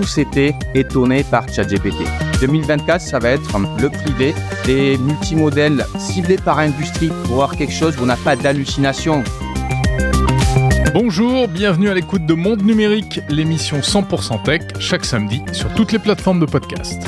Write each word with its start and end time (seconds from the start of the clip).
tous 0.00 0.18
été 0.18 0.54
étonnés 0.74 1.24
par 1.24 1.46
ChatGPT. 1.52 1.96
2024, 2.40 3.02
ça 3.02 3.18
va 3.18 3.30
être 3.30 3.58
le 3.78 3.90
privé, 3.90 4.34
des 4.64 4.96
multimodèles 4.96 5.84
ciblés 5.98 6.38
par 6.38 6.58
industrie 6.58 7.10
pour 7.24 7.34
voir 7.34 7.54
quelque 7.54 7.74
chose 7.74 7.98
où 7.98 8.04
on 8.04 8.06
n'a 8.06 8.16
pas 8.16 8.34
d'hallucination. 8.34 9.22
Bonjour, 10.94 11.48
bienvenue 11.48 11.90
à 11.90 11.94
l'écoute 11.94 12.24
de 12.24 12.32
Monde 12.32 12.62
Numérique, 12.62 13.20
l'émission 13.28 13.80
100% 13.80 14.42
tech, 14.42 14.62
chaque 14.78 15.04
samedi 15.04 15.42
sur 15.52 15.68
toutes 15.74 15.92
les 15.92 15.98
plateformes 15.98 16.40
de 16.40 16.46
podcast. 16.46 17.02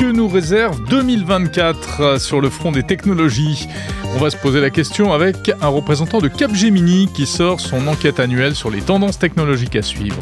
Que 0.00 0.10
nous 0.10 0.28
réserve 0.28 0.82
2024 0.88 2.18
sur 2.18 2.40
le 2.40 2.48
front 2.48 2.72
des 2.72 2.82
technologies? 2.82 3.68
On 4.14 4.18
va 4.20 4.30
se 4.30 4.38
poser 4.38 4.62
la 4.62 4.70
question 4.70 5.12
avec 5.12 5.52
un 5.60 5.68
représentant 5.68 6.20
de 6.20 6.28
Capgemini 6.28 7.08
qui 7.12 7.26
sort 7.26 7.60
son 7.60 7.86
enquête 7.88 8.20
annuelle 8.20 8.54
sur 8.54 8.70
les 8.70 8.80
tendances 8.80 9.18
technologiques 9.18 9.76
à 9.76 9.82
suivre. 9.82 10.16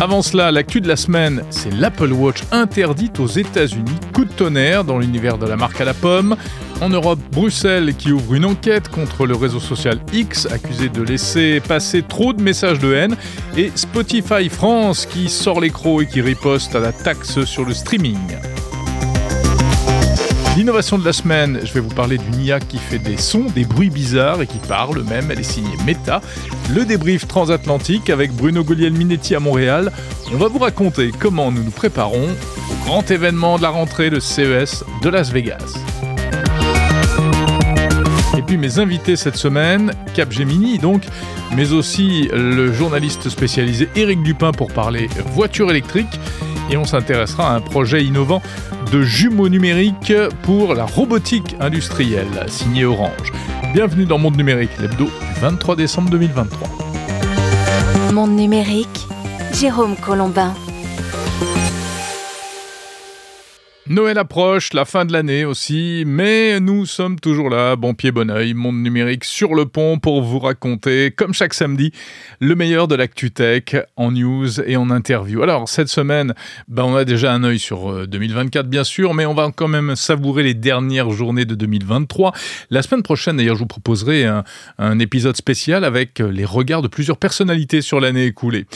Avant 0.00 0.22
cela, 0.22 0.52
l'actu 0.52 0.80
de 0.80 0.86
la 0.86 0.94
semaine, 0.94 1.42
c'est 1.50 1.74
l'Apple 1.74 2.12
Watch 2.12 2.42
interdite 2.52 3.18
aux 3.18 3.26
États-Unis. 3.26 3.98
Coup 4.14 4.24
de 4.24 4.32
tonnerre 4.32 4.84
dans 4.84 4.98
l'univers 4.98 5.38
de 5.38 5.46
la 5.46 5.56
marque 5.56 5.80
à 5.80 5.84
la 5.84 5.94
pomme. 5.94 6.36
En 6.80 6.88
Europe, 6.88 7.18
Bruxelles 7.32 7.94
qui 7.96 8.12
ouvre 8.12 8.34
une 8.34 8.44
enquête 8.44 8.88
contre 8.88 9.26
le 9.26 9.34
réseau 9.34 9.58
social 9.58 9.98
X, 10.12 10.46
accusé 10.46 10.88
de 10.88 11.02
laisser 11.02 11.60
passer 11.60 12.02
trop 12.02 12.32
de 12.32 12.40
messages 12.40 12.78
de 12.78 12.94
haine. 12.94 13.16
Et 13.56 13.72
Spotify 13.74 14.48
France 14.48 15.04
qui 15.04 15.28
sort 15.28 15.60
les 15.60 15.70
crocs 15.70 16.02
et 16.02 16.06
qui 16.06 16.20
riposte 16.20 16.76
à 16.76 16.80
la 16.80 16.92
taxe 16.92 17.44
sur 17.44 17.64
le 17.64 17.74
streaming. 17.74 18.16
L'innovation 20.58 20.98
de 20.98 21.04
la 21.04 21.12
semaine, 21.12 21.60
je 21.62 21.72
vais 21.72 21.78
vous 21.78 21.94
parler 21.94 22.18
d'une 22.18 22.44
IA 22.44 22.58
qui 22.58 22.78
fait 22.78 22.98
des 22.98 23.16
sons, 23.16 23.46
des 23.54 23.64
bruits 23.64 23.90
bizarres 23.90 24.42
et 24.42 24.46
qui 24.48 24.58
parle 24.58 25.04
même, 25.04 25.30
elle 25.30 25.38
est 25.38 25.44
signée 25.44 25.76
Meta. 25.86 26.20
Le 26.74 26.84
débrief 26.84 27.28
transatlantique 27.28 28.10
avec 28.10 28.32
Bruno 28.32 28.64
Goliel-Minetti 28.64 29.36
à 29.36 29.38
Montréal. 29.38 29.92
On 30.34 30.36
va 30.36 30.48
vous 30.48 30.58
raconter 30.58 31.12
comment 31.16 31.52
nous 31.52 31.62
nous 31.62 31.70
préparons 31.70 32.26
au 32.26 32.84
grand 32.84 33.08
événement 33.08 33.56
de 33.56 33.62
la 33.62 33.68
rentrée 33.68 34.10
de 34.10 34.18
CES 34.18 34.82
de 35.00 35.08
Las 35.08 35.30
Vegas. 35.30 35.78
Et 38.36 38.42
puis 38.42 38.56
mes 38.56 38.80
invités 38.80 39.14
cette 39.14 39.36
semaine, 39.36 39.92
Capgemini 40.14 40.78
donc, 40.78 41.04
mais 41.54 41.70
aussi 41.70 42.28
le 42.32 42.72
journaliste 42.72 43.28
spécialisé 43.28 43.88
Éric 43.94 44.24
Dupin 44.24 44.50
pour 44.50 44.72
parler 44.72 45.08
voiture 45.34 45.70
électrique. 45.70 46.18
Et 46.70 46.76
on 46.76 46.84
s'intéressera 46.84 47.52
à 47.52 47.56
un 47.56 47.60
projet 47.60 48.04
innovant 48.04 48.42
de 48.92 49.02
jumeaux 49.02 49.48
numériques 49.48 50.12
pour 50.42 50.74
la 50.74 50.84
robotique 50.84 51.56
industrielle, 51.60 52.26
signé 52.48 52.84
Orange. 52.84 53.32
Bienvenue 53.72 54.04
dans 54.04 54.18
Monde 54.18 54.36
Numérique, 54.36 54.70
l'hebdo 54.80 55.04
du 55.06 55.40
23 55.40 55.76
décembre 55.76 56.10
2023. 56.10 56.68
Monde 58.12 58.36
Numérique, 58.36 59.06
Jérôme 59.54 59.96
Colombin. 59.96 60.54
Noël 63.90 64.18
approche, 64.18 64.74
la 64.74 64.84
fin 64.84 65.06
de 65.06 65.14
l'année 65.14 65.46
aussi, 65.46 66.04
mais 66.06 66.60
nous 66.60 66.84
sommes 66.84 67.18
toujours 67.18 67.48
là, 67.48 67.74
bon 67.74 67.94
pied, 67.94 68.12
bon 68.12 68.30
oeil, 68.30 68.52
monde 68.52 68.76
numérique 68.76 69.24
sur 69.24 69.54
le 69.54 69.64
pont 69.64 69.98
pour 69.98 70.20
vous 70.20 70.38
raconter, 70.38 71.10
comme 71.10 71.32
chaque 71.32 71.54
samedi, 71.54 71.92
le 72.38 72.54
meilleur 72.54 72.86
de 72.86 72.94
l'actu 72.94 73.30
tech 73.30 73.76
en 73.96 74.12
news 74.12 74.60
et 74.60 74.76
en 74.76 74.90
interview. 74.90 75.42
Alors, 75.42 75.70
cette 75.70 75.88
semaine, 75.88 76.34
ben, 76.68 76.84
on 76.84 76.96
a 76.96 77.06
déjà 77.06 77.32
un 77.32 77.44
œil 77.44 77.58
sur 77.58 78.06
2024, 78.06 78.66
euh, 78.66 78.68
bien 78.68 78.84
sûr, 78.84 79.14
mais 79.14 79.24
on 79.24 79.32
va 79.32 79.50
quand 79.56 79.68
même 79.68 79.96
savourer 79.96 80.42
les 80.42 80.54
dernières 80.54 81.10
journées 81.10 81.46
de 81.46 81.54
2023. 81.54 82.34
La 82.68 82.82
semaine 82.82 83.02
prochaine, 83.02 83.38
d'ailleurs, 83.38 83.56
je 83.56 83.60
vous 83.60 83.66
proposerai 83.66 84.26
un, 84.26 84.44
un 84.76 84.98
épisode 84.98 85.36
spécial 85.36 85.84
avec 85.84 86.18
les 86.18 86.44
regards 86.44 86.82
de 86.82 86.88
plusieurs 86.88 87.16
personnalités 87.16 87.80
sur 87.80 88.00
l'année 88.00 88.26
écoulée. 88.26 88.66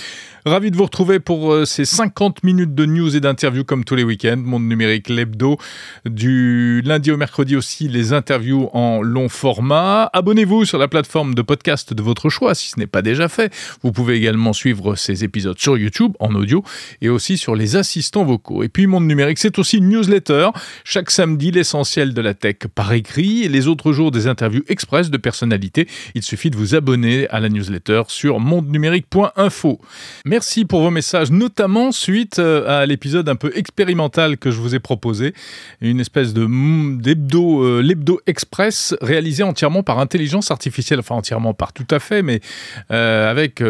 Ravi 0.44 0.72
de 0.72 0.76
vous 0.76 0.82
retrouver 0.82 1.20
pour 1.20 1.52
euh, 1.52 1.64
ces 1.64 1.84
50 1.84 2.42
minutes 2.42 2.74
de 2.74 2.84
news 2.84 3.14
et 3.14 3.20
d'interviews 3.20 3.62
comme 3.62 3.84
tous 3.84 3.94
les 3.94 4.02
week-ends. 4.02 4.38
Monde 4.38 4.64
numérique, 4.64 5.08
l'hebdo. 5.08 5.56
Du 6.04 6.82
lundi 6.84 7.12
au 7.12 7.16
mercredi 7.16 7.54
aussi, 7.54 7.86
les 7.86 8.12
interviews 8.12 8.68
en 8.72 9.02
long 9.02 9.28
format. 9.28 10.10
Abonnez-vous 10.12 10.64
sur 10.64 10.78
la 10.78 10.88
plateforme 10.88 11.36
de 11.36 11.42
podcast 11.42 11.94
de 11.94 12.02
votre 12.02 12.28
choix 12.28 12.56
si 12.56 12.70
ce 12.70 12.80
n'est 12.80 12.88
pas 12.88 13.02
déjà 13.02 13.28
fait. 13.28 13.54
Vous 13.84 13.92
pouvez 13.92 14.16
également 14.16 14.52
suivre 14.52 14.96
ces 14.96 15.22
épisodes 15.22 15.60
sur 15.60 15.78
YouTube 15.78 16.14
en 16.18 16.34
audio 16.34 16.64
et 17.00 17.08
aussi 17.08 17.38
sur 17.38 17.54
les 17.54 17.76
assistants 17.76 18.24
vocaux. 18.24 18.64
Et 18.64 18.68
puis 18.68 18.88
Monde 18.88 19.06
numérique, 19.06 19.38
c'est 19.38 19.60
aussi 19.60 19.76
une 19.76 19.90
newsletter. 19.90 20.48
Chaque 20.82 21.12
samedi, 21.12 21.52
l'essentiel 21.52 22.14
de 22.14 22.20
la 22.20 22.34
tech 22.34 22.56
par 22.74 22.92
écrit 22.92 23.44
et 23.44 23.48
les 23.48 23.68
autres 23.68 23.92
jours 23.92 24.10
des 24.10 24.26
interviews 24.26 24.64
express 24.66 25.08
de 25.08 25.18
personnalités. 25.18 25.86
Il 26.16 26.24
suffit 26.24 26.50
de 26.50 26.56
vous 26.56 26.74
abonner 26.74 27.28
à 27.28 27.38
la 27.38 27.48
newsletter 27.48 28.02
sur 28.08 28.40
mondenumérique.info. 28.40 29.78
Merci 30.32 30.64
pour 30.64 30.80
vos 30.80 30.90
messages, 30.90 31.30
notamment 31.30 31.92
suite 31.92 32.38
euh, 32.38 32.80
à 32.80 32.86
l'épisode 32.86 33.28
un 33.28 33.36
peu 33.36 33.52
expérimental 33.54 34.38
que 34.38 34.50
je 34.50 34.62
vous 34.62 34.74
ai 34.74 34.78
proposé, 34.78 35.34
une 35.82 36.00
espèce 36.00 36.32
de 36.32 36.46
d'hebdo, 36.96 37.62
euh, 37.62 37.82
l'hebdo 37.82 38.18
express 38.26 38.94
réalisé 39.02 39.42
entièrement 39.42 39.82
par 39.82 39.98
intelligence 39.98 40.50
artificielle, 40.50 41.00
enfin 41.00 41.16
entièrement 41.16 41.52
par 41.52 41.74
tout 41.74 41.86
à 41.90 41.98
fait, 41.98 42.22
mais 42.22 42.40
euh, 42.90 43.30
avec 43.30 43.62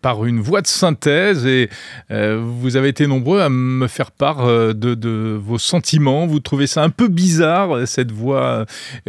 par 0.00 0.24
une 0.24 0.40
voix 0.40 0.60
de 0.60 0.66
synthèse. 0.66 1.46
Et 1.46 1.68
vous 2.10 2.76
avez 2.76 2.88
été 2.88 3.06
nombreux 3.06 3.40
à 3.40 3.48
me 3.48 3.86
faire 3.86 4.10
part 4.10 4.44
de, 4.48 4.74
de, 4.74 5.40
vos 5.40 5.58
sentiments. 5.58 6.26
Vous 6.26 6.40
trouvez 6.40 6.66
ça 6.66 6.82
un 6.82 6.90
peu 6.90 7.06
bizarre 7.06 7.86
cette 7.86 8.10
voix 8.10 8.66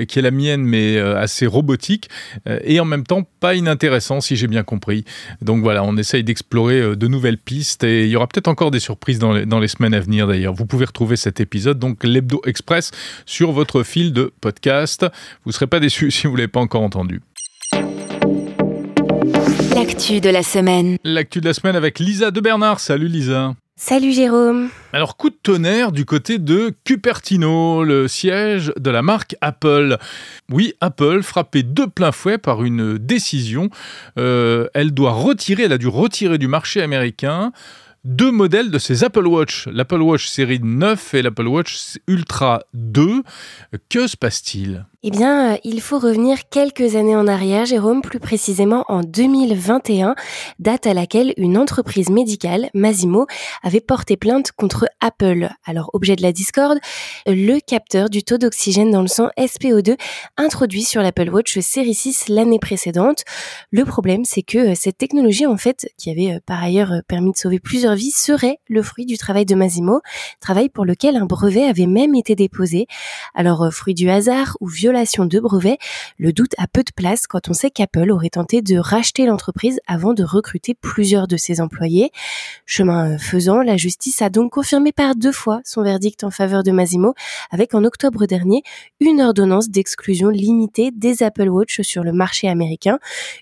qui 0.07 0.19
est 0.19 0.21
la 0.21 0.29
mienne, 0.29 0.61
mais 0.61 0.99
assez 0.99 1.47
robotique, 1.47 2.09
et 2.45 2.79
en 2.79 2.85
même 2.85 3.03
temps 3.03 3.23
pas 3.39 3.55
inintéressant 3.55 4.21
si 4.21 4.35
j'ai 4.35 4.47
bien 4.47 4.63
compris. 4.63 5.05
Donc 5.41 5.63
voilà, 5.63 5.83
on 5.83 5.97
essaye 5.97 6.23
d'explorer 6.23 6.82
euh, 6.83 6.95
de 6.95 7.07
nouvelles 7.07 7.38
pistes 7.38 7.83
et 7.83 8.03
il 8.03 8.09
y 8.09 8.16
aura 8.16 8.27
peut-être 8.27 8.47
encore 8.47 8.71
des 8.71 8.79
surprises 8.79 9.19
dans 9.19 9.33
les, 9.33 9.45
dans 9.45 9.59
les 9.59 9.67
semaines 9.67 9.94
à 9.94 9.99
venir 9.99 10.27
d'ailleurs. 10.27 10.53
Vous 10.53 10.66
pouvez 10.66 10.85
retrouver 10.85 11.16
cet 11.16 11.39
épisode, 11.39 11.79
donc 11.79 12.03
l'Hebdo 12.03 12.41
Express, 12.45 12.91
sur 13.25 13.51
votre 13.51 13.83
fil 13.83 14.13
de 14.13 14.31
podcast. 14.41 15.05
Vous 15.43 15.49
ne 15.49 15.53
serez 15.53 15.67
pas 15.67 15.79
déçus 15.79 16.11
si 16.11 16.27
vous 16.27 16.33
ne 16.33 16.39
l'avez 16.39 16.47
pas 16.47 16.59
encore 16.59 16.81
entendu. 16.81 17.22
L'actu 19.75 20.22
de 20.22 20.29
la 20.29 20.43
semaine. 20.43 20.97
L'actu 21.03 21.41
de 21.41 21.45
la 21.45 21.53
semaine 21.53 21.75
avec 21.75 21.99
Lisa 21.99 22.31
de 22.31 22.39
Bernard. 22.39 22.79
Salut 22.79 23.07
Lisa. 23.07 23.55
Salut 23.85 24.13
Jérôme. 24.13 24.69
Alors 24.94 25.17
coup 25.17 25.29
de 25.29 25.35
tonnerre 25.35 25.91
du 25.91 26.05
côté 26.05 26.38
de 26.38 26.73
Cupertino, 26.85 27.83
le 27.83 28.07
siège 28.07 28.71
de 28.79 28.89
la 28.89 29.01
marque 29.01 29.35
Apple. 29.41 29.97
Oui, 30.49 30.73
Apple 30.79 31.21
frappé 31.21 31.63
de 31.63 31.83
plein 31.83 32.13
fouet 32.13 32.38
par 32.38 32.63
une 32.63 32.97
décision. 32.97 33.69
Euh, 34.17 34.69
elle 34.73 34.91
doit 34.91 35.11
retirer, 35.11 35.63
elle 35.63 35.73
a 35.73 35.77
dû 35.77 35.89
retirer 35.89 36.38
du 36.38 36.47
marché 36.47 36.81
américain 36.81 37.51
deux 38.05 38.31
modèles 38.31 38.72
de 38.72 38.77
ses 38.77 39.03
Apple 39.03 39.27
Watch, 39.27 39.67
l'Apple 39.67 40.01
Watch 40.01 40.27
série 40.27 40.61
9 40.61 41.16
et 41.16 41.22
l'Apple 41.22 41.47
Watch 41.47 41.97
Ultra 42.07 42.63
2. 42.73 43.22
Que 43.89 44.07
se 44.07 44.16
passe-t-il? 44.16 44.85
Eh 45.06 45.12
bien, 45.12 45.56
euh, 45.56 45.58
il 45.66 45.81
faut 45.81 46.00
revenir 46.00 46.47
quelques 46.50 46.96
années 46.96 47.18
en 47.18 47.28
arrière, 47.28 47.66
Jérôme, 47.66 48.02
plus 48.02 48.22
précisément 48.22 48.86
en 48.88 49.02
2021, 49.02 50.16
date 50.59 50.88
à 50.88 50.94
laquelle 50.94 51.34
une 51.36 51.58
entreprise 51.58 52.09
médicale, 52.09 52.69
Masimo, 52.74 53.28
avait 53.64 53.81
porté 53.81 54.16
plainte 54.16 54.53
contre 54.53 54.86
Apple. 55.02 55.50
Alors, 55.66 55.90
objet 55.91 56.16
de 56.16 56.22
la 56.22 56.31
discorde, 56.31 56.78
le 57.25 57.59
capteur 57.59 58.09
du 58.09 58.24
taux 58.24 58.38
d'oxygène 58.38 58.91
dans 58.91 59.02
le 59.02 59.09
sang 59.09 59.28
SPO2 59.38 59.97
introduit 60.38 60.84
sur 60.84 61.02
l'Apple 61.02 61.30
Watch 61.30 61.59
série 61.59 61.94
6 61.94 62.30
l'année 62.30 62.59
précédente. 62.59 63.25
Le 63.72 63.84
problème, 63.84 64.24
c'est 64.24 64.41
que 64.41 64.72
euh, 64.72 64.74
cette 64.74 64.97
technologie, 64.97 65.46
en 65.46 65.58
fait, 65.58 65.85
qui 65.97 66.12
avait 66.12 66.35
euh, 66.35 66.40
par 66.46 66.64
ailleurs 66.64 66.94
permis 67.09 67.34
de 67.34 67.38
sauver 67.38 67.59
plusieurs 67.59 67.96
vies, 67.96 68.12
serait 68.12 68.59
le 68.70 68.81
fruit 68.81 69.06
du 69.06 69.18
travail 69.18 69.46
de 69.46 69.56
Masimo, 69.56 70.00
travail 70.40 70.70
pour 70.70 70.85
lequel 70.85 71.18
un 71.18 71.25
brevet 71.25 71.66
avait 71.66 71.88
même 71.88 72.16
été 72.16 72.35
déposé. 72.35 72.88
Alors, 73.35 73.68
fruit 73.73 73.96
du 73.96 74.09
hasard 74.09 74.56
ou 74.61 74.70
de 74.93 75.40
brevet, 75.40 75.78
le 76.17 76.34
doute 76.34 76.53
a 76.57 76.67
peu 76.67 76.84
de 76.84 76.91
place 76.95 77.25
quand 77.25 77.49
on 77.49 77.53
sait 77.53 77.72
qu'Apple 77.72 78.11
aurait 78.11 78.29
tenté 78.29 78.61
de 78.61 78.78
racheter 78.78 79.25
l'entreprise 79.25 79.79
avant 79.87 80.13
de 80.13 80.23
recruter 80.23 80.75
plusieurs 80.75 81.28
de 81.28 81.35
ses 81.35 81.61
employés. 81.61 82.11
Chemin 82.66 83.17
faisant, 83.17 83.61
la 83.61 83.75
justice 83.75 84.22
a 84.22 84.29
donc 84.29 84.53
confirmé 84.53 84.91
par 84.91 85.16
deux 85.16 85.31
fois 85.31 85.61
son 85.66 85.81
verdict 85.81 86.23
en 86.23 86.31
faveur 86.31 86.63
de 86.63 86.72
Masimo, 86.72 87.16
avec 87.49 87.73
en 87.73 87.84
octobre 87.84 88.25
dernier 88.25 88.61
une 88.99 89.22
ordonnance 89.22 89.69
d'exclusion 89.69 90.29
limitée 90.29 90.91
des 90.91 91.23
Apple 91.23 91.49
Watch 91.49 91.81
sur 91.81 92.03
le 92.03 92.13
marché 92.13 92.47
américain, 92.47 92.99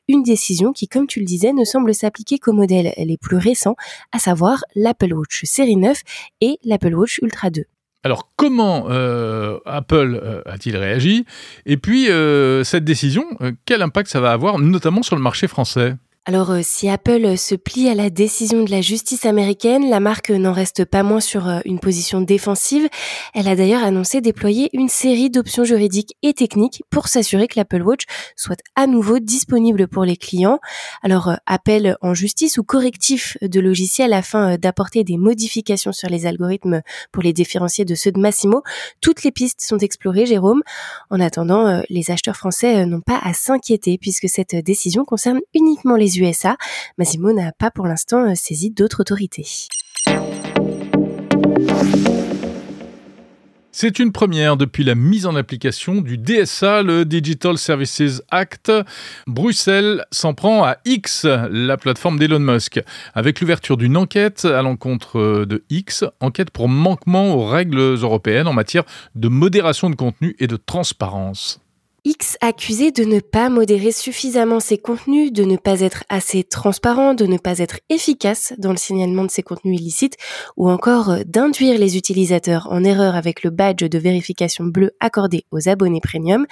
une 0.08 0.24
décision 0.24 0.72
qui, 0.72 0.88
comme 0.88 1.08
tu 1.08 1.20
le 1.20 1.26
disais, 1.26 1.52
ne 1.52 1.66
semble 1.66 1.94
s'appliquer 1.94 2.40
qu'aux 2.40 2.54
modèles 2.54 2.94
les 2.98 3.18
plus 3.18 3.38
récents, 3.38 3.76
à 4.12 4.20
savoir 4.20 4.64
l'Apple 4.76 5.14
Watch 5.14 5.44
série 5.44 5.76
9 5.76 6.02
et 6.40 6.58
l'Apple 6.64 6.96
Watch 6.96 7.20
Ultra 7.22 7.50
2. 7.50 7.66
Alors 8.04 8.30
comment 8.36 8.88
euh, 8.90 9.60
Apple 9.66 10.20
euh, 10.22 10.42
a-t-il 10.46 10.76
réagi? 10.76 11.26
Et 11.66 11.78
puis 11.78 12.10
euh, 12.10 12.64
cette 12.64 12.84
décision, 12.84 13.26
quel 13.66 13.82
impact 13.82 14.10
ça 14.10 14.20
va 14.20 14.32
avoir 14.32 14.58
notamment 14.58 15.04
sur 15.04 15.16
le 15.16 15.22
marché 15.22 15.48
français? 15.48 15.96
Alors 16.28 16.52
euh, 16.52 16.60
si 16.62 16.88
Apple 16.88 17.36
se 17.36 17.56
plie 17.56 17.90
à 17.90 17.96
la 17.96 18.12
décision 18.12 18.64
de 18.64 18.70
la 18.70 18.82
justice 18.82 19.26
américaine, 19.26 19.90
la 19.90 20.00
marque 20.00 20.30
n'en 20.30 20.54
reste 20.54 20.86
pas 20.86 21.02
moins 21.02 21.20
sur 21.20 21.48
euh, 21.48 21.62
une 21.66 21.80
position 21.80 22.22
défensive. 22.22 22.88
Elle 23.34 23.48
a 23.48 23.56
d'ailleurs 23.56 23.84
annoncé 23.84 24.22
déployer 24.22 24.70
une 24.74 24.88
série 24.88 25.32
d'options 25.32 25.64
juridiques 25.64 26.16
et 26.22 26.36
techniques 26.36 26.84
pour 26.92 27.08
s'assurer 27.08 27.48
que 27.48 27.58
l'Apple 27.58 27.82
Watch 27.82 28.04
soit 28.36 28.60
à 28.76 28.86
nouveau 28.86 29.18
disponible 29.18 29.88
pour 29.88 30.06
les 30.06 30.16
clients. 30.16 30.60
Alors 31.02 31.30
euh, 31.30 31.36
appel 31.48 31.98
en 32.02 32.14
justice 32.14 32.60
ou 32.60 32.64
correctif 32.64 33.36
de 33.42 33.60
logiciels 33.60 34.14
afin 34.14 34.60
d'apporter 34.60 35.04
des 35.04 35.18
modifications 35.18 35.92
sur 35.92 36.08
les 36.08 36.28
algorithmes 36.28 36.84
pour 37.12 37.24
les 37.24 37.34
différencier 37.34 37.84
de 37.84 37.96
ceux 37.96 38.12
de 38.12 38.20
Massimo. 38.20 38.62
Toutes 39.02 39.24
les 39.24 39.32
pistes 39.32 39.62
sont 39.62 39.80
explorées, 39.80 40.28
Jérôme. 40.28 40.62
En 41.10 41.20
attendant, 41.20 41.82
les 41.90 42.12
acheteurs 42.12 42.38
français 42.38 42.86
n'ont 42.86 43.02
pas 43.02 43.20
à 43.24 43.34
s'inquiéter 43.34 43.98
puisque 43.98 44.30
cette 44.30 44.56
décision 44.56 45.04
concerne 45.04 45.40
uniquement 45.56 45.96
les 45.96 46.11
USA. 46.18 46.58
Massimo 46.98 47.34
n'a 47.34 47.52
pas 47.52 47.72
pour 47.72 47.88
l'instant 47.88 48.30
euh, 48.30 48.36
saisi 48.36 48.72
d'autres 48.72 49.02
autorités. 49.02 49.48
C'est 53.74 54.00
une 54.00 54.12
première 54.12 54.58
depuis 54.58 54.84
la 54.84 54.96
mise 54.96 55.26
en 55.26 55.36
application 55.36 56.02
du 56.02 56.18
DSA, 56.18 56.84
le 56.84 57.06
Digital 57.06 57.58
Services 57.58 58.22
Act. 58.30 58.72
Bruxelles 59.28 60.06
s'en 60.12 60.34
prend 60.34 60.64
à 60.66 60.78
X, 60.84 61.26
la 61.26 61.78
plateforme 61.78 62.20
d'Elon 62.20 62.40
Musk, 62.40 62.82
avec 63.16 63.40
l'ouverture 63.40 63.78
d'une 63.78 63.96
enquête 63.96 64.44
à 64.44 64.62
l'encontre 64.62 65.46
de 65.46 65.64
X, 65.70 66.04
enquête 66.20 66.52
pour 66.52 66.68
manquement 66.68 67.34
aux 67.34 67.48
règles 67.48 67.80
européennes 67.80 68.48
en 68.48 68.54
matière 68.54 68.84
de 69.16 69.30
modération 69.30 69.90
de 69.90 69.96
contenu 69.96 70.36
et 70.40 70.48
de 70.48 70.58
transparence. 70.58 71.62
X 72.04 72.36
accusé 72.42 72.90
de 72.92 73.04
ne 73.04 73.20
pas 73.20 73.50
modérer 73.50 73.92
suffisamment 73.92 74.60
ses 74.60 74.80
contenus, 74.80 75.32
de 75.32 75.44
ne 75.44 75.56
pas 75.56 75.82
être 75.82 76.04
assez 76.10 76.44
transparent, 76.44 77.14
de 77.14 77.28
ne 77.28 77.38
pas 77.38 77.60
être 77.60 77.80
efficace 77.90 78.54
dans 78.58 78.72
le 78.72 78.78
signalement 78.78 79.24
de 79.24 79.30
ses 79.30 79.44
contenus 79.44 79.80
illicites, 79.80 80.18
ou 80.58 80.72
encore 80.72 81.18
d'induire 81.28 81.78
les 81.78 81.98
utilisateurs 81.98 82.68
en 82.72 82.84
erreur 82.84 83.16
avec 83.16 83.44
le 83.44 83.52
badge 83.52 83.84
de 83.84 84.00
vérification 84.00 84.64
bleu 84.64 84.94
accordé 85.00 85.46
aux 85.52 85.70
abonnés 85.70 86.02
premium. 86.02 86.48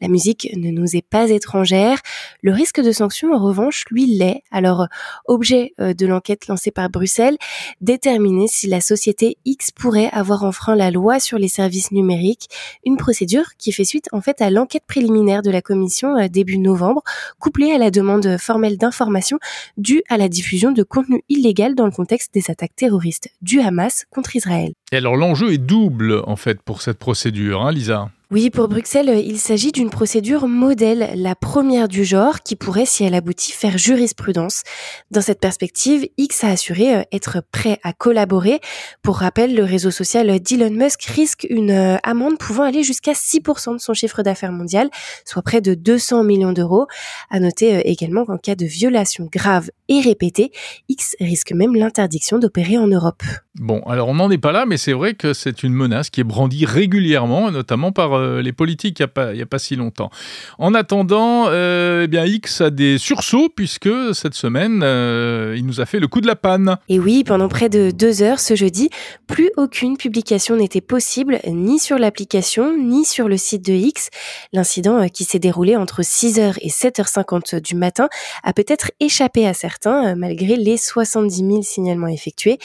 La 0.00 0.08
musique 0.08 0.48
ne 0.56 0.72
nous 0.72 0.96
est 0.96 1.06
pas 1.08 1.30
étrangère. 1.30 2.00
Le 2.42 2.50
risque 2.50 2.80
de 2.80 2.90
sanction, 2.90 3.32
en 3.32 3.38
revanche, 3.38 3.84
lui 3.92 4.06
l'est. 4.06 4.42
Alors, 4.50 4.88
objet 5.26 5.74
euh, 5.80 5.94
de 5.94 6.06
l'enquête 6.06 6.48
lancée 6.48 6.72
par 6.72 6.90
Bruxelles, 6.90 7.38
déterminer 7.80 8.48
si 8.48 8.66
la 8.66 8.80
société 8.80 9.36
X 9.44 9.70
pourrait 9.70 10.10
avoir 10.10 10.42
enfreint 10.42 10.74
la 10.74 10.90
loi 10.90 11.20
sur 11.20 11.38
les 11.38 11.46
services 11.46 11.92
numériques, 11.92 12.48
une 12.84 12.96
procédure 12.96 13.54
qui 13.58 13.70
fait 13.70 13.84
suite 13.84 14.08
en 14.10 14.20
fait 14.20 14.40
à 14.40 14.50
l'enquête 14.50 14.82
préliminaire 14.88 15.42
de 15.42 15.50
la 15.50 15.62
commission 15.62 16.16
euh, 16.16 16.28
début 16.28 16.58
novembre, 16.58 17.02
couplée 17.38 17.70
à 17.70 17.78
la 17.78 17.90
demande 17.90 18.36
formelle 18.38 18.76
d'information 18.76 19.38
due 19.76 20.02
à 20.08 20.16
la 20.16 20.28
diffusion 20.28 20.72
de 20.72 20.82
contenu 20.82 21.22
illégal 21.28 21.74
dans 21.74 21.84
le 21.84 21.92
contexte 21.92 22.34
des 22.34 22.50
attaques 22.50 22.74
terroristes 22.74 23.28
du 23.42 23.60
Hamas 23.60 24.06
contre 24.10 24.34
Israël. 24.34 24.72
Et 24.90 24.96
alors 24.96 25.16
l'enjeu 25.16 25.52
est 25.52 25.58
double 25.58 26.22
en 26.26 26.36
fait 26.36 26.60
pour 26.62 26.82
cette 26.82 26.98
procédure, 26.98 27.62
hein, 27.62 27.70
Lisa? 27.70 28.10
Oui, 28.30 28.50
pour 28.50 28.68
Bruxelles, 28.68 29.22
il 29.24 29.38
s'agit 29.38 29.72
d'une 29.72 29.88
procédure 29.88 30.48
modèle, 30.48 31.12
la 31.14 31.34
première 31.34 31.88
du 31.88 32.04
genre, 32.04 32.40
qui 32.40 32.56
pourrait, 32.56 32.84
si 32.84 33.02
elle 33.02 33.14
aboutit, 33.14 33.52
faire 33.52 33.78
jurisprudence. 33.78 34.64
Dans 35.10 35.22
cette 35.22 35.40
perspective, 35.40 36.06
X 36.18 36.44
a 36.44 36.48
assuré 36.48 36.94
euh, 36.94 37.02
être 37.10 37.42
prêt 37.52 37.80
à 37.82 37.94
collaborer. 37.94 38.60
Pour 39.00 39.16
rappel, 39.16 39.54
le 39.54 39.64
réseau 39.64 39.90
social 39.90 40.40
d'Elon 40.40 40.68
Musk 40.72 41.04
risque 41.04 41.46
une 41.48 41.70
euh, 41.70 41.96
amende 42.02 42.36
pouvant 42.36 42.64
aller 42.64 42.82
jusqu'à 42.82 43.12
6% 43.12 43.72
de 43.72 43.80
son 43.80 43.94
chiffre 43.94 44.22
d'affaires 44.22 44.52
mondial, 44.52 44.90
soit 45.24 45.40
près 45.40 45.62
de 45.62 45.72
200 45.72 46.22
millions 46.24 46.52
d'euros. 46.52 46.86
À 47.30 47.40
noter 47.40 47.76
euh, 47.76 47.80
également 47.86 48.26
qu'en 48.26 48.36
cas 48.36 48.56
de 48.56 48.66
violation 48.66 49.26
grave 49.32 49.70
et 49.88 50.02
répétée, 50.02 50.52
X 50.90 51.16
risque 51.18 51.52
même 51.52 51.74
l'interdiction 51.74 52.38
d'opérer 52.38 52.76
en 52.76 52.88
Europe. 52.88 53.22
Bon, 53.54 53.80
alors 53.86 54.08
on 54.08 54.14
n'en 54.14 54.30
est 54.30 54.36
pas 54.36 54.52
là, 54.52 54.66
mais 54.66 54.76
c'est 54.76 54.92
vrai 54.92 55.14
que 55.14 55.32
c'est 55.32 55.62
une 55.62 55.72
menace 55.72 56.10
qui 56.10 56.20
est 56.20 56.24
brandie 56.24 56.66
régulièrement, 56.66 57.50
notamment 57.50 57.90
par 57.90 58.17
euh, 58.18 58.42
les 58.42 58.52
politiques 58.52 59.00
il 59.00 59.34
n'y 59.34 59.42
a, 59.42 59.46
pas 59.46 59.58
si 59.58 59.76
longtemps. 59.76 60.10
En 60.58 60.74
attendant, 60.74 61.46
euh, 61.48 62.02
eh 62.04 62.06
bien 62.08 62.24
X 62.24 62.60
a 62.60 62.70
des 62.70 62.98
sursauts 62.98 63.48
puisque 63.54 63.88
cette 64.12 64.34
semaine, 64.34 64.82
euh, 64.82 65.54
il 65.56 65.66
nous 65.66 65.80
a 65.80 65.86
fait 65.86 66.00
le 66.00 66.08
coup 66.08 66.20
de 66.20 66.26
la 66.26 66.36
panne. 66.36 66.76
Et 66.88 66.98
oui, 66.98 67.24
pendant 67.24 67.48
près 67.48 67.68
de 67.68 67.90
deux 67.90 68.22
heures 68.22 68.40
ce 68.40 68.54
jeudi, 68.54 68.90
plus 69.26 69.50
aucune 69.56 69.96
publication 69.96 70.56
n'était 70.56 70.80
possible, 70.80 71.40
ni 71.46 71.78
sur 71.78 71.98
l'application, 71.98 72.76
ni 72.76 73.04
sur 73.04 73.28
le 73.28 73.36
site 73.36 73.64
de 73.64 73.72
X. 73.72 74.10
L'incident 74.52 75.08
qui 75.08 75.24
s'est 75.24 75.38
déroulé 75.38 75.76
entre 75.76 76.02
6h 76.02 76.58
et 76.60 76.68
7h50 76.68 77.60
du 77.60 77.74
matin 77.74 78.08
a 78.42 78.52
peut-être 78.52 78.90
échappé 79.00 79.46
à 79.46 79.54
certains, 79.54 80.14
malgré 80.14 80.56
les 80.56 80.76
70 80.76 81.36
000 81.36 81.62
signalements 81.62 82.08
effectués. 82.08 82.58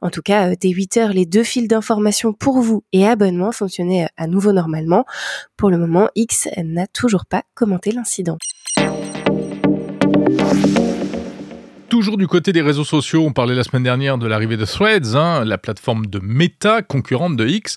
En 0.00 0.10
tout 0.10 0.22
cas, 0.22 0.54
dès 0.56 0.70
8 0.70 0.96
heures, 0.96 1.12
les 1.12 1.26
deux 1.26 1.42
fils 1.42 1.68
d'information 1.68 2.32
pour 2.32 2.60
vous 2.60 2.82
et 2.92 3.06
abonnement 3.06 3.52
fonctionnaient 3.52 4.08
à 4.16 4.26
nouveau 4.26 4.52
normalement. 4.52 4.97
Pour 5.56 5.70
le 5.70 5.78
moment, 5.78 6.08
X 6.14 6.48
n'a 6.62 6.86
toujours 6.86 7.26
pas 7.26 7.42
commenté 7.54 7.92
l'incident. 7.92 8.38
Toujours 11.88 12.18
du 12.18 12.26
côté 12.26 12.52
des 12.52 12.60
réseaux 12.60 12.84
sociaux, 12.84 13.24
on 13.24 13.32
parlait 13.32 13.54
la 13.54 13.64
semaine 13.64 13.82
dernière 13.82 14.18
de 14.18 14.26
l'arrivée 14.26 14.58
de 14.58 14.66
Threads, 14.66 15.16
hein, 15.16 15.44
la 15.46 15.56
plateforme 15.56 16.04
de 16.06 16.20
Meta, 16.22 16.82
concurrente 16.82 17.36
de 17.36 17.46
X. 17.46 17.76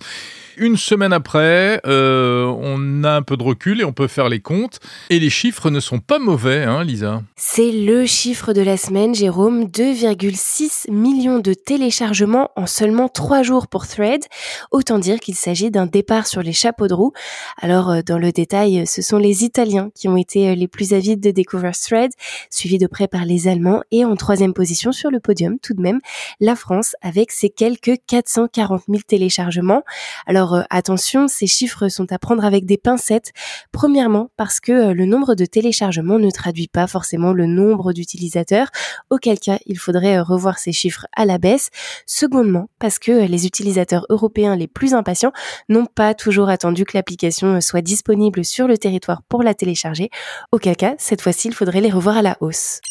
Une 0.61 0.77
semaine 0.77 1.11
après, 1.11 1.81
euh, 1.87 2.45
on 2.45 3.03
a 3.03 3.13
un 3.13 3.23
peu 3.23 3.35
de 3.35 3.41
recul 3.41 3.81
et 3.81 3.83
on 3.83 3.93
peut 3.93 4.05
faire 4.07 4.29
les 4.29 4.41
comptes. 4.41 4.79
Et 5.09 5.19
les 5.19 5.31
chiffres 5.31 5.71
ne 5.71 5.79
sont 5.79 5.97
pas 5.97 6.19
mauvais, 6.19 6.65
hein, 6.65 6.83
Lisa 6.83 7.23
C'est 7.35 7.71
le 7.71 8.05
chiffre 8.05 8.53
de 8.53 8.61
la 8.61 8.77
semaine, 8.77 9.15
Jérôme. 9.15 9.63
2,6 9.63 10.91
millions 10.91 11.39
de 11.39 11.55
téléchargements 11.55 12.51
en 12.55 12.67
seulement 12.67 13.09
3 13.09 13.41
jours 13.41 13.69
pour 13.69 13.87
Threads. 13.87 14.27
Autant 14.69 14.99
dire 14.99 15.19
qu'il 15.19 15.33
s'agit 15.33 15.71
d'un 15.71 15.87
départ 15.87 16.27
sur 16.27 16.43
les 16.43 16.53
chapeaux 16.53 16.87
de 16.87 16.93
roue. 16.93 17.11
Alors, 17.59 17.89
euh, 17.89 18.01
dans 18.05 18.19
le 18.19 18.31
détail, 18.31 18.85
ce 18.85 19.01
sont 19.01 19.17
les 19.17 19.43
Italiens 19.43 19.89
qui 19.95 20.09
ont 20.09 20.17
été 20.17 20.51
euh, 20.51 20.53
les 20.53 20.67
plus 20.67 20.93
avides 20.93 21.21
de 21.21 21.31
découvrir 21.31 21.71
Threads, 21.71 22.13
suivis 22.51 22.77
de 22.77 22.85
près 22.85 23.07
par 23.07 23.25
les 23.25 23.47
Allemands 23.47 23.81
et 23.89 24.05
en 24.05 24.15
troisième 24.15 24.53
position 24.53 24.91
sur 24.91 25.09
le 25.09 25.19
podium 25.19 25.57
tout 25.57 25.73
de 25.73 25.81
même, 25.81 26.01
la 26.39 26.55
France 26.55 26.95
avec 27.01 27.31
ses 27.31 27.49
quelques 27.49 27.95
440 28.05 28.83
000 28.87 29.01
téléchargements. 29.07 29.81
Alors 30.27 30.50
euh, 30.55 30.63
attention, 30.69 31.27
ces 31.27 31.47
chiffres 31.47 31.87
sont 31.89 32.11
à 32.11 32.19
prendre 32.19 32.45
avec 32.45 32.65
des 32.65 32.77
pincettes. 32.77 33.31
Premièrement 33.71 34.29
parce 34.37 34.59
que 34.59 34.71
euh, 34.71 34.93
le 34.93 35.05
nombre 35.05 35.35
de 35.35 35.45
téléchargements 35.45 36.19
ne 36.19 36.29
traduit 36.29 36.67
pas 36.67 36.87
forcément 36.87 37.33
le 37.33 37.45
nombre 37.45 37.93
d'utilisateurs, 37.93 38.67
auquel 39.09 39.39
cas 39.39 39.59
il 39.65 39.77
faudrait 39.77 40.17
euh, 40.17 40.23
revoir 40.23 40.59
ces 40.59 40.71
chiffres 40.71 41.07
à 41.15 41.25
la 41.25 41.37
baisse. 41.37 41.69
Secondement 42.05 42.69
parce 42.79 42.99
que 42.99 43.25
les 43.25 43.45
utilisateurs 43.45 44.05
européens 44.09 44.55
les 44.55 44.67
plus 44.67 44.93
impatients 44.93 45.31
n'ont 45.69 45.85
pas 45.85 46.13
toujours 46.13 46.49
attendu 46.49 46.85
que 46.85 46.97
l'application 46.97 47.61
soit 47.61 47.81
disponible 47.81 48.43
sur 48.45 48.67
le 48.67 48.77
territoire 48.77 49.21
pour 49.29 49.43
la 49.43 49.53
télécharger, 49.53 50.09
auquel 50.51 50.75
cas 50.75 50.95
cette 50.97 51.21
fois-ci 51.21 51.47
il 51.47 51.53
faudrait 51.53 51.81
les 51.81 51.91
revoir 51.91 52.17
à 52.17 52.21
la 52.21 52.37
hausse. 52.41 52.81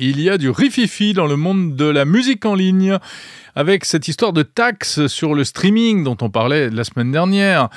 Il 0.00 0.20
y 0.20 0.30
a 0.30 0.38
du 0.38 0.48
rififi 0.48 1.12
dans 1.12 1.26
le 1.26 1.34
monde 1.34 1.74
de 1.74 1.84
la 1.84 2.04
musique 2.04 2.46
en 2.46 2.54
ligne 2.54 2.98
avec 3.58 3.84
cette 3.84 4.06
histoire 4.06 4.32
de 4.32 4.44
taxe 4.44 5.08
sur 5.08 5.34
le 5.34 5.42
streaming 5.42 6.04
dont 6.04 6.16
on 6.20 6.30
parlait 6.30 6.70
la 6.70 6.84
semaine 6.84 7.10
dernière. 7.10 7.70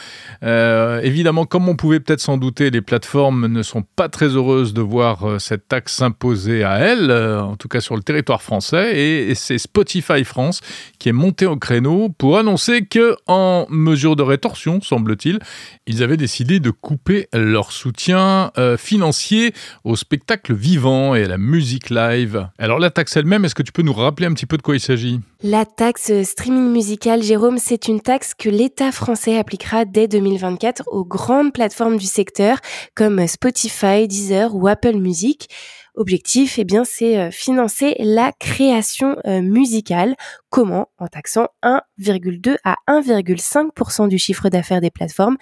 Euh, 0.43 1.01
évidemment, 1.01 1.45
comme 1.45 1.67
on 1.67 1.75
pouvait 1.75 1.99
peut-être 1.99 2.19
s'en 2.19 2.37
douter, 2.37 2.69
les 2.69 2.81
plateformes 2.81 3.47
ne 3.47 3.63
sont 3.63 3.81
pas 3.95 4.07
très 4.07 4.27
heureuses 4.27 4.75
de 4.75 4.81
voir 4.81 5.27
euh, 5.27 5.39
cette 5.39 5.67
taxe 5.67 5.93
s'imposer 5.93 6.63
à 6.63 6.77
elles, 6.77 7.09
euh, 7.09 7.41
en 7.41 7.55
tout 7.55 7.67
cas 7.67 7.81
sur 7.81 7.95
le 7.95 8.03
territoire 8.03 8.43
français, 8.43 8.95
et, 8.95 9.33
c'est 9.33 9.57
Spotify 9.57 10.23
France 10.23 10.61
qui 10.99 11.09
est 11.09 11.13
monté 11.13 11.47
au 11.47 11.55
créneau 11.55 12.09
pour 12.09 12.37
annoncer 12.37 12.85
que, 12.85 13.15
en 13.25 13.65
mesure 13.69 14.15
de 14.15 14.21
rétorsion, 14.21 14.81
semble-t-il, 14.81 15.39
ils 15.87 16.03
avaient 16.03 16.17
décidé 16.17 16.59
de 16.59 16.69
couper 16.69 17.27
leur 17.33 17.71
soutien 17.71 18.51
financier 18.77 19.53
au 19.83 19.95
spectacle 19.95 20.53
vivant 20.53 21.15
et 21.15 21.23
à 21.23 21.27
la 21.27 21.37
musique 21.37 21.89
live. 21.89 22.10
Alors 22.57 22.79
la 22.79 22.89
taxe 22.89 23.15
elle-même, 23.15 23.45
est-ce 23.45 23.55
que 23.55 23.63
tu 23.63 23.71
peux 23.71 23.81
nous 23.81 23.93
rappeler 23.93 24.27
un 24.27 24.33
petit 24.33 24.45
peu 24.45 24.57
de 24.57 24.61
quoi 24.61 24.75
il 24.75 24.79
s'agit? 24.79 25.19
La 25.43 25.65
taxe 25.65 26.11
streaming 26.23 26.71
musical, 26.71 27.23
Jérôme, 27.23 27.57
c'est 27.57 27.87
une 27.87 28.01
taxe 28.01 28.33
que 28.33 28.49
l'État 28.49 28.91
français 28.91 29.37
appliquera 29.37 29.85
dès 29.85 30.07
2024 30.07 30.83
aux 30.87 31.05
grandes 31.05 31.53
plateformes 31.53 31.97
du 31.97 32.05
secteur 32.05 32.57
comme 32.95 33.25
Spotify, 33.27 34.07
Deezer 34.07 34.55
ou 34.55 34.67
Apple 34.67 34.97
Music. 34.97 35.49
Objectif, 35.95 36.57
eh 36.57 36.63
bien, 36.63 36.83
c'est 36.83 37.31
financer 37.31 37.95
la 37.99 38.31
création 38.39 39.17
musicale. 39.25 40.15
Comment? 40.49 40.89
En 40.97 41.07
taxant 41.07 41.47
1,2 41.63 42.57
à 42.65 42.75
1,5% 42.87 44.07
du 44.09 44.17
chiffre 44.17 44.49
d'affaires 44.49 44.81
des 44.81 44.91
plateformes. 44.91 45.37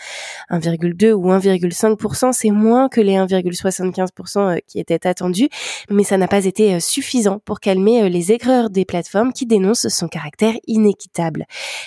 1,2 0.51 1.13
ou 1.13 1.31
1,5%, 1.31 2.31
c'est 2.31 2.51
moins 2.51 2.89
que 2.89 3.01
les 3.01 3.13
1,75% 3.13 4.59
qui 4.67 4.79
étaient 4.79 5.07
attendus, 5.07 5.49
mais 5.89 6.03
ça 6.03 6.17
n'a 6.17 6.27
pas 6.27 6.45
été 6.45 6.79
suffisant 6.79 7.39
pour 7.39 7.59
calmer 7.59 8.09
les 8.09 8.31
aigreurs 8.31 8.69
des 8.69 8.85
plateformes 8.85 9.33
qui 9.33 9.45
dénoncent 9.45 9.87
son 9.87 10.07
caractère 10.07 10.53
inéquitable. 10.67 11.45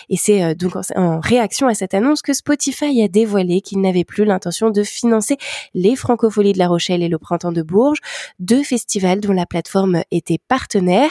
Et 0.09 0.17
c'est 0.17 0.55
donc 0.55 0.73
en 0.97 1.21
réaction 1.21 1.69
à 1.69 1.75
cette 1.75 1.95
annonce 1.95 2.23
que 2.23 2.33
Spotify 2.33 3.03
a 3.03 3.09
dévoilé 3.09 3.61
qu'il 3.61 3.81
n'avait 3.81 4.05
plus 4.05 4.25
l'intention 4.25 4.71
de 4.71 4.83
financer 4.83 5.37
les 5.75 5.95
Francopholies 5.95 6.55
de 6.55 6.59
La 6.59 6.69
Rochelle 6.69 7.03
et 7.03 7.09
le 7.09 7.19
Printemps 7.19 7.53
de 7.53 7.63
Bourges, 7.63 8.01
deux 8.53 8.65
festivals 8.65 9.21
dont 9.21 9.33
la 9.33 9.47
plateforme 9.47 10.03
était 10.11 10.37
partenaire. 10.47 11.09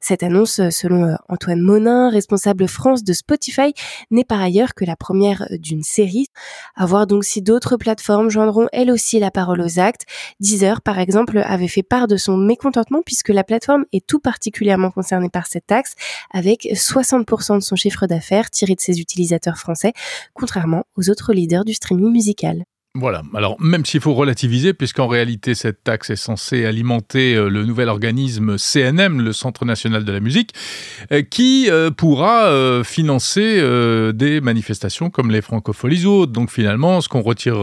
Cette 0.00 0.22
annonce, 0.22 0.60
selon 0.70 1.06
euh, 1.06 1.14
Antoine 1.28 1.60
Monin, 1.60 2.08
responsable 2.08 2.68
France 2.68 3.02
de 3.02 3.12
Spotify, 3.12 3.74
n'est 4.12 4.24
par 4.24 4.40
ailleurs 4.40 4.74
que 4.74 4.84
la 4.84 4.94
première 4.94 5.48
d'une 5.50 5.82
série. 5.82 6.28
À 6.76 6.86
voir 6.86 7.08
donc 7.08 7.24
si 7.24 7.42
d'autres 7.42 7.76
plateformes 7.76 8.30
joindront 8.30 8.68
elles 8.70 8.92
aussi 8.92 9.18
la 9.18 9.32
parole 9.32 9.60
aux 9.60 9.80
actes. 9.80 10.04
Deezer, 10.38 10.82
par 10.82 11.00
exemple, 11.00 11.42
avait 11.44 11.66
fait 11.66 11.82
part 11.82 12.06
de 12.06 12.16
son 12.16 12.36
mécontentement 12.36 13.02
puisque 13.04 13.30
la 13.30 13.42
plateforme 13.42 13.86
est 13.92 14.06
tout 14.06 14.20
particulièrement 14.20 14.92
concernée 14.92 15.30
par 15.30 15.48
cette 15.48 15.66
taxe, 15.66 15.94
avec 16.32 16.62
60% 16.62 17.56
de 17.56 17.60
son 17.60 17.74
chiffre 17.74 18.06
d'affaires 18.06 18.50
tiré 18.50 18.76
de 18.76 18.80
ses 18.80 19.00
utilisateurs 19.00 19.58
français, 19.58 19.94
contrairement 20.32 20.84
aux 20.96 21.10
autres 21.10 21.32
leaders 21.32 21.64
du 21.64 21.74
streaming 21.74 22.12
musical. 22.12 22.64
Voilà, 22.96 23.24
alors 23.34 23.60
même 23.60 23.84
s'il 23.84 24.00
faut 24.00 24.14
relativiser, 24.14 24.72
puisqu'en 24.72 25.08
réalité 25.08 25.56
cette 25.56 25.82
taxe 25.82 26.10
est 26.10 26.16
censée 26.16 26.64
alimenter 26.64 27.34
euh, 27.34 27.48
le 27.48 27.64
nouvel 27.64 27.88
organisme 27.88 28.56
CNM, 28.56 29.20
le 29.20 29.32
Centre 29.32 29.64
national 29.64 30.04
de 30.04 30.12
la 30.12 30.20
musique, 30.20 30.54
euh, 31.10 31.22
qui 31.22 31.66
euh, 31.68 31.90
pourra 31.90 32.84
financer 32.84 33.60
des 34.14 34.40
manifestations 34.40 35.10
comme 35.10 35.32
les 35.32 35.42
francopholies 35.42 36.06
ou 36.06 36.26
Donc 36.26 36.52
finalement, 36.52 37.00
ce 37.00 37.08
qu'on 37.08 37.20
retire 37.20 37.56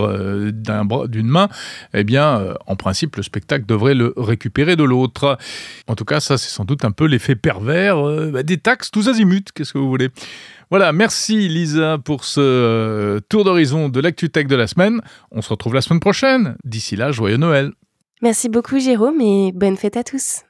d'une 0.51 1.27
main, 1.27 1.47
eh 1.93 2.03
bien, 2.03 2.53
en 2.67 2.75
principe, 2.75 3.15
le 3.15 3.23
spectacle 3.23 3.65
devrait 3.65 3.93
le 3.93 4.13
récupérer 4.17 4.75
de 4.75 4.83
l'autre. 4.83 5.37
En 5.87 5.95
tout 5.95 6.05
cas, 6.05 6.19
ça 6.19 6.37
c'est 6.37 6.49
sans 6.49 6.65
doute 6.65 6.83
un 6.83 6.91
peu 6.91 7.05
l'effet 7.05 7.35
pervers 7.35 8.03
bah, 8.31 8.43
des 8.43 8.57
taxes 8.57 8.91
tous 8.91 9.07
azimuts, 9.07 9.51
qu'est-ce 9.55 9.73
que 9.73 9.77
vous 9.77 9.89
voulez? 9.89 10.09
Voilà, 10.71 10.93
merci 10.93 11.49
Lisa 11.49 11.97
pour 11.97 12.23
ce 12.23 12.39
euh, 12.39 13.19
tour 13.27 13.43
d'horizon 13.43 13.89
de 13.89 13.99
l'actu-tech 13.99 14.47
de 14.47 14.55
la 14.55 14.67
semaine. 14.67 15.01
On 15.29 15.41
se 15.41 15.49
retrouve 15.49 15.73
la 15.73 15.81
semaine 15.81 15.99
prochaine. 15.99 16.55
D'ici 16.63 16.95
là, 16.95 17.11
joyeux 17.11 17.37
Noël. 17.37 17.73
Merci 18.21 18.47
beaucoup 18.47 18.79
Jérôme 18.79 19.19
et 19.19 19.51
bonne 19.51 19.75
fête 19.75 19.97
à 19.97 20.03
tous. 20.03 20.43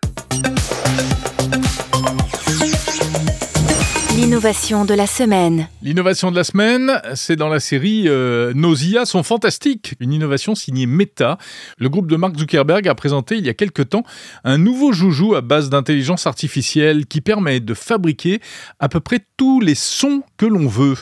L'innovation 4.22 4.86
de 4.86 4.94
la 4.94 5.08
semaine. 5.08 5.68
L'innovation 5.82 6.30
de 6.30 6.36
la 6.36 6.44
semaine, 6.44 7.02
c'est 7.16 7.36
dans 7.36 7.50
la 7.50 7.60
série 7.60 8.04
euh, 8.06 8.54
Nos 8.54 8.76
IA 8.76 9.06
sont 9.06 9.24
fantastiques, 9.24 9.96
une 10.00 10.14
innovation 10.14 10.54
signée 10.54 10.86
Meta. 10.86 11.40
Le 11.80 11.90
groupe 11.90 12.06
de 12.06 12.16
Mark 12.16 12.38
Zuckerberg 12.38 12.88
a 12.88 12.94
présenté 12.94 13.38
il 13.38 13.46
y 13.48 13.50
a 13.50 13.56
quelques 13.56 13.90
temps 13.90 14.04
un 14.44 14.60
nouveau 14.60 14.92
joujou 14.94 15.34
à 15.34 15.42
base 15.42 15.72
d'intelligence 15.72 16.28
artificielle 16.28 17.08
qui 17.08 17.20
permet 17.20 17.62
de 17.62 17.74
fabriquer 17.74 18.42
à 18.80 18.90
peu 18.90 19.00
près 19.00 19.22
tous 19.38 19.60
les 19.60 19.74
sons 19.74 20.22
que 20.38 20.46
l'on 20.46 20.68
veut. 20.68 20.98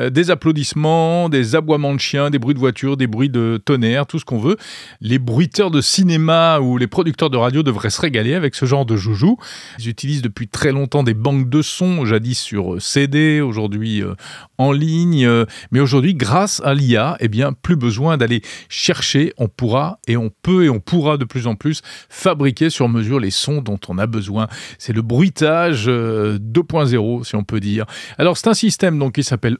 Euh, 0.00 0.10
des 0.10 0.30
applaudissements, 0.30 1.28
des 1.28 1.54
aboiements 1.56 1.94
de 1.94 2.00
chiens, 2.00 2.30
des 2.30 2.38
bruits 2.38 2.54
de 2.54 2.58
voiture, 2.58 2.96
des 2.96 3.06
bruits 3.06 3.28
de 3.28 3.60
tonnerre, 3.64 4.06
tout 4.06 4.18
ce 4.18 4.24
qu'on 4.24 4.38
veut. 4.38 4.56
Les 5.00 5.18
bruiteurs 5.18 5.70
de 5.70 5.80
cinéma 5.80 6.60
ou 6.60 6.78
les 6.78 6.86
producteurs 6.86 7.30
de 7.30 7.36
radio 7.36 7.62
devraient 7.62 7.90
se 7.90 8.00
régaler 8.00 8.34
avec 8.34 8.54
ce 8.54 8.66
genre 8.66 8.86
de 8.86 8.96
joujou. 8.96 9.36
Ils 9.78 9.88
utilisent 9.88 10.22
depuis 10.22 10.48
très 10.48 10.72
longtemps 10.72 11.02
des 11.02 11.14
banques 11.14 11.48
de 11.48 11.62
sons, 11.62 12.04
jadis 12.04 12.38
sur 12.38 12.80
CD, 12.80 13.40
aujourd'hui 13.40 14.02
euh, 14.02 14.14
en 14.58 14.72
ligne. 14.72 15.26
Euh, 15.26 15.44
mais 15.70 15.80
aujourd'hui, 15.80 16.14
grâce 16.14 16.60
à 16.64 16.74
l'IA, 16.74 17.16
eh 17.20 17.28
bien, 17.28 17.52
plus 17.52 17.76
besoin 17.76 18.16
d'aller 18.16 18.42
chercher. 18.68 19.32
On 19.38 19.48
pourra 19.48 19.98
et 20.06 20.16
on 20.16 20.30
peut 20.42 20.64
et 20.64 20.70
on 20.70 20.80
pourra 20.80 21.16
de 21.16 21.24
plus 21.24 21.46
en 21.46 21.54
plus 21.54 21.82
fabriquer 22.08 22.70
sur 22.70 22.88
mesure 22.88 23.20
les 23.20 23.30
sons 23.30 23.62
dont 23.62 23.78
on 23.88 23.98
a 23.98 24.06
besoin. 24.06 24.48
C'est 24.78 24.92
le 24.92 25.02
bruitage 25.02 25.88
2.0, 25.88 25.90
euh, 25.90 27.24
si 27.24 27.36
on 27.36 27.44
peut 27.44 27.60
dire. 27.60 27.86
Alors, 28.18 28.36
c'est 28.36 28.48
un 28.48 28.54
système 28.54 28.98
donc 28.98 29.14
qui 29.14 29.22
s'appelle 29.22 29.58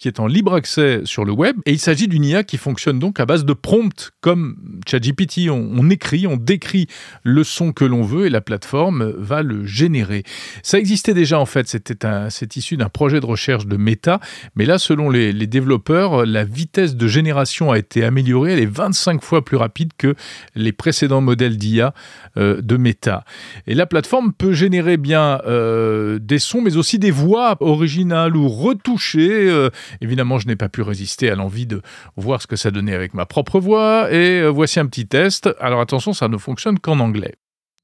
Qui 0.00 0.08
est 0.08 0.20
en 0.20 0.26
libre 0.26 0.54
accès 0.54 1.00
sur 1.04 1.24
le 1.24 1.32
web. 1.32 1.56
Et 1.66 1.72
il 1.72 1.78
s'agit 1.78 2.08
d'une 2.08 2.24
IA 2.24 2.44
qui 2.44 2.56
fonctionne 2.56 2.98
donc 2.98 3.20
à 3.20 3.26
base 3.26 3.44
de 3.44 3.52
prompts, 3.52 4.10
comme 4.20 4.56
ChatGPT. 4.86 5.48
On, 5.50 5.70
on 5.76 5.90
écrit, 5.90 6.26
on 6.26 6.36
décrit 6.36 6.86
le 7.22 7.44
son 7.44 7.72
que 7.72 7.84
l'on 7.84 8.02
veut 8.02 8.26
et 8.26 8.30
la 8.30 8.40
plateforme 8.40 9.12
va 9.16 9.42
le 9.42 9.64
générer. 9.64 10.24
Ça 10.62 10.78
existait 10.78 11.14
déjà 11.14 11.38
en 11.38 11.46
fait, 11.46 11.68
c'était 11.68 12.04
un 12.04 12.30
c'est 12.30 12.56
issu 12.56 12.76
d'un 12.76 12.88
projet 12.88 13.20
de 13.20 13.26
recherche 13.26 13.66
de 13.66 13.76
Meta, 13.76 14.20
mais 14.56 14.66
là, 14.66 14.78
selon 14.78 15.10
les, 15.10 15.32
développeurs, 15.46 16.26
la 16.26 16.44
vitesse 16.44 16.96
de 16.96 17.06
génération 17.06 17.70
a 17.70 17.78
été 17.78 18.04
améliorée, 18.04 18.52
elle 18.52 18.60
est 18.60 18.66
25 18.66 19.22
fois 19.22 19.44
plus 19.44 19.56
rapide 19.56 19.92
que 19.96 20.14
les 20.54 20.72
précédents 20.72 21.20
modèles 21.20 21.56
d'IA 21.56 21.94
euh, 22.36 22.60
de 22.60 22.76
Meta. 22.76 23.24
Et 23.66 23.74
la 23.74 23.86
plateforme 23.86 24.32
peut 24.32 24.52
générer 24.52 24.96
bien 24.96 25.40
euh, 25.46 26.18
des 26.18 26.38
sons, 26.38 26.60
mais 26.60 26.76
aussi 26.76 26.98
des 26.98 27.10
voix 27.10 27.56
originales 27.60 28.36
ou 28.36 28.48
retouchées. 28.48 29.33
Euh, 29.34 29.70
évidemment, 30.00 30.38
je 30.38 30.46
n'ai 30.46 30.56
pas 30.56 30.68
pu 30.68 30.82
résister 30.82 31.30
à 31.30 31.34
l'envie 31.34 31.66
de 31.66 31.82
voir 32.16 32.40
ce 32.42 32.46
que 32.46 32.56
ça 32.56 32.70
donnait 32.70 32.94
avec 32.94 33.14
ma 33.14 33.26
propre 33.26 33.60
voix, 33.60 34.10
et 34.12 34.46
voici 34.48 34.80
un 34.80 34.86
petit 34.86 35.06
test. 35.06 35.50
Alors 35.60 35.80
attention, 35.80 36.12
ça 36.12 36.28
ne 36.28 36.38
fonctionne 36.38 36.78
qu'en 36.78 37.00
anglais. 37.00 37.34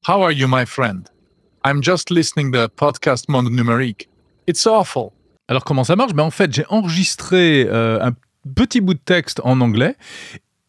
How 0.08 0.22
are 0.22 0.32
you, 0.32 0.48
my 0.48 0.64
friend? 0.66 1.08
I'm 1.64 1.82
just 1.82 2.10
listening 2.10 2.52
to 2.52 2.68
podcast 2.68 3.28
Monde 3.28 3.50
Numérique. 3.50 4.08
It's 4.46 4.66
awful. 4.66 5.10
Alors 5.48 5.64
comment 5.64 5.84
ça 5.84 5.96
marche? 5.96 6.14
Ben, 6.14 6.22
En 6.22 6.30
fait, 6.30 6.52
j'ai 6.54 6.64
enregistré 6.68 7.66
euh, 7.68 7.98
un 8.00 8.12
petit 8.54 8.80
bout 8.80 8.94
de 8.94 9.00
texte 9.04 9.40
en 9.44 9.60
anglais 9.60 9.96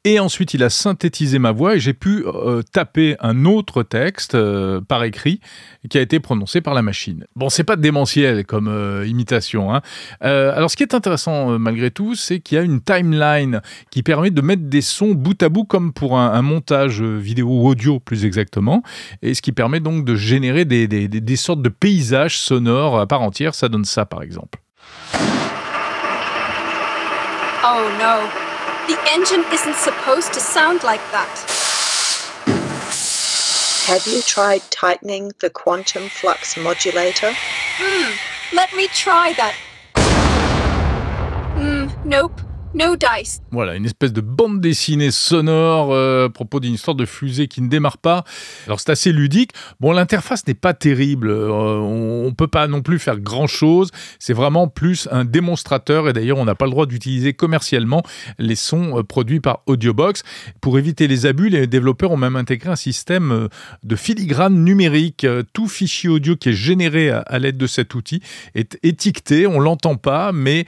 et 0.04 0.20
ensuite, 0.20 0.54
il 0.54 0.64
a 0.64 0.70
synthétisé 0.70 1.38
ma 1.38 1.52
voix 1.52 1.76
et 1.76 1.80
j'ai 1.80 1.94
pu 1.94 2.24
euh, 2.26 2.64
taper 2.74 3.16
un 3.20 3.46
autre 3.46 3.84
texte 3.84 4.36
euh, 4.36 4.82
par 4.82 5.04
écrit 5.04 5.40
qui 5.90 5.98
a 5.98 6.02
été 6.02 6.20
prononcé 6.20 6.62
par 6.62 6.74
la 6.74 6.82
machine. 6.82 7.26
Bon, 7.36 7.50
c'est 7.50 7.64
pas 7.64 7.76
démentiel 7.76 8.46
comme 8.46 8.70
imitation. 9.06 9.74
Hein. 9.74 9.82
alors, 10.22 10.70
ce 10.70 10.76
qui 10.76 10.84
est 10.84 10.94
intéressant 10.94 11.58
malgré 11.60 11.92
tout, 11.92 12.16
c'est 12.16 12.40
qu'il 12.40 12.56
y 12.56 12.60
a 12.60 12.64
une 12.64 12.82
timeline 12.82 13.62
qui 13.90 14.04
permet 14.04 14.32
de 14.32 14.42
mettre 14.42 14.64
des 14.64 14.82
sons 14.82 15.14
bout 15.14 15.42
à 15.42 15.50
bout 15.50 15.66
comme 15.66 15.94
pour 15.94 16.18
un, 16.18 16.42
montage 16.42 17.02
vidéo 17.02 17.48
ou 17.48 17.68
audio 17.68 18.00
plus 18.00 18.26
exactement, 18.26 18.84
et 19.22 19.34
ce 19.34 19.42
qui 19.42 19.52
permet 19.52 19.80
donc 19.80 20.06
de 20.06 20.16
générer 20.16 20.66
des, 20.66 21.36
sortes 21.36 21.62
de 21.62 21.70
paysages 21.70 22.40
sonores 22.40 23.00
à 23.00 23.08
part 23.08 23.22
entière. 23.22 23.56
Ça 23.56 23.70
donne 23.70 23.86
ça, 23.86 24.06
par 24.06 24.22
exemple. 24.22 24.60
Oh 27.64 27.88
no, 28.00 28.51
the 28.92 29.00
engine 29.10 29.46
isn't 29.54 29.76
supposed 29.76 30.34
to 30.34 30.42
sound 30.42 30.84
like 30.84 31.00
that. 31.12 31.34
Have 33.88 34.06
you 34.06 34.22
tried 34.22 34.62
tightening 34.70 35.32
the 35.40 35.50
quantum 35.50 36.10
flux 36.10 36.58
modulator? 36.58 37.32
Hmm, 37.78 38.12
let 38.54 38.76
me 38.76 38.88
try 38.88 39.32
that. 39.34 39.56
Hmm, 41.56 41.88
nope. 42.04 42.42
No 42.74 42.96
dice. 42.96 43.42
Voilà, 43.52 43.76
une 43.76 43.86
espèce 43.86 44.14
de 44.14 44.22
bande 44.22 44.62
dessinée 44.62 45.12
sonore 45.12 45.92
euh, 45.92 46.28
à 46.28 46.30
propos 46.30 46.62
d'une 46.62 46.74
histoire 46.74 46.96
de 46.96 47.06
fusée 47.06 47.50
qui 47.50 47.62
ne 47.62 47.68
démarre 47.68 47.98
pas. 47.98 48.24
Alors 48.66 48.80
c'est 48.80 48.92
assez 48.92 49.12
ludique. 49.12 49.52
Bon, 49.82 49.92
l'interface 49.92 50.48
n'est 50.48 50.54
pas 50.54 50.74
terrible. 50.74 51.30
Euh, 51.32 51.50
on, 51.50 52.28
ne 52.28 52.32
peut 52.32 52.48
pas 52.48 52.68
non 52.68 52.82
plus 52.82 52.98
faire 52.98 53.20
grand 53.20 53.48
chose. 53.48 53.92
C'est 54.20 54.32
vraiment 54.32 54.70
plus 54.70 55.10
un 55.12 55.26
démonstrateur. 55.26 56.08
Et 56.08 56.14
d'ailleurs, 56.14 56.38
on 56.38 56.46
n'a 56.46 56.56
pas 56.56 56.64
le 56.64 56.72
droit 56.72 56.86
d'utiliser 56.86 57.34
commercialement 57.34 58.04
les 58.40 58.56
sons 58.56 59.00
euh, 59.00 59.04
produits 59.04 59.42
par 59.42 59.64
Audiobox. 59.66 60.24
Pour 60.62 60.80
éviter 60.80 61.10
les 61.10 61.26
abus, 61.26 61.50
les 61.50 61.68
développeurs 61.68 62.12
ont 62.12 62.18
même 62.18 62.38
intégré 62.38 62.70
un 62.70 62.78
système 62.78 63.50
de 63.84 63.96
filigrane 63.98 64.64
numérique. 64.64 65.28
Tout 65.52 65.68
fichier 65.68 66.10
audio 66.10 66.38
qui 66.38 66.50
est 66.50 66.54
généré 66.54 67.10
à, 67.10 67.38
l'aide 67.38 67.58
de 67.58 67.68
cet 67.68 67.96
outil 67.96 68.22
est 68.56 68.80
étiqueté. 68.82 69.46
On 69.46 69.60
l'entend 69.60 69.98
pas, 69.98 70.32
mais 70.32 70.66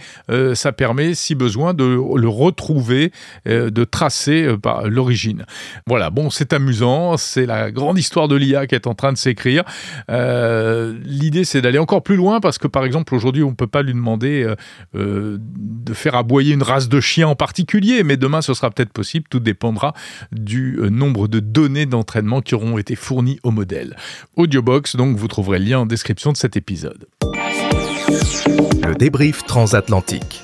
ça 0.54 0.74
permet, 0.74 1.14
si 1.14 1.36
besoin, 1.36 1.74
de 1.74 1.93
le 1.94 2.28
retrouver, 2.28 3.12
euh, 3.48 3.70
de 3.70 3.84
tracer 3.84 4.44
euh, 4.44 4.58
par 4.58 4.88
l'origine. 4.88 5.46
Voilà, 5.88 6.10
bon, 6.10 6.30
c'est 6.30 6.54
amusant, 6.54 7.18
c'est 7.18 7.46
la 7.46 7.72
grande 7.72 7.98
histoire 7.98 8.28
de 8.28 8.36
l'IA 8.36 8.68
qui 8.68 8.76
est 8.76 8.88
en 8.88 8.96
train 8.96 9.12
de 9.12 9.18
s'écrire. 9.18 9.64
Euh, 10.10 10.98
l'idée, 11.04 11.44
c'est 11.44 11.62
d'aller 11.62 11.80
encore 11.80 12.04
plus 12.04 12.16
loin 12.16 12.40
parce 12.40 12.58
que, 12.58 12.68
par 12.68 12.86
exemple, 12.86 13.16
aujourd'hui, 13.16 13.44
on 13.44 13.52
ne 13.52 13.56
peut 13.56 13.68
pas 13.68 13.82
lui 13.82 13.94
demander 13.94 14.54
de 14.94 15.94
faire 15.94 16.16
aboyer 16.16 16.54
une 16.54 16.64
race 16.64 16.90
de 16.90 17.00
chiens 17.00 17.28
en 17.28 17.36
particulier, 17.36 18.04
mais 18.04 18.18
demain, 18.18 18.42
ce 18.42 18.54
sera 18.54 18.70
peut-être 18.72 18.92
possible. 18.92 19.26
Tout 19.30 19.40
dépendra 19.40 19.94
du 20.32 20.80
nombre 20.92 21.28
de 21.28 21.40
données 21.40 21.86
d'entraînement 21.86 22.42
qui 22.42 22.56
auront 22.56 22.78
été 22.78 22.96
fournies 22.96 23.40
au 23.44 23.52
modèle. 23.52 23.96
Audiobox, 24.36 24.96
donc, 24.96 25.18
vous 25.18 25.28
trouverez 25.28 25.60
le 25.60 25.66
lien 25.66 25.80
en 25.80 25.86
description 25.86 26.32
de 26.32 26.38
cet 26.38 26.58
épisode. 26.58 27.06
Le 28.86 28.96
débrief 28.96 29.44
transatlantique. 29.46 30.44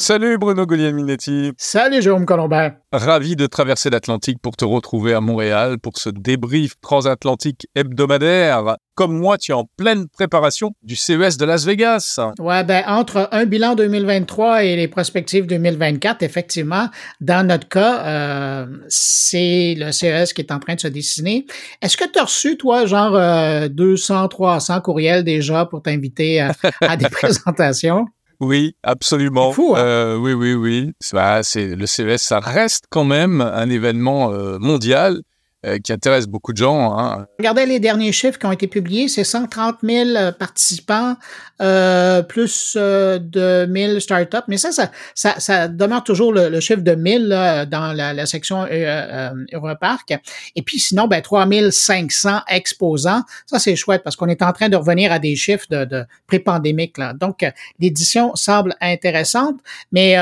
Salut 0.00 0.38
Bruno 0.38 0.64
Guglielminetti. 0.64 1.52
Salut 1.58 2.00
Jérôme 2.00 2.24
Colombin. 2.24 2.72
Ravi 2.90 3.36
de 3.36 3.46
traverser 3.46 3.90
l'Atlantique 3.90 4.38
pour 4.40 4.56
te 4.56 4.64
retrouver 4.64 5.12
à 5.12 5.20
Montréal 5.20 5.78
pour 5.78 5.98
ce 5.98 6.08
débrief 6.08 6.72
transatlantique 6.80 7.66
hebdomadaire. 7.74 8.78
Comme 8.94 9.18
moi, 9.18 9.36
tu 9.36 9.52
es 9.52 9.54
en 9.54 9.66
pleine 9.76 10.08
préparation 10.08 10.72
du 10.82 10.96
CES 10.96 11.36
de 11.36 11.44
Las 11.44 11.66
Vegas. 11.66 12.18
Ouais, 12.38 12.64
ben 12.64 12.82
entre 12.86 13.28
un 13.30 13.44
bilan 13.44 13.74
2023 13.74 14.64
et 14.64 14.76
les 14.76 14.88
perspectives 14.88 15.46
2024, 15.46 16.22
effectivement, 16.22 16.88
dans 17.20 17.46
notre 17.46 17.68
cas, 17.68 18.02
euh, 18.06 18.66
c'est 18.88 19.74
le 19.76 19.92
CES 19.92 20.32
qui 20.32 20.40
est 20.40 20.50
en 20.50 20.60
train 20.60 20.76
de 20.76 20.80
se 20.80 20.88
dessiner. 20.88 21.44
Est-ce 21.82 21.98
que 21.98 22.10
tu 22.10 22.18
as 22.18 22.24
reçu, 22.24 22.56
toi, 22.56 22.86
genre 22.86 23.16
euh, 23.16 23.68
200, 23.68 24.28
300 24.28 24.80
courriels 24.80 25.24
déjà 25.24 25.66
pour 25.66 25.82
t'inviter 25.82 26.40
à, 26.40 26.52
à 26.80 26.96
des 26.96 27.08
présentations? 27.10 28.06
Oui, 28.40 28.74
absolument. 28.82 29.52
Fou, 29.52 29.74
hein? 29.76 29.80
euh, 29.80 30.16
oui, 30.16 30.32
oui, 30.32 30.54
oui. 30.54 30.92
Bah, 31.12 31.42
c'est 31.42 31.76
le 31.76 31.86
CES, 31.86 32.22
ça 32.22 32.40
reste 32.40 32.86
quand 32.90 33.04
même 33.04 33.42
un 33.42 33.68
événement 33.68 34.32
euh, 34.32 34.58
mondial 34.58 35.20
euh, 35.66 35.78
qui 35.78 35.92
intéresse 35.92 36.26
beaucoup 36.26 36.52
de 36.52 36.58
gens. 36.58 36.98
Hein. 36.98 37.26
Regardez 37.38 37.66
les 37.66 37.80
derniers 37.80 38.12
chiffres 38.12 38.38
qui 38.38 38.46
ont 38.46 38.52
été 38.52 38.66
publiés, 38.66 39.08
c'est 39.08 39.24
130 39.24 39.76
000 39.82 40.32
participants, 40.38 41.16
euh, 41.60 42.22
plus 42.22 42.74
euh, 42.80 43.18
de 43.18 43.66
1000 43.66 44.00
startups. 44.00 44.38
Mais 44.48 44.56
ça, 44.56 44.72
ça, 44.72 44.90
ça, 45.14 45.38
ça 45.38 45.68
demeure 45.68 46.02
toujours 46.02 46.32
le, 46.32 46.58
chiffre 46.60 46.80
de 46.80 46.94
1000 46.94 47.28
là, 47.28 47.66
dans 47.66 47.92
la, 47.92 48.14
la 48.14 48.24
section 48.24 48.66
euh, 48.70 49.30
Europark. 49.52 50.14
Et 50.56 50.62
puis 50.62 50.80
sinon, 50.80 51.06
ben, 51.06 51.20
3500 51.20 52.40
exposants. 52.48 53.20
Ça, 53.44 53.58
c'est 53.58 53.76
chouette 53.76 54.02
parce 54.02 54.16
qu'on 54.16 54.28
est 54.28 54.40
en 54.40 54.52
train 54.52 54.70
de 54.70 54.76
revenir 54.76 55.12
à 55.12 55.18
des 55.18 55.36
chiffres 55.36 55.66
de, 55.68 55.84
de 55.84 56.04
pré-pandémique. 56.26 56.96
Donc, 57.20 57.44
l'édition 57.78 58.34
semble 58.36 58.74
intéressante. 58.80 59.56
Mais 59.92 60.12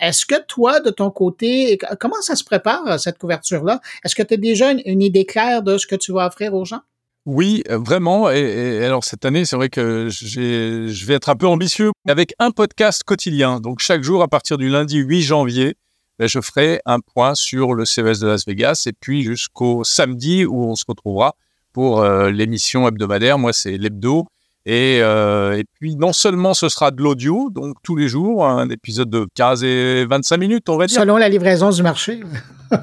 est-ce 0.00 0.26
que 0.26 0.44
toi, 0.46 0.80
de 0.80 0.90
ton 0.90 1.10
côté, 1.10 1.78
comment 1.98 2.20
ça 2.20 2.36
se 2.36 2.44
prépare, 2.44 3.00
cette 3.00 3.16
couverture-là? 3.16 3.80
Est-ce 4.04 4.14
que 4.14 4.22
tu 4.22 4.34
déjà 4.42 4.72
une, 4.72 4.82
une 4.84 5.00
idée 5.00 5.24
claire 5.24 5.62
de 5.62 5.78
ce 5.78 5.86
que 5.86 5.96
tu 5.96 6.12
vas 6.12 6.26
offrir 6.26 6.52
aux 6.54 6.64
gens? 6.64 6.80
Oui, 7.24 7.62
vraiment. 7.68 8.30
Et, 8.30 8.40
et, 8.40 8.84
alors 8.84 9.04
cette 9.04 9.24
année, 9.24 9.44
c'est 9.44 9.56
vrai 9.56 9.68
que 9.68 10.08
je 10.10 11.06
vais 11.06 11.14
être 11.14 11.28
un 11.28 11.36
peu 11.36 11.46
ambitieux 11.46 11.92
avec 12.08 12.34
un 12.38 12.50
podcast 12.50 13.04
quotidien. 13.04 13.60
Donc 13.60 13.78
chaque 13.78 14.02
jour, 14.02 14.22
à 14.22 14.28
partir 14.28 14.58
du 14.58 14.68
lundi 14.68 14.98
8 14.98 15.22
janvier, 15.22 15.76
ben, 16.18 16.28
je 16.28 16.40
ferai 16.40 16.80
un 16.84 16.98
point 17.00 17.34
sur 17.34 17.74
le 17.74 17.84
CES 17.84 18.18
de 18.18 18.26
Las 18.26 18.46
Vegas 18.46 18.84
et 18.86 18.92
puis 18.92 19.22
jusqu'au 19.22 19.84
samedi 19.84 20.44
où 20.44 20.64
on 20.64 20.74
se 20.74 20.84
retrouvera 20.86 21.34
pour 21.72 22.00
euh, 22.00 22.30
l'émission 22.30 22.86
hebdomadaire. 22.86 23.38
Moi, 23.38 23.52
c'est 23.52 23.78
l'hebdo. 23.78 24.26
Et, 24.64 24.98
euh, 25.00 25.58
et 25.58 25.64
puis 25.80 25.96
non 25.96 26.12
seulement 26.12 26.54
ce 26.54 26.68
sera 26.68 26.92
de 26.92 27.02
l'audio, 27.02 27.50
donc 27.50 27.74
tous 27.82 27.96
les 27.96 28.06
jours, 28.06 28.46
un 28.46 28.68
épisode 28.68 29.10
de 29.10 29.26
15 29.34 29.64
et 29.64 30.06
25 30.06 30.36
minutes, 30.36 30.68
on 30.68 30.76
va 30.76 30.86
dire. 30.86 31.00
Selon 31.00 31.16
la 31.16 31.28
livraison 31.28 31.70
du 31.70 31.82
marché. 31.82 32.20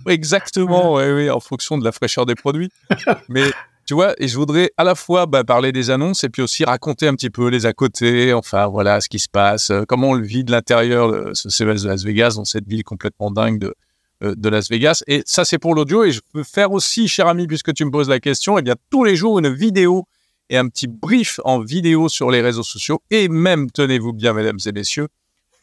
Exactement, 0.08 0.96
oui, 0.96 1.12
oui, 1.12 1.30
en 1.30 1.40
fonction 1.40 1.78
de 1.78 1.84
la 1.84 1.92
fraîcheur 1.92 2.26
des 2.26 2.36
produits. 2.36 2.70
Mais 3.30 3.52
tu 3.90 3.96
vois, 3.96 4.14
et 4.20 4.28
je 4.28 4.38
voudrais 4.38 4.72
à 4.78 4.84
la 4.84 4.94
fois 4.94 5.26
bah, 5.26 5.44
parler 5.44 5.72
des 5.72 5.90
annonces 5.90 6.24
et 6.24 6.30
puis 6.30 6.44
aussi 6.44 6.64
raconter 6.64 7.08
un 7.08 7.16
petit 7.16 7.32
peu 7.32 7.48
les 7.48 7.66
à 7.66 7.74
côté, 7.74 8.34
enfin 8.34 8.68
voilà 8.68 9.02
ce 9.02 9.10
qui 9.10 9.18
se 9.18 9.28
passe, 9.28 9.72
euh, 9.72 9.84
comment 9.88 10.10
on 10.10 10.14
le 10.14 10.24
vit 10.24 10.44
de 10.44 10.52
l'intérieur, 10.52 11.10
euh, 11.10 11.32
ce 11.34 11.50
CES 11.50 11.82
de 11.82 11.88
Las 11.88 12.04
Vegas, 12.04 12.36
dans 12.36 12.46
cette 12.46 12.68
ville 12.68 12.84
complètement 12.84 13.32
dingue 13.32 13.58
de, 13.58 13.74
euh, 14.22 14.36
de 14.38 14.50
Las 14.50 14.70
Vegas. 14.70 15.02
Et 15.08 15.24
ça, 15.26 15.44
c'est 15.44 15.58
pour 15.58 15.74
l'audio. 15.74 16.04
Et 16.04 16.12
je 16.12 16.22
peux 16.34 16.44
faire 16.44 16.72
aussi, 16.72 17.08
cher 17.08 17.26
ami, 17.26 17.48
puisque 17.48 17.74
tu 17.74 17.84
me 17.84 17.90
poses 17.90 18.10
la 18.10 18.20
question, 18.20 18.60
eh 18.60 18.62
bien 18.62 18.76
tous 18.92 19.04
les 19.04 19.16
jours 19.16 19.40
une 19.40 19.52
vidéo 19.52 20.06
et 20.52 20.58
un 20.58 20.68
petit 20.68 20.88
brief 20.88 21.40
en 21.44 21.60
vidéo 21.60 22.10
sur 22.10 22.30
les 22.30 22.42
réseaux 22.42 22.62
sociaux 22.62 23.02
et 23.10 23.28
même, 23.28 23.72
tenez-vous 23.72 24.14
bien, 24.14 24.34
mesdames 24.34 24.60
et 24.68 24.72
messieurs, 24.72 25.08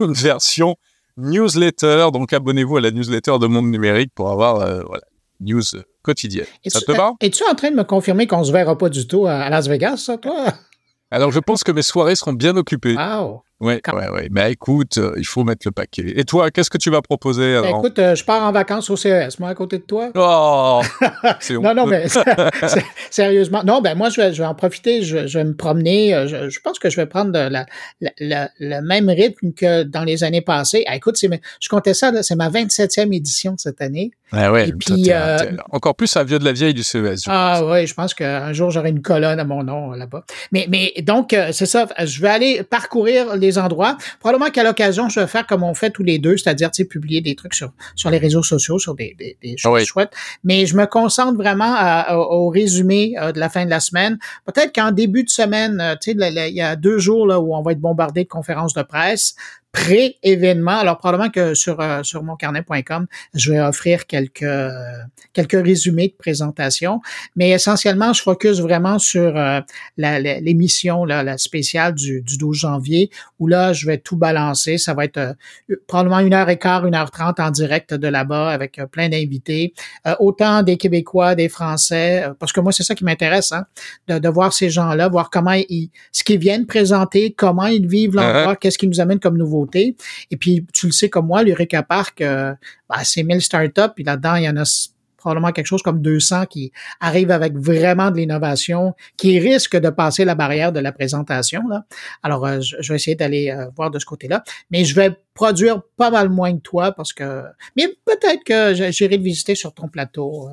une 0.00 0.14
version 0.14 0.74
newsletter. 1.16 2.08
Donc 2.12 2.32
abonnez-vous 2.32 2.76
à 2.76 2.80
la 2.80 2.90
newsletter 2.90 3.38
de 3.40 3.46
Monde 3.46 3.70
Numérique 3.70 4.12
pour 4.14 4.30
avoir 4.30 4.60
euh, 4.60 4.82
voilà, 4.86 5.04
news 5.40 5.62
quotidienne. 6.02 6.46
Et 6.64 6.70
ça 6.70 6.80
tu, 6.80 6.86
te 6.86 6.92
va? 6.92 7.12
Es-tu 7.20 7.42
en 7.50 7.54
train 7.54 7.70
de 7.70 7.76
me 7.76 7.84
confirmer 7.84 8.26
qu'on 8.26 8.44
se 8.44 8.52
verra 8.52 8.76
pas 8.78 8.88
du 8.88 9.06
tout 9.06 9.26
à 9.26 9.48
Las 9.50 9.68
Vegas, 9.68 9.98
ça, 9.98 10.18
toi? 10.18 10.46
Alors, 11.10 11.30
je 11.30 11.38
pense 11.38 11.62
que 11.62 11.72
mes 11.72 11.82
soirées 11.82 12.16
seront 12.16 12.32
bien 12.32 12.56
occupées. 12.56 12.96
Wow. 12.96 13.42
Ouais, 13.58 13.80
ouais, 13.90 14.08
ouais. 14.10 14.28
Mais 14.30 14.52
écoute, 14.52 14.98
euh, 14.98 15.14
il 15.16 15.24
faut 15.26 15.42
mettre 15.42 15.66
le 15.66 15.70
paquet. 15.70 16.12
Et 16.16 16.24
toi, 16.24 16.50
qu'est-ce 16.50 16.68
que 16.68 16.76
tu 16.76 16.90
vas 16.90 17.00
proposer 17.00 17.54
Ben, 17.54 17.64
alors? 17.64 17.78
écoute, 17.78 17.98
euh, 17.98 18.14
je 18.14 18.22
pars 18.22 18.42
en 18.42 18.52
vacances 18.52 18.90
au 18.90 18.96
CES, 18.96 19.38
moi, 19.38 19.48
à 19.48 19.54
côté 19.54 19.78
de 19.78 19.82
toi. 19.84 20.10
Oh, 20.14 20.82
c'est 21.40 21.54
non, 21.54 21.74
non, 21.74 21.86
mais 21.86 22.04
sérieusement. 23.10 23.62
Non, 23.64 23.80
ben 23.80 23.94
moi, 23.96 24.08
je 24.10 24.20
vais, 24.20 24.32
je 24.34 24.42
vais 24.42 24.46
en 24.48 24.54
profiter, 24.54 25.02
je, 25.02 25.26
je 25.26 25.38
vais 25.38 25.44
me 25.44 25.54
promener. 25.54 26.14
euh, 26.14 26.26
Je, 26.26 26.50
je 26.50 26.60
pense 26.60 26.78
que 26.78 26.90
je 26.90 26.96
vais 26.96 27.06
prendre 27.06 27.32
de 27.32 27.38
la, 27.38 27.66
la- 28.00 28.12
la- 28.18 28.50
le 28.60 28.80
même 28.82 29.08
rythme 29.08 29.52
que 29.52 29.82
dans 29.84 30.04
les 30.04 30.24
années 30.24 30.42
passées. 30.42 30.84
Ah, 30.86 30.96
écoute, 30.96 31.16
je 31.18 31.68
comptais 31.68 31.94
ça, 31.94 32.12
c'est 32.22 32.36
ma 32.36 32.50
27e 32.50 33.12
édition 33.14 33.54
cette 33.56 33.80
année. 33.80 34.10
Ah 34.32 34.50
ouais, 34.50 34.68
Et 34.68 34.72
puis, 34.72 35.06
euh, 35.10 35.38
encore 35.70 35.94
plus 35.94 36.14
un 36.16 36.24
vieux 36.24 36.40
de 36.40 36.44
la 36.44 36.52
vieille 36.52 36.74
du 36.74 36.82
CES. 36.82 37.22
Ah 37.28 37.62
oui, 37.64 37.86
je 37.86 37.94
pense 37.94 38.12
qu'un 38.12 38.52
jour, 38.52 38.70
j'aurai 38.72 38.90
une 38.90 39.00
colonne 39.00 39.38
à 39.38 39.44
mon 39.44 39.62
nom 39.62 39.92
là-bas. 39.92 40.24
Mais, 40.50 40.66
mais 40.68 40.92
donc, 41.02 41.34
c'est 41.52 41.66
ça, 41.66 41.86
je 42.04 42.20
vais 42.20 42.28
aller 42.28 42.62
parcourir 42.64 43.36
les 43.36 43.45
endroits. 43.58 43.96
Probablement 44.20 44.50
qu'à 44.50 44.64
l'occasion, 44.64 45.08
je 45.08 45.20
vais 45.20 45.26
faire 45.26 45.46
comme 45.46 45.62
on 45.62 45.74
fait 45.74 45.90
tous 45.90 46.02
les 46.02 46.18
deux, 46.18 46.36
c'est-à-dire 46.36 46.70
tu 46.70 46.82
sais, 46.82 46.88
publier 46.88 47.20
des 47.20 47.34
trucs 47.34 47.54
sur, 47.54 47.72
sur 47.94 48.10
les 48.10 48.18
réseaux 48.18 48.42
sociaux, 48.42 48.78
sur 48.78 48.94
des, 48.94 49.14
des, 49.18 49.36
des 49.42 49.56
choses 49.56 49.72
Ah 49.74 49.78
oui. 49.80 49.84
chouettes. 49.86 50.12
Mais 50.44 50.66
je 50.66 50.76
me 50.76 50.86
concentre 50.86 51.36
vraiment 51.36 51.72
à- 51.76 52.16
au, 52.16 52.46
au 52.46 52.48
résumé 52.50 53.14
euh, 53.20 53.32
de 53.32 53.40
la 53.40 53.48
fin 53.48 53.64
de 53.64 53.70
la 53.70 53.80
semaine. 53.80 54.18
Peut-être 54.44 54.74
qu'en 54.74 54.90
début 54.90 55.24
de 55.24 55.30
semaine, 55.30 55.80
euh, 55.80 55.94
tu 56.00 56.12
sais, 56.12 56.16
il 56.48 56.54
y 56.54 56.60
a 56.60 56.76
deux 56.76 56.98
jours 56.98 57.26
là, 57.26 57.40
où 57.40 57.54
on 57.54 57.62
va 57.62 57.72
être 57.72 57.80
bombardé 57.80 58.24
de 58.24 58.28
conférences 58.28 58.74
de 58.74 58.82
presse 58.82 59.34
pré-événement. 59.72 60.78
Alors, 60.78 60.98
probablement 60.98 61.30
que 61.30 61.54
sur, 61.54 61.80
euh, 61.80 62.02
sur 62.02 62.22
moncarnet.com, 62.22 63.06
je 63.34 63.52
vais 63.52 63.60
offrir 63.60 64.06
quelques, 64.06 64.42
euh, 64.42 64.70
quelques 65.32 65.52
résumés 65.62 66.08
de 66.08 66.14
présentation. 66.14 67.00
Mais 67.36 67.50
essentiellement, 67.50 68.12
je 68.12 68.22
focus 68.22 68.60
vraiment 68.60 68.98
sur 68.98 69.36
euh, 69.36 69.60
la- 69.96 70.18
la- 70.20 70.40
l'émission, 70.40 71.04
la 71.04 71.36
spéciale 71.38 71.94
du, 71.94 72.22
du 72.22 72.38
12 72.38 72.56
janvier, 72.56 73.10
où 73.38 73.46
là, 73.46 73.72
je 73.72 73.86
vais 73.86 73.98
tout 73.98 74.16
balancer. 74.16 74.78
Ça 74.78 74.94
va 74.94 75.04
être 75.04 75.18
euh, 75.18 75.32
probablement 75.86 76.20
une 76.20 76.32
heure 76.34 76.48
et 76.48 76.58
quart, 76.58 76.86
une 76.86 76.94
heure 76.94 77.10
trente 77.10 77.38
en 77.40 77.50
direct 77.50 77.94
de 77.94 78.08
là-bas 78.08 78.50
avec 78.50 78.78
euh, 78.78 78.86
plein 78.86 79.08
d'invités. 79.08 79.74
Euh, 80.06 80.14
autant 80.20 80.62
des 80.62 80.76
Québécois, 80.78 81.34
des 81.34 81.48
Français, 81.48 82.24
euh, 82.24 82.34
parce 82.38 82.52
que 82.52 82.60
moi, 82.60 82.72
c'est 82.72 82.82
ça 82.82 82.94
qui 82.94 83.04
m'intéresse, 83.04 83.52
hein, 83.52 83.66
de, 84.08 84.18
de 84.18 84.28
voir 84.28 84.52
ces 84.52 84.70
gens-là, 84.70 85.08
voir 85.08 85.30
comment 85.30 85.52
ils, 85.52 85.90
ce 86.12 86.24
qu'ils 86.24 86.38
viennent 86.38 86.66
présenter, 86.66 87.32
comment 87.32 87.66
ils 87.66 87.86
vivent 87.86 88.14
l'endroit, 88.14 88.56
qu'est-ce 88.56 88.78
qui 88.78 88.88
nous 88.88 89.00
amène 89.00 89.20
comme 89.20 89.36
Et 89.74 90.36
puis, 90.36 90.66
tu 90.72 90.86
le 90.86 90.92
sais 90.92 91.08
comme 91.08 91.26
moi, 91.26 91.42
l'Eureka 91.42 91.82
Park, 91.82 92.20
euh, 92.20 92.54
ben, 92.88 92.96
c'est 93.04 93.22
1000 93.22 93.40
startups, 93.40 93.92
puis 93.94 94.04
là-dedans, 94.04 94.36
il 94.36 94.44
y 94.44 94.48
en 94.48 94.56
a 94.56 94.64
probablement 95.16 95.50
quelque 95.50 95.66
chose 95.66 95.82
comme 95.82 96.00
200 96.02 96.46
qui 96.46 96.70
arrivent 97.00 97.32
avec 97.32 97.56
vraiment 97.56 98.12
de 98.12 98.16
l'innovation, 98.18 98.94
qui 99.16 99.40
risquent 99.40 99.76
de 99.78 99.90
passer 99.90 100.24
la 100.24 100.36
barrière 100.36 100.70
de 100.70 100.78
la 100.78 100.92
présentation. 100.92 101.62
Alors, 102.22 102.46
euh, 102.46 102.60
je, 102.60 102.92
vais 102.92 102.96
essayer 102.96 103.16
d'aller 103.16 103.50
euh, 103.50 103.66
voir 103.76 103.90
de 103.90 103.98
ce 103.98 104.04
côté-là. 104.04 104.44
Mais 104.70 104.84
je 104.84 104.94
vais 104.94 105.10
produire 105.34 105.82
pas 105.96 106.10
mal 106.10 106.28
moins 106.28 106.54
que 106.56 106.60
toi 106.62 106.92
parce 106.92 107.12
que... 107.12 107.42
Mais 107.76 107.88
peut-être 108.04 108.44
que 108.44 108.74
j'irai 108.92 109.18
te 109.18 109.22
visiter 109.22 109.56
sur 109.56 109.74
ton 109.74 109.88
plateau. 109.88 110.48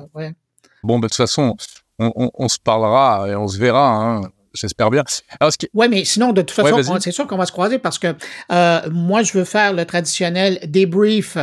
Bon, 0.82 0.98
bah, 0.98 1.06
de 1.06 1.10
toute 1.12 1.16
façon, 1.18 1.56
on, 2.00 2.12
on- 2.16 2.30
on 2.34 2.48
se 2.48 2.58
parlera 2.58 3.28
et 3.28 3.36
on 3.36 3.46
se 3.46 3.58
verra. 3.58 3.94
hein. 3.94 4.22
J'espère 4.54 4.90
bien. 4.90 5.02
Alors, 5.40 5.52
ce 5.52 5.58
qui... 5.58 5.68
Oui, 5.74 5.86
mais 5.88 6.04
sinon, 6.04 6.32
de 6.32 6.40
toute 6.42 6.52
façon, 6.52 6.76
c'est 7.00 7.10
sûr 7.10 7.26
qu'on 7.26 7.36
va 7.36 7.46
se 7.46 7.52
croiser 7.52 7.78
parce 7.78 7.98
que 7.98 8.14
euh, 8.52 8.80
moi, 8.90 9.22
je 9.22 9.32
veux 9.32 9.44
faire 9.44 9.72
le 9.72 9.84
traditionnel 9.84 10.58
débrief 10.66 11.36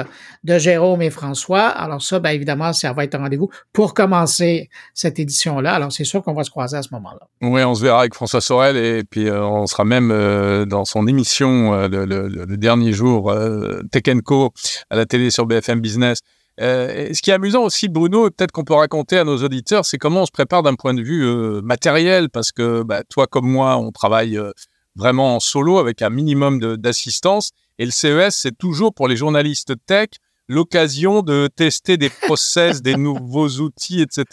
de 0.43 0.57
Jérôme 0.57 1.01
et 1.01 1.09
François. 1.09 1.67
Alors 1.67 2.01
ça, 2.01 2.19
bien 2.19 2.31
évidemment, 2.31 2.73
ça 2.73 2.93
va 2.93 3.03
être 3.03 3.15
un 3.15 3.19
rendez-vous 3.19 3.49
pour 3.73 3.93
commencer 3.93 4.69
cette 4.93 5.19
édition-là. 5.19 5.73
Alors 5.73 5.91
c'est 5.91 6.03
sûr 6.03 6.23
qu'on 6.23 6.33
va 6.33 6.43
se 6.43 6.49
croiser 6.49 6.77
à 6.77 6.81
ce 6.81 6.89
moment-là. 6.93 7.27
Ouais, 7.47 7.63
on 7.63 7.75
se 7.75 7.83
verra 7.83 7.99
avec 7.99 8.13
François 8.15 8.41
Sorel 8.41 8.75
et 8.77 9.03
puis 9.03 9.27
euh, 9.27 9.43
on 9.43 9.67
sera 9.67 9.83
même 9.85 10.09
euh, 10.11 10.65
dans 10.65 10.85
son 10.85 11.05
émission 11.07 11.73
euh, 11.73 11.87
le, 11.87 12.05
le- 12.05 12.27
le 12.27 12.57
dernier 12.57 12.91
jour 12.93 13.29
euh, 13.29 13.81
Tech 13.91 14.03
Co 14.25 14.51
à 14.89 14.95
la 14.95 15.05
télé 15.05 15.29
sur 15.29 15.45
BFM 15.45 15.79
Business. 15.79 16.19
Euh, 16.59 17.13
ce 17.13 17.21
qui 17.21 17.31
est 17.31 17.33
amusant 17.33 17.63
aussi, 17.63 17.87
Bruno, 17.87 18.29
peut-être 18.29 18.51
qu'on 18.51 18.63
peut 18.63 18.73
raconter 18.73 19.17
à 19.17 19.23
nos 19.23 19.37
auditeurs, 19.43 19.85
c'est 19.85 19.97
comment 19.97 20.23
on 20.23 20.25
se 20.25 20.31
prépare 20.31 20.63
d'un 20.63 20.75
point 20.75 20.93
de 20.93 21.01
vue 21.01 21.25
euh, 21.25 21.61
matériel, 21.61 22.29
parce 22.29 22.51
que 22.51 22.83
bah, 22.83 23.03
toi 23.09 23.25
comme 23.27 23.49
moi, 23.49 23.77
on 23.77 23.91
travaille 23.91 24.37
euh, 24.37 24.51
vraiment 24.95 25.35
en 25.35 25.39
solo 25.39 25.77
avec 25.79 26.01
un 26.01 26.09
minimum 26.09 26.59
d'assistance. 26.77 27.51
Et 27.79 27.85
le 27.85 27.91
CES, 27.91 28.35
c'est 28.35 28.57
toujours 28.57 28.93
pour 28.93 29.07
les 29.07 29.15
journalistes 29.15 29.73
tech 29.85 30.09
l'occasion 30.47 31.21
de 31.21 31.47
tester 31.47 31.97
des 31.97 32.09
process, 32.09 32.81
des 32.81 32.95
nouveaux 32.97 33.49
outils, 33.59 34.01
etc. 34.01 34.25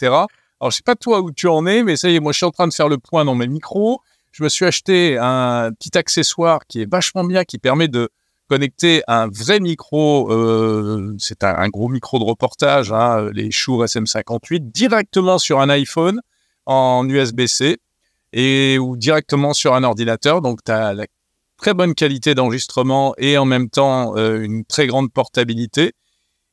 Alors, 0.59 0.71
je 0.71 0.75
sais 0.75 0.83
pas 0.85 0.95
toi 0.95 1.21
où 1.21 1.31
tu 1.31 1.47
en 1.47 1.65
es, 1.65 1.83
mais 1.83 1.95
ça 1.95 2.09
y 2.09 2.15
est, 2.15 2.19
moi, 2.19 2.33
je 2.33 2.37
suis 2.37 2.45
en 2.45 2.51
train 2.51 2.67
de 2.67 2.73
faire 2.73 2.89
le 2.89 2.97
point 2.97 3.23
dans 3.23 3.35
mes 3.35 3.47
micros. 3.47 4.01
Je 4.31 4.43
me 4.43 4.49
suis 4.49 4.65
acheté 4.65 5.17
un 5.17 5.71
petit 5.71 5.97
accessoire 5.97 6.67
qui 6.67 6.81
est 6.81 6.91
vachement 6.91 7.23
bien, 7.23 7.45
qui 7.45 7.57
permet 7.57 7.87
de 7.87 8.09
connecter 8.49 9.03
un 9.07 9.27
vrai 9.27 9.59
micro, 9.59 10.31
euh, 10.31 11.15
c'est 11.19 11.43
un, 11.43 11.69
gros 11.69 11.87
micro 11.87 12.19
de 12.19 12.23
reportage, 12.23 12.91
hein, 12.91 13.29
les 13.31 13.51
Shure 13.51 13.85
SM58, 13.85 14.71
directement 14.71 15.37
sur 15.37 15.59
un 15.61 15.69
iPhone 15.69 16.19
en 16.65 17.07
USB-C 17.07 17.77
et 18.33 18.77
ou 18.79 18.97
directement 18.97 19.53
sur 19.53 19.75
un 19.75 19.83
ordinateur. 19.83 20.41
Donc, 20.41 20.63
tu 20.63 20.71
as 20.71 20.93
la 20.93 21.05
très 21.59 21.73
bonne 21.73 21.93
qualité 21.93 22.35
d'enregistrement 22.35 23.13
et 23.17 23.37
en 23.37 23.45
même 23.45 23.69
temps 23.69 24.17
euh, 24.17 24.41
une 24.41 24.65
très 24.65 24.87
grande 24.87 25.11
portabilité. 25.11 25.93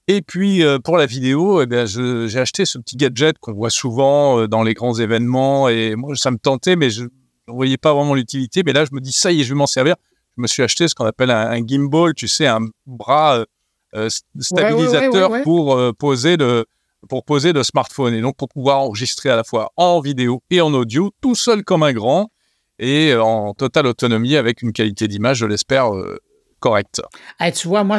Et 0.08 0.22
puis 0.22 0.62
euh, 0.62 0.78
pour 0.78 0.98
la 0.98 1.06
vidéo, 1.06 1.62
eh 1.62 1.86
j'ai 1.86 2.38
acheté 2.38 2.64
ce 2.64 2.78
petit 2.78 2.96
gadget 2.96 3.38
qu'on 3.38 3.52
voit 3.52 3.70
souvent 3.70 4.40
euh, 4.40 4.48
dans 4.48 4.62
les 4.62 4.74
grands 4.74 4.94
événements 4.94 5.68
et 5.68 5.96
moi 5.96 6.14
ça 6.16 6.30
me 6.30 6.38
tentait, 6.38 6.76
mais 6.76 6.90
je 6.90 7.04
ne 7.04 7.08
voyais 7.48 7.76
pas 7.76 7.94
vraiment 7.94 8.14
l'utilité. 8.14 8.62
Mais 8.64 8.72
là, 8.72 8.84
je 8.84 8.94
me 8.94 9.00
dis 9.00 9.12
ça 9.12 9.32
y 9.32 9.40
est, 9.40 9.44
je 9.44 9.50
vais 9.50 9.58
m'en 9.58 9.66
servir. 9.66 9.96
Je 10.36 10.42
me 10.42 10.46
suis 10.46 10.62
acheté 10.62 10.86
ce 10.88 10.94
qu'on 10.94 11.06
appelle 11.06 11.30
un, 11.30 11.50
un 11.50 11.66
gimbal, 11.66 12.14
tu 12.14 12.28
sais, 12.28 12.46
un 12.46 12.60
bras 12.86 13.38
euh, 13.38 13.44
euh, 13.94 14.08
st- 14.08 14.22
stabilisateur 14.40 15.30
ouais, 15.30 15.38
ouais. 15.38 15.42
pour 15.44 15.74
euh, 15.76 15.92
poser 15.92 16.36
le 16.36 16.66
pour 17.08 17.24
poser 17.24 17.52
le 17.52 17.62
smartphone 17.62 18.14
et 18.14 18.20
donc 18.20 18.36
pour 18.36 18.48
pouvoir 18.48 18.80
enregistrer 18.80 19.30
à 19.30 19.36
la 19.36 19.44
fois 19.44 19.70
en 19.76 20.00
vidéo 20.00 20.42
et 20.50 20.60
en 20.60 20.74
audio, 20.74 21.12
tout 21.20 21.36
seul 21.36 21.62
comme 21.62 21.82
un 21.84 21.92
grand 21.92 22.30
et 22.80 23.12
euh, 23.12 23.22
en 23.22 23.54
totale 23.54 23.86
autonomie 23.86 24.34
avec 24.36 24.60
une 24.60 24.72
qualité 24.72 25.06
d'image, 25.06 25.38
je 25.38 25.46
l'espère, 25.46 25.92
correcte. 26.60 27.00
Hey, 27.38 27.52
tu 27.52 27.68
vois, 27.68 27.84
moi, 27.84 27.98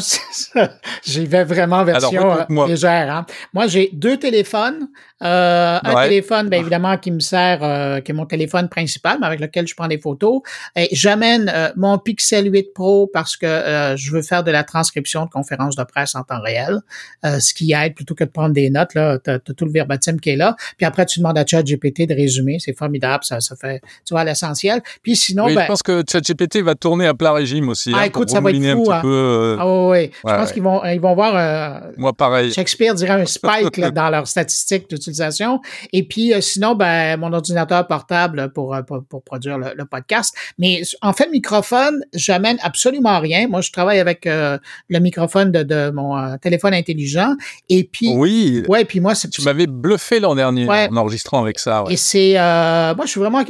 j'y 1.06 1.26
vais 1.26 1.44
vraiment 1.44 1.78
en 1.78 1.84
version 1.86 2.32
Alors, 2.32 2.46
euh, 2.50 2.68
légère. 2.68 3.14
hein. 3.16 3.26
Moi, 3.54 3.68
j'ai 3.68 3.90
deux 3.94 4.18
téléphones. 4.18 4.90
Euh, 5.24 5.80
un 5.84 6.04
téléphone, 6.04 6.50
bien 6.50 6.60
évidemment, 6.60 6.96
qui 6.98 7.12
me 7.12 7.20
sert, 7.20 7.64
euh, 7.64 8.02
qui 8.02 8.12
est 8.12 8.14
mon 8.14 8.26
téléphone 8.26 8.70
principal, 8.70 9.18
mais 9.20 9.26
avec 9.28 9.40
lequel 9.40 9.68
je 9.68 9.76
prends 9.76 9.88
des 9.88 9.98
photos. 9.98 10.42
Et 10.76 10.90
j'amène 10.92 11.52
euh, 11.54 11.70
mon 11.76 11.98
Pixel 11.98 12.52
8 12.52 12.74
Pro 12.74 13.08
parce 13.12 13.36
que 13.36 13.46
euh, 13.46 13.98
je 13.98 14.12
veux 14.12 14.22
faire 14.22 14.44
de 14.44 14.52
la 14.52 14.64
transcription 14.64 15.26
de 15.26 15.30
conférences 15.30 15.76
de 15.76 15.84
presse 15.84 16.14
en 16.16 16.24
temps 16.24 16.42
réel, 16.42 16.80
euh, 17.26 17.40
ce 17.40 17.54
qui 17.54 17.74
aide 17.74 17.96
plutôt 17.96 18.14
que 18.14 18.24
de 18.26 18.30
prendre 18.30 18.54
des 18.54 18.70
notes. 18.70 18.94
Là, 18.94 19.18
t'as, 19.18 19.40
t'as 19.40 19.54
tout 19.54 19.66
le 19.66 19.72
verbatim 19.72 20.18
qui 20.20 20.30
est 20.32 20.36
là. 20.36 20.56
Puis 20.78 20.86
après, 20.86 21.06
tu 21.06 21.20
demandes 21.20 21.38
à 21.38 21.46
ChatGPT 21.46 22.08
de 22.08 22.14
résumer. 22.14 22.58
C'est 22.60 22.78
formidable. 22.78 23.24
Ça, 23.24 23.40
ça 23.40 23.56
fait, 23.56 23.82
tu 24.06 24.14
vois, 24.14 24.24
l'essentiel. 24.24 24.82
Puis 25.02 25.16
sinon, 25.16 25.46
Oui, 25.46 25.56
ben, 25.56 25.64
je 25.64 25.68
pense 25.68 25.82
que 25.84 26.04
ChatGPT 26.10 26.58
va 26.62 26.76
tourner 26.76 27.08
à 27.08 27.14
plat 27.16 27.34
régime 27.34 27.70
aussi. 27.70 27.92
Ah, 27.96 28.00
hein, 28.00 28.04
écoute, 28.04 28.28
pour 28.28 28.36
ça 28.36 28.42
va 28.42 28.47
remouiner 28.48 28.74
fou, 28.74 28.92
un 28.92 28.96
hein. 28.96 29.00
petit 29.00 29.08
peu. 29.08 29.14
euh, 29.14 29.58
ah 29.60 29.68
ouais, 29.68 29.88
ouais. 29.90 30.12
je 30.26 30.34
pense 30.36 30.52
qu'ils 30.52 30.64
vont, 30.64 30.84
ils 30.86 31.00
vont 31.00 31.16
voir 31.16 31.34
euh, 31.36 31.92
moi, 31.98 32.14
pareil. 32.14 32.52
Shakespeare 32.52 32.94
dirait 32.96 33.22
un 33.22 33.26
spike 33.26 33.78
là, 33.78 33.92
dans 33.92 34.10
leurs 34.10 34.28
statistiques 34.28 34.90
d'utilisation. 34.90 35.62
Et 35.94 36.04
puis, 36.04 36.34
euh, 36.34 36.42
sinon, 36.42 36.76
ben, 36.76 37.18
mon 37.20 37.32
ordinateur 37.34 37.86
portable 37.88 38.52
pour, 38.54 38.76
euh, 38.76 38.82
pour, 38.82 39.04
pour 39.10 39.24
produire 39.24 39.58
le, 39.58 39.68
le 39.76 39.86
podcast. 39.86 40.34
Mais 40.58 40.82
en 41.02 41.14
fait, 41.14 41.30
microphone, 41.32 42.02
j'amène 42.14 42.58
absolument 42.62 43.20
rien. 43.20 43.48
Moi, 43.48 43.62
je 43.62 43.72
travaille 43.72 44.00
avec 44.00 44.26
euh, 44.28 44.58
le 44.90 45.00
microphone 45.00 45.52
de, 45.52 45.64
de 45.64 45.92
mon 45.92 46.38
téléphone 46.38 46.74
intelligent. 46.74 47.34
Et 47.70 47.84
puis, 47.84 48.10
Oui, 48.16 48.64
ouais, 48.68 48.86
puis 48.86 49.00
moi, 49.00 49.16
c'est 49.16 49.30
tu 49.30 49.42
m'avais 49.44 49.68
bluffé 49.68 50.20
l'an 50.20 50.36
dernier 50.36 50.68
Ouais. 50.68 50.88
en 50.92 50.98
enregistrant 50.98 51.42
avec 51.42 51.60
ça. 51.60 51.84
ouais. 51.84 51.94
et 51.94 51.98
c'est, 51.98 52.34
euh, 52.38 52.96
moi, 52.96 53.06
je 53.06 53.12
suis 53.12 53.20
vraiment 53.20 53.44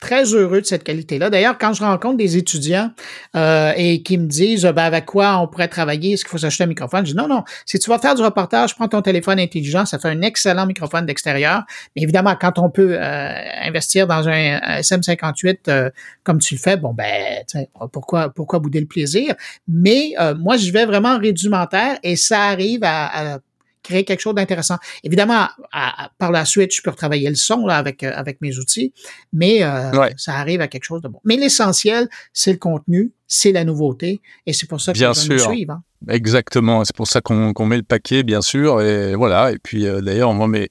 très 0.00 0.24
heureux 0.34 0.62
de 0.62 0.66
cette 0.66 0.82
qualité-là. 0.82 1.30
D'ailleurs, 1.30 1.58
quand 1.58 1.72
je 1.74 1.82
rencontre 1.82 2.16
des 2.16 2.36
étudiants 2.36 2.90
euh, 3.36 3.72
et 3.76 4.02
qui 4.02 4.16
me 4.18 4.26
disent, 4.26 4.64
ben, 4.64 4.78
avec 4.78 5.04
quoi 5.04 5.38
on 5.38 5.46
pourrait 5.46 5.68
travailler, 5.68 6.12
est-ce 6.12 6.24
qu'il 6.24 6.30
faut 6.30 6.38
s'acheter 6.38 6.64
un 6.64 6.68
microphone? 6.68 7.04
Je 7.04 7.12
dis, 7.12 7.16
non, 7.16 7.28
non, 7.28 7.44
si 7.66 7.78
tu 7.78 7.90
vas 7.90 7.98
faire 7.98 8.14
du 8.14 8.22
reportage, 8.22 8.74
prends 8.74 8.88
ton 8.88 9.02
téléphone 9.02 9.38
intelligent, 9.38 9.84
ça 9.84 9.98
fait 9.98 10.08
un 10.08 10.22
excellent 10.22 10.66
microphone 10.66 11.04
d'extérieur. 11.06 11.64
Mais 11.94 12.02
évidemment, 12.02 12.34
quand 12.40 12.58
on 12.58 12.70
peut 12.70 12.96
euh, 12.98 13.32
investir 13.62 14.06
dans 14.06 14.26
un, 14.26 14.58
un 14.62 14.80
SM58 14.80 15.58
euh, 15.68 15.90
comme 16.24 16.38
tu 16.38 16.54
le 16.54 16.60
fais, 16.60 16.76
bon, 16.76 16.94
ben, 16.94 17.42
sais, 17.46 17.68
pourquoi, 17.92 18.30
pourquoi 18.30 18.58
bouder 18.58 18.80
le 18.80 18.86
plaisir? 18.86 19.34
Mais 19.68 20.14
euh, 20.18 20.34
moi, 20.34 20.56
je 20.56 20.72
vais 20.72 20.86
vraiment 20.86 21.18
rudimentaire 21.18 21.98
et 22.02 22.16
ça 22.16 22.44
arrive 22.44 22.80
à 22.84 23.40
créer 23.82 24.04
quelque 24.04 24.20
chose 24.20 24.34
d'intéressant. 24.34 24.76
Évidemment, 25.04 25.48
à- 25.72 26.04
à- 26.04 26.10
par 26.18 26.30
la 26.32 26.44
suite, 26.44 26.74
je 26.74 26.82
peux 26.82 26.90
retravailler 26.90 27.28
le 27.28 27.34
son 27.34 27.66
là, 27.66 27.76
avec, 27.76 28.02
euh, 28.02 28.12
avec 28.14 28.40
mes 28.40 28.56
outils, 28.58 28.92
mais 29.32 29.62
euh, 29.62 29.90
Ouais. 29.92 30.14
ça 30.16 30.34
arrive 30.34 30.60
à 30.60 30.68
quelque 30.68 30.84
chose 30.84 31.00
de 31.02 31.08
bon. 31.08 31.20
Mais 31.24 31.36
l'essentiel, 31.36 32.08
c'est 32.32 32.52
le 32.52 32.58
contenu, 32.58 33.12
c'est 33.26 33.52
la 33.52 33.64
nouveauté, 33.64 34.20
et 34.46 34.52
c'est 34.52 34.68
pour 34.68 34.80
ça 34.80 34.92
que 34.92 34.98
Bien 34.98 35.08
nous 35.08 35.14
sûr. 35.14 35.40
suivre. 35.50 35.72
hein. 35.74 35.82
Exactement, 36.08 36.84
c'est 36.84 36.94
pour 36.96 37.06
ça 37.06 37.20
qu'on 37.20 37.66
met 37.66 37.76
le 37.76 37.82
paquet, 37.82 38.22
bien 38.22 38.40
sûr. 38.42 38.80
Et 38.82 39.14
voilà. 39.14 39.52
Et 39.52 39.58
puis 39.58 39.86
euh, 39.86 40.00
d'ailleurs, 40.00 40.32
moi, 40.34 40.48
mes, 40.48 40.68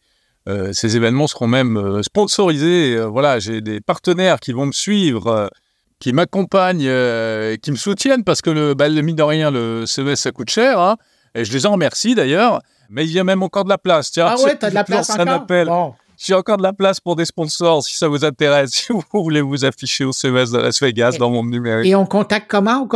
euh, 0.47 0.73
ces 0.73 0.95
événements 0.95 1.27
seront 1.27 1.47
même 1.47 2.01
sponsorisés. 2.03 2.97
Voilà, 3.05 3.39
j'ai 3.39 3.61
des 3.61 3.79
partenaires 3.81 4.39
qui 4.39 4.53
vont 4.53 4.65
me 4.67 4.71
suivre, 4.71 5.49
qui 5.99 6.13
m'accompagnent, 6.13 6.85
euh, 6.87 7.55
qui 7.57 7.71
me 7.71 7.75
soutiennent 7.75 8.23
parce 8.23 8.41
que 8.41 8.49
le, 8.49 8.73
bah, 8.73 8.87
le 8.89 9.01
mine 9.01 9.15
de 9.15 9.23
rien, 9.23 9.51
le 9.51 9.85
CES 9.85 10.15
ça 10.19 10.31
coûte 10.31 10.49
cher. 10.49 10.79
hein. 10.79 10.97
et 11.35 11.45
je 11.45 11.53
les 11.53 11.65
en 11.67 11.73
remercie 11.73 12.15
d'ailleurs. 12.15 12.59
Mais 12.89 13.05
il 13.05 13.11
y 13.11 13.19
a 13.19 13.23
même 13.23 13.43
encore 13.43 13.63
de 13.63 13.69
la 13.69 13.77
place. 13.77 14.11
Tiens, 14.11 14.27
Ah 14.29 14.41
ouais, 14.43 14.55
t'as 14.55 14.69
de 14.69 14.75
la 14.75 14.83
place 14.83 15.09
encore? 15.09 15.27
appel. 15.29 15.67
Bon. 15.67 15.93
J'ai 16.21 16.33
encore 16.33 16.57
de 16.57 16.63
la 16.63 16.73
place 16.73 16.99
pour 16.99 17.15
des 17.15 17.23
sponsors 17.23 17.81
si 17.81 17.95
ça 17.95 18.09
vous 18.09 18.25
intéresse. 18.25 18.71
Si 18.73 18.91
vous 18.91 19.03
voulez 19.13 19.39
vous 19.41 19.63
afficher 19.63 20.03
au 20.03 20.11
CES 20.11 20.51
de 20.51 20.57
Las 20.57 20.81
Vegas 20.81 21.13
Et- 21.15 21.17
dans 21.17 21.29
mon 21.29 21.45
numérique. 21.45 21.87
Et 21.89 21.95
on 21.95 22.05
contacte 22.05 22.49
comment? 22.49 22.87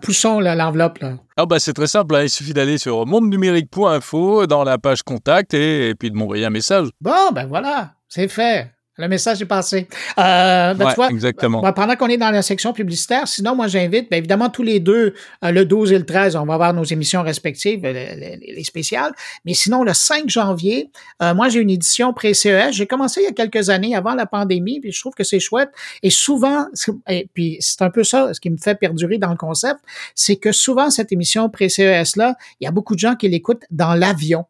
Poussons 0.00 0.40
là, 0.40 0.54
l'enveloppe. 0.54 0.98
Là. 1.00 1.14
Ah 1.36 1.44
bah 1.44 1.58
c'est 1.58 1.74
très 1.74 1.86
simple, 1.86 2.14
hein, 2.16 2.22
il 2.22 2.30
suffit 2.30 2.54
d'aller 2.54 2.78
sur 2.78 3.04
mondenumérique.info 3.06 4.46
dans 4.46 4.64
la 4.64 4.78
page 4.78 5.02
contact 5.02 5.54
et, 5.54 5.90
et 5.90 5.94
puis 5.94 6.10
de 6.10 6.16
m'envoyer 6.16 6.44
un 6.46 6.50
message. 6.50 6.88
Bon, 7.00 7.30
ben 7.32 7.46
voilà, 7.46 7.92
c'est 8.08 8.28
fait. 8.28 8.70
Le 8.98 9.08
message 9.08 9.40
est 9.40 9.46
passé. 9.46 9.88
Euh, 10.18 10.74
ben, 10.74 10.84
Ouais, 10.84 10.90
tu 10.90 10.96
vois, 10.96 11.08
exactement. 11.10 11.62
ben, 11.62 11.72
pendant 11.72 11.96
qu'on 11.96 12.08
est 12.08 12.18
dans 12.18 12.30
la 12.30 12.42
section 12.42 12.74
publicitaire, 12.74 13.26
sinon, 13.26 13.54
moi, 13.56 13.66
j'invite, 13.66 14.10
ben, 14.10 14.18
évidemment, 14.18 14.50
tous 14.50 14.62
les 14.62 14.80
deux, 14.80 15.14
euh, 15.44 15.50
le 15.50 15.64
12 15.64 15.92
et 15.92 15.98
le 15.98 16.04
13, 16.04 16.36
on 16.36 16.44
va 16.44 16.54
avoir 16.54 16.74
nos 16.74 16.84
émissions 16.84 17.22
respectives, 17.22 17.82
euh, 17.86 17.92
les, 17.92 18.36
les- 18.36 18.54
les 18.54 18.64
spéciales. 18.64 19.12
Mais 19.46 19.54
sinon, 19.54 19.82
le 19.82 19.94
5 19.94 20.28
janvier, 20.28 20.90
euh, 21.22 21.34
moi, 21.34 21.48
j'ai 21.48 21.60
une 21.60 21.70
édition 21.70 22.12
pré-CES. 22.12 22.72
J'ai 22.72 22.86
commencé 22.86 23.22
il 23.22 23.24
y 23.24 23.28
a 23.28 23.32
quelques 23.32 23.70
années, 23.70 23.94
avant 23.96 24.14
la 24.14 24.26
pandémie, 24.26 24.78
puis 24.80 24.92
je 24.92 25.00
trouve 25.00 25.14
que 25.14 25.24
c'est 25.24 25.40
chouette. 25.40 25.70
Et 26.02 26.10
souvent, 26.10 26.66
et 27.08 27.30
puis 27.32 27.56
c'est 27.60 27.80
un 27.80 27.90
peu 27.90 28.04
ça, 28.04 28.34
ce 28.34 28.40
qui 28.40 28.50
me 28.50 28.58
fait 28.58 28.74
perdurer 28.74 29.16
dans 29.16 29.30
le 29.30 29.36
concept, 29.38 29.80
c'est 30.14 30.36
que 30.36 30.52
souvent, 30.52 30.90
cette 30.90 31.12
émission 31.12 31.48
pré-CES-là, 31.48 32.34
il 32.60 32.64
y 32.64 32.68
a 32.68 32.70
beaucoup 32.70 32.94
de 32.94 33.00
gens 33.00 33.14
qui 33.14 33.28
l'écoutent 33.28 33.64
dans 33.70 33.94
l'avion. 33.94 34.44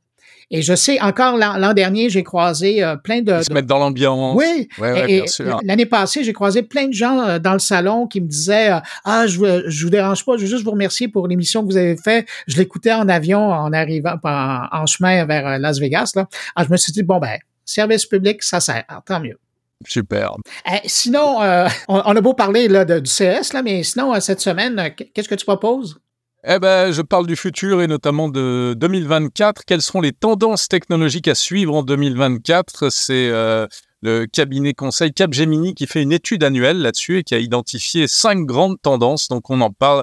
Et 0.55 0.61
je 0.63 0.75
sais, 0.75 1.01
encore 1.01 1.37
l'an 1.39 1.73
dernier, 1.73 2.11
j'ai 2.11 2.23
croisé 2.23 2.85
euh, 2.85 2.95
plein 2.97 3.23
de, 3.23 3.33
Ils 3.39 3.45
se 3.45 3.53
mettent 3.53 3.67
dans 3.67 3.79
l'ambiance. 3.79 4.37
oui, 4.37 4.69
Ouais, 4.79 4.93
ouais, 4.93 5.01
et- 5.05 5.07
bien 5.17 5.25
et 5.25 5.27
sûr. 5.27 5.59
L'année 5.65 5.87
passée, 5.87 6.23
j'ai 6.23 6.33
croisé 6.35 6.63
plein 6.63 6.87
de 6.89 6.93
gens 6.93 7.21
euh, 7.21 7.39
dans 7.39 7.55
le 7.55 7.59
salon 7.59 8.07
qui 8.07 8.21
me 8.21 8.27
disaient 8.29 8.71
euh, 8.73 8.79
Ah, 9.05 9.27
je 9.27 9.39
vous, 9.39 9.47
je 9.67 9.85
vous 9.85 9.91
dérange 9.91 10.25
pas, 10.25 10.37
je 10.37 10.43
veux 10.43 10.47
juste 10.49 10.63
vous 10.65 10.71
remercier 10.73 11.09
pour 11.09 11.27
l'émission 11.27 11.63
que 11.63 11.67
vous 11.73 11.77
avez 11.79 11.97
fait. 11.97 12.27
Je 12.47 12.57
l'écoutais 12.59 12.93
en 12.93 13.09
avion 13.09 13.41
en 13.51 13.73
arrivant 13.73 14.15
en, 14.23 14.67
en 14.71 14.87
chemin 14.87 15.25
vers 15.25 15.59
Las 15.59 15.79
Vegas. 15.81 16.13
Là. 16.17 16.29
Alors, 16.55 16.69
je 16.69 16.73
me 16.73 16.77
suis 16.77 16.93
dit 16.93 17.03
bon 17.03 17.19
ben, 17.19 17.39
service 17.65 18.05
public, 18.05 18.43
ça 18.43 18.61
sert, 18.61 18.85
Alors, 18.89 19.03
tant 19.05 19.21
mieux. 19.21 19.39
Super. 19.87 20.35
Eh, 20.71 20.87
sinon, 20.87 21.43
euh, 21.43 21.67
on, 21.89 22.03
on 22.05 22.15
a 22.15 22.21
beau 22.21 22.35
parler 22.35 22.69
là, 22.69 22.85
de- 22.85 23.01
du 23.01 23.11
CS, 23.11 23.53
là, 23.55 23.63
mais 23.63 23.83
sinon, 23.83 24.15
euh, 24.15 24.21
cette 24.21 24.41
semaine, 24.41 24.91
qu'est-ce 25.15 25.29
que 25.29 25.35
tu 25.35 25.45
proposes? 25.47 25.99
Eh 26.45 26.59
ben, 26.59 26.91
je 26.91 27.03
parle 27.03 27.29
du 27.29 27.37
futur 27.37 27.83
et 27.83 27.87
notamment 27.87 28.29
de 28.29 28.75
2024. 28.77 29.65
Quelles 29.65 29.81
seront 29.81 30.01
les 30.01 30.11
tendances 30.11 30.67
technologiques 30.67 31.29
à 31.29 31.37
suivre 31.37 31.73
en 31.73 31.85
2024 31.85 32.91
C'est 32.91 33.29
euh, 33.29 33.69
le 34.03 34.27
cabinet 34.27 34.75
conseil 34.75 35.13
Capgemini 35.13 35.73
qui 35.77 35.87
fait 35.87 36.03
une 36.03 36.11
étude 36.11 36.43
annuelle 36.43 36.79
là-dessus 36.79 37.19
et 37.19 37.23
qui 37.23 37.37
a 37.37 37.39
identifié 37.39 38.09
cinq 38.09 38.45
grandes 38.45 38.83
tendances. 38.83 39.29
Donc, 39.29 39.51
on 39.51 39.61
en 39.61 39.71
parle 39.71 40.03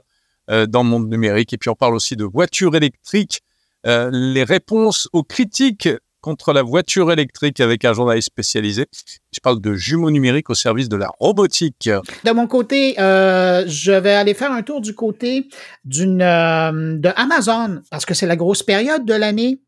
euh, 0.49 0.65
dans 0.65 0.83
le 0.83 0.89
monde 0.89 1.09
numérique. 1.09 1.51
Et 1.51 1.57
puis, 1.57 1.69
on 1.69 1.75
parle 1.75 1.93
aussi 1.93 2.15
de 2.15 2.23
voitures 2.23 2.73
électriques, 2.73 3.41
euh, 3.85 4.09
les 4.09 4.45
réponses 4.45 5.09
aux 5.11 5.23
critiques 5.23 5.89
contre 6.21 6.53
la 6.53 6.63
voiture 6.63 7.11
électrique 7.11 7.59
avec 7.59 7.85
un 7.85 7.93
journaliste 7.93 8.27
spécialisé. 8.27 8.87
Je 9.31 9.39
parle 9.39 9.61
de 9.61 9.73
jumeaux 9.73 10.11
numériques 10.11 10.49
au 10.49 10.55
service 10.55 10.89
de 10.89 10.95
la 10.95 11.09
robotique. 11.19 11.89
De 12.25 12.31
mon 12.31 12.47
côté, 12.47 12.99
euh, 12.99 13.63
je 13.67 13.91
vais 13.91 14.13
aller 14.13 14.33
faire 14.33 14.51
un 14.51 14.63
tour 14.63 14.81
du 14.81 14.95
côté 14.95 15.47
d'une 15.85 16.21
euh, 16.21 16.97
de 16.97 17.09
Amazon 17.15 17.81
parce 17.91 18.05
que 18.05 18.13
c'est 18.13 18.27
la 18.27 18.35
grosse 18.35 18.63
période 18.63 19.05
de 19.05 19.13
l'année. 19.13 19.61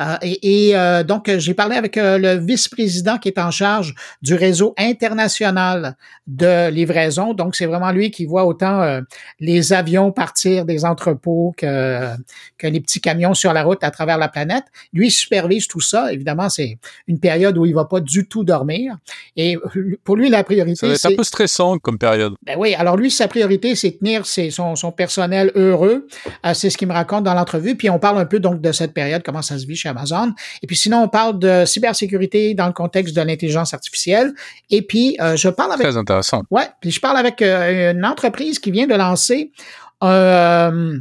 Euh, 0.00 0.16
et 0.22 0.68
et, 0.70 0.76
euh, 0.76 1.02
donc, 1.04 1.30
j'ai 1.38 1.54
parlé 1.54 1.76
avec 1.76 1.96
euh, 1.96 2.18
le 2.18 2.34
vice-président 2.34 3.18
qui 3.18 3.28
est 3.28 3.38
en 3.38 3.50
charge 3.50 3.94
du 4.22 4.34
réseau 4.34 4.74
international 4.78 5.96
de 6.26 6.70
livraison. 6.70 7.34
Donc, 7.34 7.56
c'est 7.56 7.66
vraiment 7.66 7.90
lui 7.90 8.10
qui 8.10 8.24
voit 8.24 8.44
autant 8.44 9.00
les 9.40 9.72
avions 9.72 10.12
partir 10.12 10.64
des 10.64 10.84
entrepôts 10.84 11.52
que, 11.56 12.10
que 12.56 12.66
les 12.66 12.80
petits 12.80 13.00
camions 13.00 13.34
sur 13.34 13.52
la 13.52 13.62
route 13.62 13.82
à 13.82 13.90
travers 13.90 14.16
la 14.18 14.28
planète. 14.28 14.64
Lui 14.92 15.08
il 15.08 15.10
supervise 15.10 15.66
tout 15.66 15.80
ça. 15.80 16.12
Évidemment, 16.12 16.48
c'est 16.48 16.78
une 17.08 17.18
période 17.18 17.58
où 17.58 17.66
il 17.66 17.74
va 17.74 17.84
pas 17.84 18.00
du 18.00 18.26
tout 18.26 18.44
dormir. 18.44 18.96
Et 19.36 19.58
pour 20.04 20.16
lui, 20.16 20.30
la 20.30 20.44
priorité, 20.44 20.86
être 20.86 21.06
un 21.06 21.10
c'est 21.10 21.16
peu 21.16 21.24
stressant 21.24 21.78
comme 21.78 21.98
période. 21.98 22.34
ben 22.44 22.56
oui, 22.58 22.74
alors 22.74 22.96
lui, 22.96 23.10
sa 23.10 23.28
priorité, 23.28 23.74
c'est 23.74 23.98
tenir 23.98 24.24
ses- 24.26 24.50
son, 24.50 24.76
son 24.76 24.92
personnel 24.92 25.50
heureux. 25.54 26.06
C'est 26.54 26.70
ce 26.70 26.78
qu'il 26.78 26.88
me 26.88 26.92
raconte 26.94 27.24
dans 27.24 27.34
l'entrevue. 27.34 27.76
Puis 27.76 27.90
on 27.90 27.98
parle 27.98 28.18
un 28.18 28.26
peu 28.26 28.38
donc 28.38 28.60
de 28.60 28.72
cette 28.72 28.94
période, 28.94 29.22
comment 29.24 29.42
ça 29.42 29.58
se 29.58 29.66
vit 29.66 29.76
chez 29.76 29.89
Amazon. 29.90 30.32
Et 30.62 30.66
puis 30.66 30.76
sinon, 30.76 31.02
on 31.02 31.08
parle 31.08 31.38
de 31.38 31.64
cybersécurité 31.64 32.54
dans 32.54 32.66
le 32.66 32.72
contexte 32.72 33.14
de 33.14 33.22
l'intelligence 33.22 33.74
artificielle. 33.74 34.32
Et 34.70 34.82
puis, 34.82 35.16
euh, 35.20 35.36
je 35.36 35.48
parle 35.48 35.72
avec... 35.72 35.86
Très 35.86 35.96
intéressant. 35.96 36.42
Ouais, 36.50 36.68
puis 36.80 36.90
je 36.90 37.00
parle 37.00 37.16
avec 37.16 37.42
euh, 37.42 37.92
une 37.92 38.04
entreprise 38.04 38.58
qui 38.58 38.70
vient 38.70 38.86
de 38.86 38.94
lancer 38.94 39.52
un, 40.00 40.08
euh, 40.10 40.98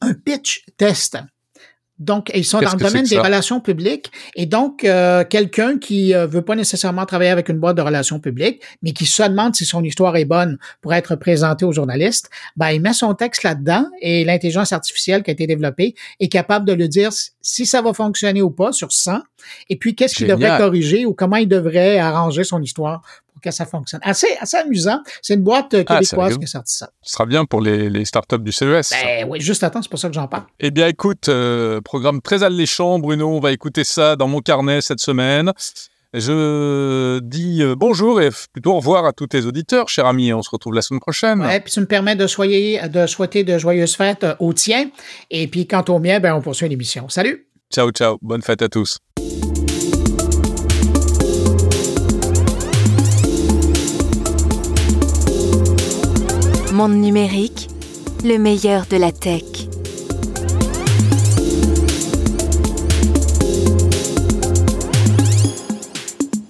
un 0.00 0.14
pitch 0.14 0.64
test 0.76 1.18
Donc, 2.02 2.30
ils 2.34 2.44
sont 2.44 2.60
dans 2.60 2.72
le 2.72 2.78
domaine 2.78 3.04
des 3.04 3.18
relations 3.18 3.60
publiques. 3.60 4.10
Et 4.34 4.46
donc, 4.46 4.84
euh, 4.84 5.24
quelqu'un 5.24 5.78
qui 5.78 6.14
euh, 6.14 6.26
veut 6.26 6.42
pas 6.42 6.56
nécessairement 6.56 7.06
travailler 7.06 7.30
avec 7.30 7.48
une 7.48 7.58
boîte 7.58 7.76
de 7.76 7.82
relations 7.82 8.18
publiques, 8.18 8.60
mais 8.82 8.92
qui 8.92 9.06
se 9.06 9.22
demande 9.22 9.54
si 9.54 9.64
son 9.64 9.84
histoire 9.84 10.16
est 10.16 10.24
bonne 10.24 10.58
pour 10.80 10.92
être 10.94 11.14
présentée 11.14 11.64
aux 11.64 11.72
journalistes, 11.72 12.28
ben, 12.56 12.70
il 12.70 12.80
met 12.80 12.92
son 12.92 13.14
texte 13.14 13.44
là-dedans 13.44 13.86
et 14.00 14.24
l'intelligence 14.24 14.72
artificielle 14.72 15.22
qui 15.22 15.30
a 15.30 15.32
été 15.32 15.46
développée 15.46 15.94
est 16.18 16.28
capable 16.28 16.66
de 16.66 16.72
lui 16.72 16.88
dire 16.88 17.10
si 17.40 17.66
ça 17.66 17.82
va 17.82 17.92
fonctionner 17.92 18.42
ou 18.42 18.50
pas 18.50 18.72
sur 18.72 18.90
100, 18.90 19.20
et 19.68 19.76
puis 19.76 19.94
qu'est-ce 19.94 20.16
qu'il 20.16 20.26
devrait 20.26 20.58
corriger 20.58 21.06
ou 21.06 21.14
comment 21.14 21.36
il 21.36 21.48
devrait 21.48 21.98
arranger 21.98 22.42
son 22.44 22.60
histoire 22.60 23.02
que 23.42 23.50
ça 23.50 23.66
fonctionne. 23.66 24.00
Assez, 24.02 24.28
assez 24.40 24.56
amusant. 24.56 25.00
C'est 25.20 25.34
une 25.34 25.42
boîte 25.42 25.74
euh, 25.74 25.84
Ah, 25.86 25.98
québécoise 25.98 26.38
qui 26.38 26.44
a 26.44 26.46
sorti 26.46 26.76
ça. 26.76 26.90
Ce 27.02 27.12
sera 27.12 27.26
bien 27.26 27.44
pour 27.44 27.60
les, 27.60 27.90
les 27.90 28.04
startups 28.04 28.38
du 28.38 28.52
CES. 28.52 28.90
Ben 28.90 29.26
oui, 29.28 29.40
juste 29.40 29.62
attends, 29.62 29.82
c'est 29.82 29.90
pour 29.90 29.98
ça 29.98 30.08
que 30.08 30.14
j'en 30.14 30.28
parle. 30.28 30.44
Eh 30.60 30.70
bien, 30.70 30.86
écoute, 30.86 31.28
euh, 31.28 31.80
programme 31.80 32.22
très 32.22 32.42
alléchant, 32.42 32.98
Bruno. 32.98 33.28
On 33.28 33.40
va 33.40 33.52
écouter 33.52 33.84
ça 33.84 34.16
dans 34.16 34.28
mon 34.28 34.40
carnet 34.40 34.80
cette 34.80 35.00
semaine. 35.00 35.52
Je 36.14 37.20
dis 37.20 37.62
euh, 37.62 37.74
bonjour 37.74 38.20
et 38.20 38.28
plutôt 38.52 38.72
au 38.72 38.76
revoir 38.76 39.06
à 39.06 39.12
tous 39.14 39.28
tes 39.28 39.46
auditeurs, 39.46 39.88
cher 39.88 40.04
ami. 40.04 40.32
On 40.32 40.42
se 40.42 40.50
retrouve 40.50 40.74
la 40.74 40.82
semaine 40.82 41.00
prochaine. 41.00 41.40
Ouais, 41.40 41.60
puis 41.60 41.72
tu 41.72 41.80
me 41.80 41.86
permets 41.86 42.16
de, 42.16 42.26
soyer, 42.26 42.86
de 42.88 43.06
souhaiter 43.06 43.44
de 43.44 43.56
joyeuses 43.56 43.96
fêtes 43.96 44.26
aux 44.38 44.52
tiens. 44.52 44.90
Et 45.30 45.46
puis, 45.48 45.66
quant 45.66 45.84
au 45.88 45.98
mien, 45.98 46.20
ben, 46.20 46.34
on 46.34 46.42
poursuit 46.42 46.68
l'émission. 46.68 47.08
Salut! 47.08 47.46
Ciao, 47.72 47.90
ciao. 47.90 48.18
Bonne 48.20 48.42
fête 48.42 48.60
à 48.60 48.68
tous. 48.68 48.98
Monde 56.72 56.94
numérique, 56.94 57.68
le 58.24 58.38
meilleur 58.38 58.86
de 58.90 58.96
la 58.96 59.12
tech. 59.12 59.68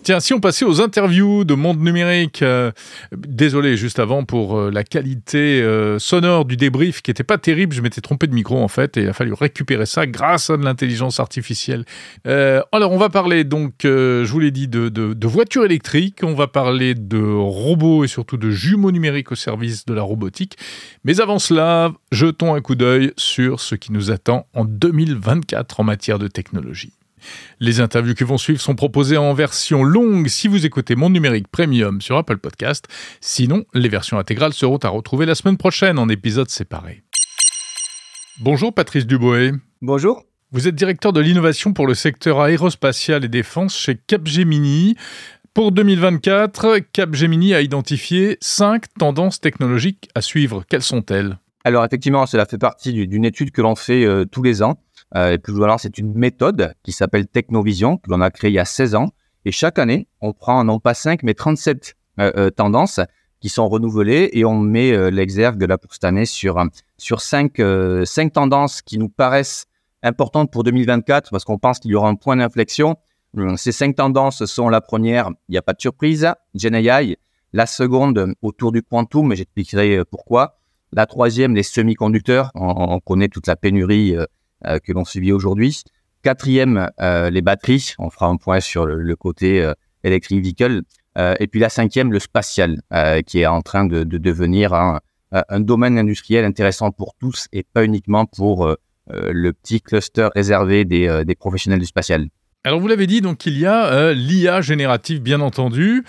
Tiens, 0.03 0.19
si 0.19 0.35
on 0.35 0.41
passait 0.41 0.65
aux 0.65 0.81
interviews 0.81 1.45
de 1.45 1.55
Monde 1.55 1.79
Numérique, 1.79 2.43
euh, 2.43 2.73
désolé 3.17 3.77
juste 3.77 4.01
avant 4.01 4.25
pour 4.25 4.59
euh, 4.59 4.69
la 4.69 4.83
qualité 4.83 5.62
euh, 5.62 6.01
sonore 6.01 6.45
du 6.45 6.57
débrief 6.57 7.03
qui 7.03 7.12
était 7.12 7.23
pas 7.23 7.38
terrible, 7.38 7.73
je 7.73 7.83
m'étais 7.83 8.01
trompé 8.01 8.27
de 8.27 8.35
micro 8.35 8.61
en 8.61 8.67
fait 8.67 8.97
et 8.97 9.03
il 9.03 9.09
a 9.09 9.12
fallu 9.12 9.33
récupérer 9.33 9.87
ça 9.87 10.09
grâce 10.09 10.51
à 10.51 10.57
de 10.57 10.65
l'intelligence 10.65 11.21
artificielle. 11.21 11.85
Alors 12.25 12.91
on 12.91 12.99
va 12.99 13.11
parler 13.11 13.45
donc, 13.45 13.75
je 13.85 14.29
vous 14.29 14.41
l'ai 14.41 14.51
dit, 14.51 14.67
de, 14.67 14.88
de, 14.88 15.12
de 15.12 15.27
voitures 15.29 15.65
électriques, 15.65 16.19
on 16.25 16.35
va 16.35 16.49
parler 16.49 16.95
de 16.95 17.23
robots 17.23 18.03
et 18.03 18.09
surtout 18.09 18.37
de 18.37 18.51
jumeaux 18.51 18.91
numériques 18.91 19.31
au 19.31 19.37
service 19.37 19.85
de 19.85 19.95
la 19.95 20.03
robotique. 20.03 20.57
Mais 21.05 21.21
avant 21.21 21.38
cela, 21.38 21.93
jetons 22.11 22.55
un 22.55 22.61
coup 22.61 22.75
d'œil 22.75 23.12
sur 23.17 23.61
ce 23.61 23.77
qui 23.77 23.93
nous 23.93 24.11
attend 24.11 24.47
en 24.53 24.65
2024 24.65 25.79
en 25.79 25.85
matière 25.85 26.19
de 26.19 26.27
technologie. 26.27 26.93
Les 27.61 27.81
interviews 27.81 28.15
qui 28.15 28.25
vont 28.25 28.39
suivre 28.39 28.61
sont 28.61 28.75
proposées 28.75 29.17
en 29.17 29.33
version 29.35 29.83
longue 29.85 30.29
si 30.29 30.49
vous 30.49 30.65
écoutez 30.67 30.95
Monde 30.97 31.13
Numérique 31.13 31.49
Premium 31.49 32.01
sur 32.01 32.17
Apple 32.17 32.39
Podcast. 32.39 32.87
Sinon, 33.21 33.65
les 33.75 33.89
versions 33.89 34.19
intégrales 34.19 34.53
seront 34.53 34.79
à 34.79 34.89
retrouver 34.89 35.27
la 35.27 35.35
semaine 35.35 35.57
prochaine 35.57 35.99
en 35.99 36.09
épisodes 36.09 36.49
séparés. 36.51 37.03
Bonjour 38.41 38.73
Patrice 38.73 39.07
Duboé. 39.07 39.53
Bonjour. 39.83 40.25
Vous 40.53 40.69
êtes 40.69 40.75
directeur 40.75 41.13
de 41.13 41.21
l'innovation 41.21 41.73
pour 41.73 41.87
le 41.87 41.95
secteur 41.95 42.41
aérospatial 42.41 43.25
et 43.25 43.29
défense 43.29 43.77
chez 43.77 43.97
Capgemini. 43.97 44.97
Pour 45.55 45.73
2024, 45.73 46.79
Capgemini 46.93 47.55
a 47.55 47.61
identifié 47.61 48.39
cinq 48.41 48.85
tendances 48.99 49.41
technologiques 49.41 50.09
à 50.15 50.23
suivre. 50.23 50.65
Quelles 50.69 50.83
sont-elles? 50.83 51.39
Alors 51.65 51.85
effectivement, 51.85 52.27
cela 52.27 52.47
fait 52.47 52.59
partie 52.59 52.93
du- 52.93 53.07
d'une 53.07 53.25
étude 53.25 53.51
que 53.51 53.61
l'on 53.63 53.77
fait 53.77 54.05
euh, 54.05 54.25
tous 54.25 54.43
les 54.43 54.63
ans. 54.63 54.79
Euh, 55.16 55.33
et 55.33 55.38
plus 55.38 55.53
globalement, 55.53 55.79
c'est 55.79 55.98
une 55.98 56.14
méthode 56.14 56.75
qui 56.83 56.92
s'appelle 56.92 57.27
Technovision, 57.27 57.98
que 57.98 58.11
l'on 58.11 58.20
a 58.20 58.31
créée 58.31 58.51
il 58.51 58.55
y 58.55 58.59
a 58.59 58.64
16 58.64 58.94
ans. 58.94 59.11
Et 59.44 59.53
chaque 59.53 59.79
année, 59.79 60.07
on 60.20 60.33
prend 60.33 60.64
non 60.64 60.79
pas 60.79 60.94
5, 60.94 61.22
mais 61.22 61.35
37 61.35 61.96
euh, 62.20 62.33
euh, 62.37 62.51
tendances 62.51 63.01
qui 63.40 63.48
sont 63.48 63.68
renouvelées 63.68 64.31
et 64.35 64.44
on 64.44 64.61
met 64.61 65.11
l'exergue 65.11 65.62
là 65.64 65.77
pour 65.77 65.92
cette 65.92 66.05
année 66.05 66.27
sur, 66.27 66.64
sur 66.96 67.20
5, 67.20 67.53
tendances 68.33 68.83
qui 68.83 68.98
nous 68.98 69.09
paraissent 69.09 69.66
importantes 70.05 70.53
pour 70.53 70.62
2024 70.62 71.33
parce 71.33 71.44
qu'on 71.44 71.59
pense 71.59 71.81
qu'il 71.81 71.90
y 71.90 71.96
aura 71.96 72.09
un 72.09 72.14
point 72.14 72.37
d'inflexion. 72.37 72.94
Hum, 73.37 73.57
Ces 73.57 73.72
cinq 73.72 73.96
tendances 73.96 74.44
sont 74.44 74.68
la 74.68 74.81
première, 74.81 75.31
il 75.48 75.53
n'y 75.53 75.59
a 75.59 75.62
pas 75.62 75.72
de 75.72 75.81
surprise, 75.81 76.29
GenAI. 76.55 77.16
La 77.53 77.66
seconde, 77.66 78.33
autour 78.42 78.70
du 78.70 78.81
quantum, 78.85 79.35
j'expliquerai 79.35 80.05
pourquoi. 80.05 80.61
La 80.92 81.07
troisième, 81.07 81.57
les 81.57 81.64
semi-conducteurs. 81.64 82.53
On, 82.55 82.92
on 82.94 83.01
connaît 83.01 83.29
toute 83.29 83.48
la 83.48 83.57
pénurie 83.57 84.16
que 84.85 84.92
l'on 84.92 85.05
subit 85.05 85.33
aujourd'hui. 85.33 85.83
Quatrième, 86.22 86.88
euh, 87.01 87.31
les 87.31 87.42
batteries. 87.42 87.94
On 87.98 88.09
fera 88.09 88.27
un 88.27 88.37
point 88.37 88.61
sur 88.61 88.87
le, 88.87 89.16
côté 89.16 89.61
euh, 89.61 89.75
electric 90.05 90.40
vehicle. 90.40 90.83
Euh, 91.18 91.35
et 91.40 91.48
puis 91.48 91.59
la 91.59 91.68
cinquième, 91.68 92.12
le 92.12 92.20
spatial, 92.20 92.81
euh, 92.92 93.22
qui 93.22 93.40
est 93.40 93.46
en 93.46 93.61
train 93.61 93.85
de, 93.85 94.05
de 94.05 94.18
devenir 94.18 94.72
un, 94.72 95.01
un 95.33 95.61
domaine 95.61 95.98
industriel 95.98 96.44
intéressant 96.44 96.90
pour 96.92 97.14
tous 97.18 97.48
et 97.53 97.64
pas 97.64 97.85
uniquement 97.85 98.27
pour 98.27 98.66
euh, 98.66 98.77
euh, 99.11 99.33
le 99.33 99.53
petit 99.53 99.81
cluster 99.81 100.29
réservé 100.35 100.85
des, 100.85 101.09
euh, 101.09 101.25
des 101.25 101.35
professionnels 101.35 101.81
du 101.81 101.87
spatial. 101.87 102.29
Alors 102.64 102.79
vous 102.79 102.87
l'avez 102.87 103.09
dit, 103.09 103.20
donc 103.20 103.44
il 103.44 103.59
y 103.59 103.66
a 103.66 103.92
euh, 103.92 104.14
l'IA 104.14 104.61
générative, 104.61 105.20
bien 105.20 105.40
entendu. 105.40 106.05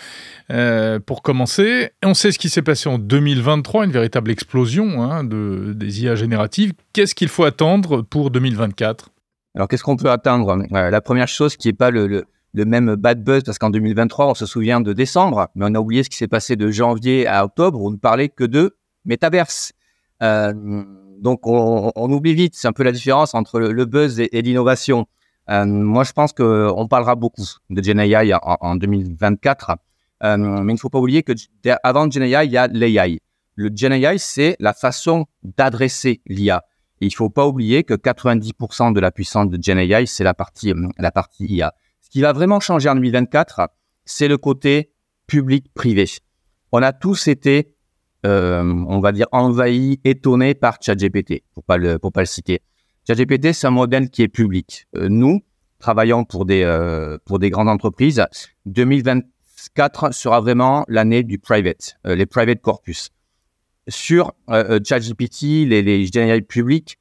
Euh, 0.51 0.99
pour 0.99 1.23
commencer, 1.23 1.89
on 2.03 2.13
sait 2.13 2.31
ce 2.31 2.37
qui 2.37 2.47
s'est 2.47 2.61
passé 2.61 2.89
en 2.89 2.99
2023, 2.99 3.85
une 3.85 3.91
véritable 3.91 4.29
explosion 4.29 5.01
hein, 5.01 5.23
de, 5.23 5.73
des 5.75 6.03
IA 6.03 6.13
génératives. 6.13 6.73
Qu'est-ce 6.93 7.15
qu'il 7.15 7.29
faut 7.29 7.43
attendre 7.43 8.03
pour 8.03 8.29
2024 8.29 9.09
Alors, 9.55 9.67
qu'est-ce 9.67 9.81
qu'on 9.81 9.95
peut 9.95 10.11
attendre? 10.11 10.63
La 10.69 11.01
première 11.01 11.27
chose 11.27 11.57
qui 11.57 11.69
n'est 11.69 11.73
pas 11.73 11.89
le, 11.89 12.25
le, 12.53 12.65
même 12.65 12.93
bad 12.97 13.23
buzz, 13.23 13.41
parce 13.43 13.57
qu'en 13.57 13.71
2023, 13.71 14.27
on 14.27 14.35
se 14.35 14.45
souvient 14.45 14.79
de 14.79 14.93
décembre, 14.93 15.47
mais 15.55 15.65
on 15.67 15.73
a 15.73 15.79
oublié 15.79 16.03
ce 16.03 16.09
qui 16.11 16.17
s'est 16.17 16.27
passé 16.27 16.55
de 16.55 16.69
janvier 16.69 17.25
à 17.25 17.45
octobre, 17.45 17.81
où 17.81 17.87
on 17.87 17.91
ne 17.91 17.97
parlait 17.97 18.29
que 18.29 18.43
de 18.43 18.77
métaverse. 19.05 19.73
Euh, 20.21 20.53
donc, 21.19 21.47
on, 21.47 22.11
oublie 22.11 22.35
vite, 22.35 22.53
c'est 22.55 22.67
un 22.67 22.73
peu 22.73 22.83
la 22.83 22.91
différence 22.91 23.33
entre 23.33 23.59
le, 23.59 23.85
buzz 23.85 24.19
et 24.19 24.41
l'innovation. 24.43 25.07
Euh, 25.49 25.65
moi, 25.65 26.03
je 26.03 26.13
pense 26.13 26.33
qu'on 26.33 26.87
parlera 26.87 27.15
beaucoup 27.15 27.43
de 27.69 27.81
GenAI 27.81 28.33
en, 28.33 28.57
en 28.61 28.75
2024, 28.75 29.77
euh, 30.23 30.37
mais 30.37 30.71
il 30.71 30.75
ne 30.75 30.79
faut 30.79 30.89
pas 30.89 30.99
oublier 30.99 31.23
que 31.23 31.33
avant 31.83 32.09
GenAI, 32.09 32.45
il 32.45 32.51
y 32.51 32.57
a 32.57 32.67
l'AI. 32.67 33.19
Le 33.55 33.69
GenAI, 33.73 34.17
c'est 34.17 34.55
la 34.59 34.73
façon 34.73 35.25
d'adresser 35.43 36.21
l'IA. 36.25 36.63
Il 37.01 37.13
faut 37.13 37.29
pas 37.29 37.45
oublier 37.45 37.83
que 37.83 37.93
90% 37.93 38.93
de 38.93 38.99
la 38.99 39.11
puissance 39.11 39.49
de 39.49 39.61
GenAI, 39.61 40.07
c'est 40.07 40.23
la 40.23 40.33
partie, 40.33 40.71
euh, 40.71 40.87
la 40.97 41.11
partie 41.11 41.45
IA. 41.45 41.73
Ce 42.01 42.09
qui 42.09 42.21
va 42.21 42.31
vraiment 42.31 42.59
changer 42.59 42.89
en 42.89 42.95
2024, 42.95 43.69
c'est 44.05 44.27
le 44.27 44.37
côté 44.37 44.91
public-privé. 45.27 46.05
On 46.71 46.81
a 46.81 46.93
tous 46.93 47.27
été, 47.27 47.75
euh, 48.25 48.63
on 48.63 48.99
va 48.99 49.11
dire, 49.11 49.27
envahis, 49.31 49.99
étonnés 50.03 50.53
par 50.53 50.77
ChatGPT, 50.81 51.43
pour 51.53 51.63
pas 51.63 51.77
pas 51.77 52.21
le 52.21 52.25
citer. 52.25 52.61
ChatGPT, 53.07 53.53
c'est 53.53 53.67
un 53.67 53.71
modèle 53.71 54.09
qui 54.09 54.21
est 54.21 54.29
public. 54.29 54.87
Euh, 54.95 55.09
nous, 55.09 55.41
travaillons 55.83 56.23
pour 56.23 56.45
des, 56.45 56.63
euh, 56.63 57.17
pour 57.25 57.37
des 57.37 57.49
grandes 57.49 57.67
entreprises. 57.67 58.25
2024 58.65 60.13
sera 60.13 60.39
vraiment 60.39 60.85
l'année 60.87 61.23
du 61.23 61.37
private, 61.37 61.97
euh, 62.07 62.15
les 62.15 62.25
private 62.25 62.61
corpus. 62.61 63.09
Sur 63.89 64.31
euh, 64.49 64.79
ChatGPT, 64.81 65.67
les, 65.67 65.81
les 65.81 66.05
GenAI 66.05 66.41
publics, 66.41 66.97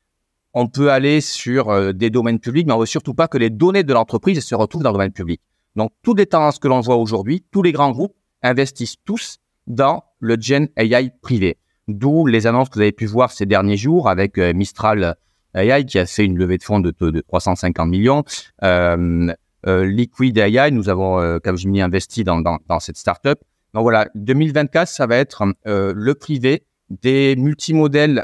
on 0.52 0.66
peut 0.66 0.90
aller 0.90 1.20
sur 1.20 1.94
des 1.94 2.10
domaines 2.10 2.40
publics, 2.40 2.66
mais 2.66 2.74
on 2.74 2.80
veut 2.80 2.86
surtout 2.86 3.14
pas 3.14 3.28
que 3.28 3.38
les 3.38 3.48
données 3.48 3.84
de 3.84 3.92
l'entreprise 3.94 4.44
se 4.44 4.54
retrouvent 4.54 4.82
dans 4.82 4.90
le 4.90 4.94
domaine 4.94 5.12
public. 5.12 5.40
Donc, 5.76 5.92
toutes 6.02 6.18
les 6.18 6.26
tendances 6.26 6.58
que 6.58 6.68
l'on 6.68 6.80
voit 6.80 6.96
aujourd'hui, 6.96 7.42
tous 7.52 7.62
les 7.62 7.72
grands 7.72 7.92
groupes 7.92 8.14
investissent 8.42 8.96
tous 9.06 9.38
dans 9.66 10.04
le 10.18 10.36
Gen 10.38 10.68
AI 10.76 11.10
privé. 11.22 11.56
D'où 11.88 12.26
les 12.26 12.46
annonces 12.46 12.68
que 12.68 12.74
vous 12.74 12.82
avez 12.82 12.92
pu 12.92 13.06
voir 13.06 13.30
ces 13.30 13.46
derniers 13.46 13.78
jours 13.78 14.10
avec 14.10 14.36
Mistral 14.36 15.16
AI 15.54 15.84
qui 15.84 15.98
a 15.98 16.06
fait 16.06 16.24
une 16.24 16.36
levée 16.36 16.58
de 16.58 16.62
fonds 16.62 16.80
de, 16.80 16.94
de 17.00 17.20
350 17.20 17.88
millions. 17.88 18.24
Euh, 18.62 19.32
euh, 19.66 19.84
Liquid 19.84 20.36
AI, 20.38 20.70
nous 20.70 20.88
avons 20.88 21.20
euh, 21.20 21.38
Capgemini 21.38 21.82
investi 21.82 22.24
dans, 22.24 22.40
dans, 22.40 22.58
dans 22.68 22.80
cette 22.80 22.96
startup. 22.96 23.38
Donc 23.74 23.82
voilà, 23.82 24.08
2024, 24.14 24.88
ça 24.88 25.06
va 25.06 25.16
être 25.16 25.44
euh, 25.66 25.92
le 25.94 26.14
privé 26.14 26.64
des 26.90 27.36
multimodèles 27.36 28.22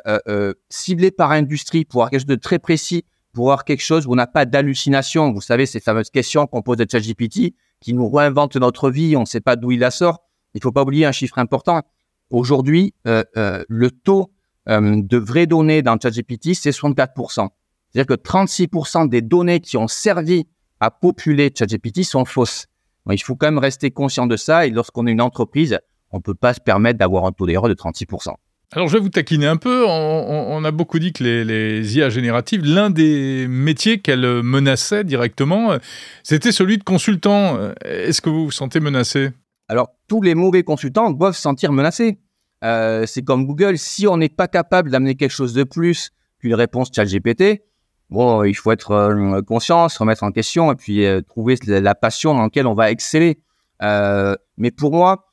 ciblés 0.68 1.10
par 1.10 1.30
industrie 1.30 1.86
pour 1.86 2.02
avoir 2.02 2.10
quelque 2.10 2.20
chose 2.20 2.26
de 2.26 2.34
très 2.34 2.58
précis, 2.58 3.06
pour 3.32 3.46
avoir 3.46 3.64
quelque 3.64 3.82
chose 3.82 4.06
où 4.06 4.12
on 4.12 4.16
n'a 4.16 4.26
pas 4.26 4.44
d'hallucination. 4.44 5.32
Vous 5.32 5.40
savez, 5.40 5.64
ces 5.64 5.80
fameuses 5.80 6.10
questions 6.10 6.46
qu'on 6.46 6.60
pose 6.60 6.78
à 6.82 6.84
ChatGPT 6.86 7.54
qui 7.80 7.94
nous 7.94 8.10
réinventent 8.10 8.56
notre 8.56 8.90
vie, 8.90 9.16
on 9.16 9.20
ne 9.20 9.26
sait 9.26 9.40
pas 9.40 9.56
d'où 9.56 9.70
il 9.70 9.80
la 9.80 9.90
sort. 9.90 10.18
Il 10.52 10.62
faut 10.62 10.72
pas 10.72 10.82
oublier 10.82 11.06
un 11.06 11.12
chiffre 11.12 11.38
important. 11.38 11.80
Aujourd'hui, 12.28 12.92
le 13.06 13.88
taux 13.88 14.32
de 14.68 15.16
vraies 15.16 15.46
données 15.46 15.83
dans 15.83 15.98
ChatGPT, 16.00 16.54
c'est 16.54 16.70
64%. 16.70 17.48
C'est-à-dire 17.90 18.16
que 18.16 18.20
36% 18.20 19.09
des 19.09 19.22
données 19.22 19.61
qui 19.61 19.76
ont 19.76 19.88
servi 19.88 20.46
à 20.81 20.90
populer 20.90 21.52
ChatGPT 21.57 22.04
sont 22.04 22.24
fausses. 22.24 22.66
Donc, 23.07 23.18
il 23.18 23.22
faut 23.22 23.37
quand 23.37 23.46
même 23.46 23.59
rester 23.59 23.90
conscient 23.90 24.26
de 24.26 24.37
ça. 24.37 24.66
Et 24.66 24.70
lorsqu'on 24.70 25.07
est 25.07 25.12
une 25.12 25.22
entreprise, 25.22 25.78
on 26.11 26.18
ne 26.18 26.22
peut 26.22 26.35
pas 26.35 26.54
se 26.54 26.61
permettre 26.61 26.98
d'avoir 26.98 27.24
un 27.24 27.33
taux 27.33 27.46
d'erreur 27.46 27.68
de 27.68 27.74
36%. 27.74 28.35
Alors 28.72 28.87
je 28.87 28.92
vais 28.92 29.00
vous 29.00 29.09
taquiner 29.09 29.46
un 29.46 29.57
peu. 29.57 29.87
On, 29.87 30.62
a 30.62 30.70
beaucoup 30.70 30.98
dit 30.98 31.14
que 31.14 31.24
les, 31.24 31.96
IA 31.96 32.11
génératives, 32.11 32.66
l'un 32.66 32.90
des 32.90 33.46
métiers 33.48 34.00
qu'elles 34.00 34.42
menaçaient 34.42 35.04
directement, 35.04 35.78
c'était 36.22 36.52
celui 36.52 36.76
de 36.76 36.85
consultant. 36.85 37.59
Est-ce 37.83 38.20
que 38.20 38.28
vous 38.28 38.44
vous 38.44 38.50
sentez 38.50 38.78
menacé? 38.78 39.31
Alors 39.68 39.88
tous 40.07 40.20
les 40.20 40.35
mauvais 40.35 40.64
consultants 40.64 41.11
doivent 41.11 41.35
se 41.35 41.40
sentir 41.40 41.72
menacés. 41.72 42.18
Euh, 42.64 43.07
c'est 43.07 43.23
comme 43.23 43.47
Google. 43.47 43.79
Si 43.79 44.07
on 44.07 44.16
n'est 44.16 44.29
pas 44.29 44.49
capable 44.49 44.90
d'amener 44.90 45.14
quelque 45.14 45.33
chose 45.33 45.55
de 45.55 45.64
plus 45.64 46.11
qu'une 46.40 46.55
réponse 46.55 46.88
ChatGPT, 46.94 47.62
bon, 48.11 48.44
il 48.44 48.55
faut 48.55 48.73
être 48.73 48.92
euh, 48.92 49.42
conscient, 49.42 49.88
se 49.88 49.99
remettre 49.99 50.23
en 50.23 50.33
question 50.33 50.73
et 50.73 50.77
puis 50.77 51.05
euh, 51.05 51.21
trouver 51.23 51.57
la 51.66 51.94
passion 51.94 52.35
dans 52.35 52.42
laquelle 52.42 52.66
on 52.66 52.75
va 52.75 52.90
exceller. 52.90 53.38
mais 53.81 54.71
pour 54.71 54.92
moi, 54.92 55.33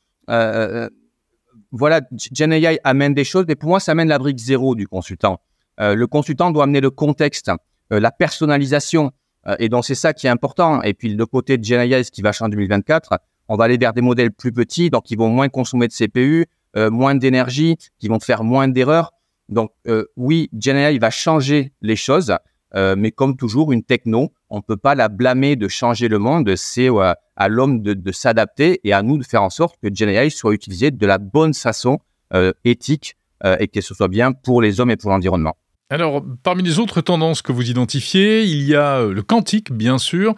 voilà, 1.72 2.00
GenAI 2.32 2.78
amène 2.84 3.12
des 3.14 3.24
choses, 3.24 3.44
mais 3.48 3.56
pour 3.56 3.68
moi, 3.68 3.80
ça 3.80 3.92
amène 3.92 4.08
la 4.08 4.18
brique 4.18 4.38
zéro 4.38 4.74
du 4.74 4.86
consultant. 4.86 5.40
Le 5.78 6.04
consultant 6.06 6.50
doit 6.50 6.64
amener 6.64 6.80
le 6.80 6.90
contexte, 6.90 7.50
la 7.90 8.10
personnalisation, 8.10 9.12
et 9.58 9.68
donc 9.68 9.84
c'est 9.84 9.94
ça 9.94 10.12
qui 10.14 10.26
est 10.26 10.30
important. 10.30 10.80
Et 10.82 10.94
puis 10.94 11.14
le 11.14 11.26
côté 11.26 11.58
de 11.58 11.64
GenAI, 11.64 12.04
ce 12.04 12.10
qui 12.10 12.22
va 12.22 12.32
changer 12.32 12.46
en 12.46 12.48
2024, 12.50 13.18
on 13.48 13.56
va 13.56 13.64
aller 13.64 13.76
vers 13.76 13.92
des 13.92 14.00
modèles 14.00 14.32
plus 14.32 14.52
petits, 14.52 14.90
donc 14.90 15.04
qui 15.04 15.16
vont 15.16 15.28
moins 15.28 15.48
consommer 15.48 15.88
de 15.88 15.92
CPU, 15.92 16.46
moins 16.76 17.14
d'énergie, 17.14 17.76
qui 17.98 18.08
vont 18.08 18.20
faire 18.20 18.44
moins 18.44 18.68
d'erreurs. 18.68 19.12
Donc 19.48 19.70
oui, 20.16 20.50
GenAI 20.52 20.98
va 20.98 21.10
changer 21.10 21.72
les 21.80 21.96
choses, 21.96 22.34
mais 22.74 23.12
comme 23.12 23.36
toujours, 23.36 23.72
une 23.72 23.82
techno, 23.82 24.32
on 24.50 24.58
ne 24.58 24.62
peut 24.62 24.76
pas 24.76 24.94
la 24.94 25.08
blâmer 25.08 25.56
de 25.56 25.68
changer 25.68 26.08
le 26.08 26.18
monde. 26.18 26.54
C'est 26.56 26.88
à 27.36 27.48
l'homme 27.48 27.82
de, 27.82 28.12
s'adapter 28.12 28.80
et 28.84 28.92
à 28.92 29.02
nous 29.02 29.18
de 29.18 29.24
faire 29.24 29.42
en 29.42 29.50
sorte 29.50 29.76
que 29.82 29.88
GenAI 29.92 30.30
soit 30.30 30.52
utilisé 30.52 30.90
de 30.90 31.06
la 31.06 31.18
bonne 31.18 31.54
façon 31.54 31.98
euh, 32.34 32.52
éthique 32.64 33.16
euh, 33.44 33.56
et 33.60 33.68
que 33.68 33.80
ce 33.80 33.94
soit 33.94 34.08
bien 34.08 34.32
pour 34.32 34.62
les 34.62 34.80
hommes 34.80 34.90
et 34.90 34.96
pour 34.96 35.10
l'environnement. 35.10 35.56
Alors, 35.90 36.24
parmi 36.42 36.64
les 36.64 36.80
autres 36.80 37.00
tendances 37.00 37.42
que 37.42 37.52
vous 37.52 37.70
identifiez, 37.70 38.42
il 38.42 38.62
y 38.64 38.74
a 38.74 38.96
euh, 38.96 39.12
le 39.12 39.22
quantique, 39.22 39.70
bien 39.70 39.98
sûr, 39.98 40.34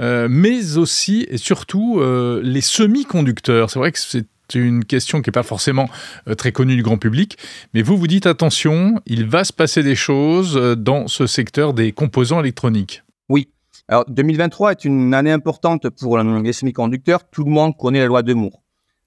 mais 0.00 0.76
aussi 0.76 1.26
et 1.28 1.36
surtout 1.36 2.00
les 2.42 2.60
semi-conducteurs. 2.60 3.70
C'est 3.70 3.78
vrai 3.78 3.92
que 3.92 3.98
c'est 3.98 4.26
une 4.54 4.84
question 4.84 5.20
qui 5.22 5.28
n'est 5.28 5.32
pas 5.32 5.42
forcément 5.42 5.88
très 6.36 6.52
connue 6.52 6.76
du 6.76 6.82
grand 6.82 6.98
public, 6.98 7.36
mais 7.74 7.82
vous 7.82 7.96
vous 7.96 8.06
dites 8.06 8.26
attention, 8.26 9.00
il 9.06 9.26
va 9.26 9.44
se 9.44 9.52
passer 9.52 9.82
des 9.82 9.94
choses 9.94 10.54
dans 10.78 11.08
ce 11.08 11.26
secteur 11.26 11.74
des 11.74 11.92
composants 11.92 12.40
électroniques. 12.40 13.02
Oui, 13.28 13.48
alors, 13.90 14.04
2023 14.08 14.72
est 14.72 14.84
une 14.84 15.14
année 15.14 15.32
importante 15.32 15.88
pour 15.88 16.18
les 16.18 16.52
semi-conducteurs. 16.52 17.28
Tout 17.30 17.44
le 17.44 17.50
monde 17.50 17.74
connaît 17.76 18.00
la 18.00 18.06
loi 18.06 18.22
de 18.22 18.34
Moore. 18.34 18.62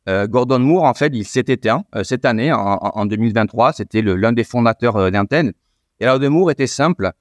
Euh, 0.10 0.25
Gordon 0.27 0.58
Moore, 0.58 0.86
en 0.86 0.95
fait, 0.95 1.12
il 1.13 1.23
s'est 1.23 1.45
éteint 1.47 1.84
euh, 1.95 2.04
cette 2.04 2.25
année, 2.25 2.51
en, 2.51 3.06
2023. 3.06 3.73
C'était 3.73 4.01
l'un 4.01 4.34
des 4.34 4.43
fondateurs 4.43 4.97
euh, 4.97 5.12
d'Intel. 5.12 5.54
Et 5.99 6.06
la 6.06 6.13
loi 6.13 6.19
de 6.19 6.27
Moore 6.27 6.49
était 6.49 6.65
simple. 6.65 7.12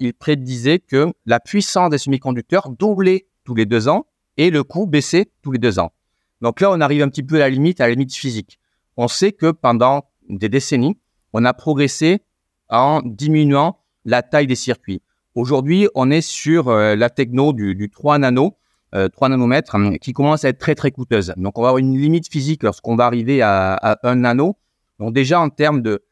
il 0.00 0.14
prédisait 0.14 0.80
que 0.80 1.12
la 1.26 1.38
puissance 1.38 1.90
des 1.90 1.98
semi-conducteurs 1.98 2.70
doublait 2.70 3.26
tous 3.44 3.54
les 3.54 3.66
deux 3.66 3.86
ans 3.86 4.06
et 4.36 4.50
le 4.50 4.64
coût 4.64 4.86
baissait 4.86 5.26
tous 5.42 5.52
les 5.52 5.58
deux 5.58 5.78
ans. 5.78 5.92
Donc 6.40 6.60
là, 6.60 6.70
on 6.70 6.80
arrive 6.80 7.02
un 7.02 7.08
petit 7.08 7.22
peu 7.22 7.36
à 7.36 7.40
la 7.40 7.50
limite, 7.50 7.80
à 7.80 7.84
la 7.84 7.90
limite 7.90 8.14
physique. 8.14 8.58
On 8.96 9.08
sait 9.08 9.32
que 9.32 9.50
pendant 9.50 10.04
des 10.28 10.48
décennies, 10.48 10.98
on 11.32 11.44
a 11.44 11.54
progressé 11.54 12.22
en 12.68 13.02
diminuant 13.04 13.78
la 14.04 14.22
taille 14.22 14.46
des 14.46 14.54
circuits. 14.54 15.02
Aujourd'hui, 15.34 15.88
on 15.94 16.10
est 16.10 16.22
sur 16.22 16.68
euh, 16.68 16.96
la 16.96 17.10
techno 17.10 17.52
du, 17.52 17.90
3 17.90 18.18
nano, 18.18 18.56
3 18.92 18.98
euh, 18.98 19.28
nanomètres, 19.28 19.74
hein, 19.74 19.96
qui 19.98 20.12
commence 20.12 20.44
à 20.44 20.48
être 20.48 20.58
très 20.58 20.74
très 20.74 20.90
coûteuse. 20.90 21.34
Donc, 21.36 21.58
on 21.58 21.62
va 21.62 21.68
avoir 21.68 21.78
une 21.78 21.98
limite 21.98 22.30
physique 22.30 22.62
lorsqu'on 22.62 22.96
va 22.96 23.04
arriver 23.04 23.42
à, 23.42 23.98
1 24.02 24.16
nano. 24.16 24.56
Donc, 24.98 25.12
déjà 25.12 25.40
en 25.40 25.50
termes 25.50 25.82
de, 25.82 26.02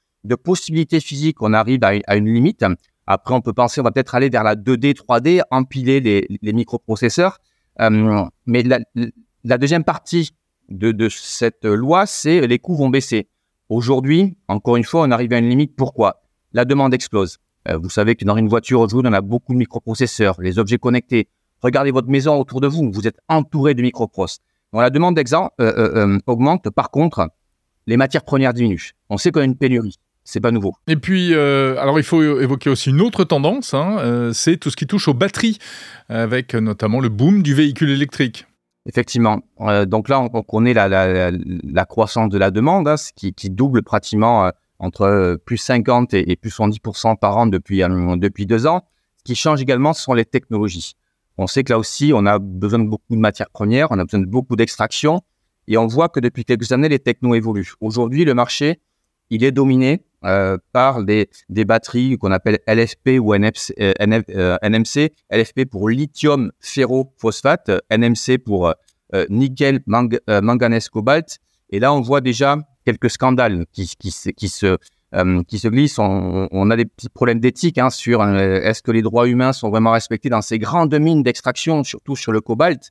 possibilités 0.43 1.01
physiques, 1.01 1.41
on 1.43 1.53
arrive 1.55 1.81
à, 1.83 2.17
une 2.17 2.33
limite. 2.33 2.65
Après, 3.07 3.35
on 3.35 3.41
peut 3.41 3.53
penser, 3.53 3.81
on 3.81 3.85
va 3.85 3.93
peut-être 3.93 4.15
aller 4.15 4.29
vers 4.29 4.45
la 4.45 4.57
2D, 4.57 4.95
3D, 4.95 5.43
empiler 5.51 6.01
les, 6.01 6.53
microprocesseurs. 6.53 7.39
Euh, 7.81 8.25
mais 8.47 8.63
la, 8.63 8.79
deuxième 9.59 9.85
partie 9.85 10.35
de, 10.71 11.09
cette 11.11 11.65
loi, 11.65 12.07
c'est 12.07 12.47
les 12.47 12.59
coûts 12.59 12.75
vont 12.75 12.89
baisser. 12.89 13.29
Aujourd'hui, 13.69 14.37
encore 14.49 14.77
une 14.77 14.85
fois, 14.85 15.03
on 15.03 15.11
arrive 15.11 15.33
à 15.33 15.39
une 15.39 15.49
limite. 15.49 15.75
Pourquoi? 15.77 16.23
La 16.53 16.65
demande 16.65 16.95
explose. 16.95 17.39
Euh, 17.69 17.79
vous 17.79 17.91
savez 17.91 18.15
que 18.15 18.25
dans 18.25 18.37
une 18.37 18.49
voiture 18.49 18.81
aujourd'hui, 18.81 19.11
on 19.11 19.15
a 19.15 19.21
beaucoup 19.21 19.53
de 19.53 19.59
microprocesseurs, 19.59 20.41
les 20.41 20.59
objets 20.59 20.79
connectés. 20.79 21.29
Regardez 21.63 21.91
votre 21.91 22.09
maison 22.09 22.39
autour 22.39 22.61
de 22.61 22.67
vous, 22.67 22.91
vous 22.93 23.07
êtes 23.07 23.19
entouré 23.29 23.75
de 23.75 23.83
micropros. 23.83 24.39
Donc 24.73 24.83
la 24.83 24.91
demande 24.91 25.19
euh, 25.19 25.49
euh, 25.61 26.19
augmente. 26.27 26.69
Par 26.71 26.91
contre, 26.91 27.29
les 27.87 27.97
matières 27.97 28.25
premières 28.25 28.53
diminuent. 28.53 28.93
On 29.09 29.17
sait 29.17 29.31
qu'on 29.31 29.41
a 29.41 29.45
une 29.45 29.57
pénurie. 29.57 29.97
C'est 30.25 30.41
pas 30.41 30.51
nouveau. 30.51 30.75
Et 30.87 30.97
puis, 30.97 31.35
alors 31.35 31.99
il 31.99 32.03
faut 32.03 32.23
évoquer 32.41 32.71
aussi 32.71 32.89
une 32.89 33.03
autre 33.03 33.25
tendance, 33.25 33.75
hein, 33.75 34.31
c'est 34.33 34.57
tout 34.57 34.71
ce 34.71 34.77
qui 34.77 34.87
touche 34.87 35.07
aux 35.07 35.13
batteries, 35.13 35.59
avec 36.09 36.55
notamment 36.55 37.01
le 37.01 37.11
boom 37.11 37.43
du 37.43 37.53
véhicule 37.53 37.91
électrique. 37.91 38.47
Effectivement. 38.87 39.41
donc 39.87 40.09
là, 40.11 40.21
on, 40.21 40.43
connaît 40.43 40.75
la, 40.75 41.85
croissance 41.87 42.29
de 42.29 42.37
la 42.37 42.51
demande, 42.51 42.87
hein, 42.87 42.97
qui, 43.17 43.33
qui, 43.33 43.49
double 43.49 43.83
pratiquement 43.83 44.51
entre 44.79 45.03
euh, 45.03 45.37
plus 45.37 45.57
50 45.57 46.15
et, 46.15 46.37
plus 46.37 46.51
70% 46.51 47.19
par 47.19 47.37
an 47.37 47.47
depuis, 47.47 47.83
euh, 47.83 48.17
depuis 48.17 48.47
deux 48.47 48.67
ans. 48.67 48.83
Ce 49.19 49.25
qui 49.25 49.35
change 49.35 49.61
également, 49.63 49.93
ce 49.93 50.03
sont 50.03 50.15
les 50.15 50.25
technologies. 50.25 50.97
On 51.39 51.47
sait 51.47 51.65
que 51.65 51.73
là 51.73 51.79
aussi, 51.79 52.13
on 52.15 52.27
a 52.27 52.39
besoin 52.39 52.79
de 52.79 52.89
beaucoup 52.89 53.15
de 53.15 53.17
matières 53.17 53.51
premières, 53.51 53.89
on 53.91 53.99
a 53.99 54.05
besoin 54.05 54.21
de 54.21 54.27
beaucoup 54.27 54.57
d'extraction, 54.57 55.23
et 55.67 55.79
on 55.79 55.87
voit 55.87 56.09
que 56.09 56.21
depuis 56.21 56.45
quelques 56.45 56.71
années, 56.73 56.89
les 56.89 56.99
technos 56.99 57.35
évoluent. 57.35 57.73
Aujourd'hui, 57.81 58.25
le 58.25 58.35
marché, 58.35 58.81
il 59.31 59.43
est 59.43 59.53
dominé 59.53 60.05
euh, 60.25 60.57
par 60.73 61.05
des, 61.05 61.29
batteries 61.51 62.17
qu'on 62.19 62.33
appelle 62.33 62.59
LFP 62.67 63.21
ou 63.21 63.35
NMC. 63.35 65.13
LFP 65.31 65.65
pour 65.71 65.89
lithium 65.89 66.53
ferrophosphate, 66.61 67.71
NMC 67.91 68.39
pour 68.45 68.73
nickel, 69.29 69.81
manganèse, 70.27 70.89
cobalt. 70.89 71.39
Et 71.71 71.79
là, 71.79 71.93
on 71.93 72.01
voit 72.01 72.21
déjà 72.21 72.59
quelques 72.85 73.11
scandales 73.11 73.67
qui, 73.73 73.87
se 74.11 74.77
euh, 75.15 75.43
glissent. 75.71 75.99
On, 75.99 76.71
a 76.71 76.77
des 76.77 76.85
petits 76.85 77.09
problèmes 77.09 77.41
d'éthique 77.41 77.79
hein, 77.79 77.91
sur 77.91 78.21
euh, 78.21 78.61
est-ce 78.61 78.83
que 78.83 78.91
les 78.91 79.03
droits 79.03 79.29
humains 79.29 79.53
sont 79.53 79.71
vraiment 79.71 79.93
respectés 79.93 80.29
dans 80.29 80.43
ces 80.43 80.59
grandes 80.59 80.95
mines 80.99 81.23
d'extraction, 81.23 81.85
surtout 81.85 82.17
sur 82.17 82.33
le 82.33 82.41
cobalt? 82.41 82.91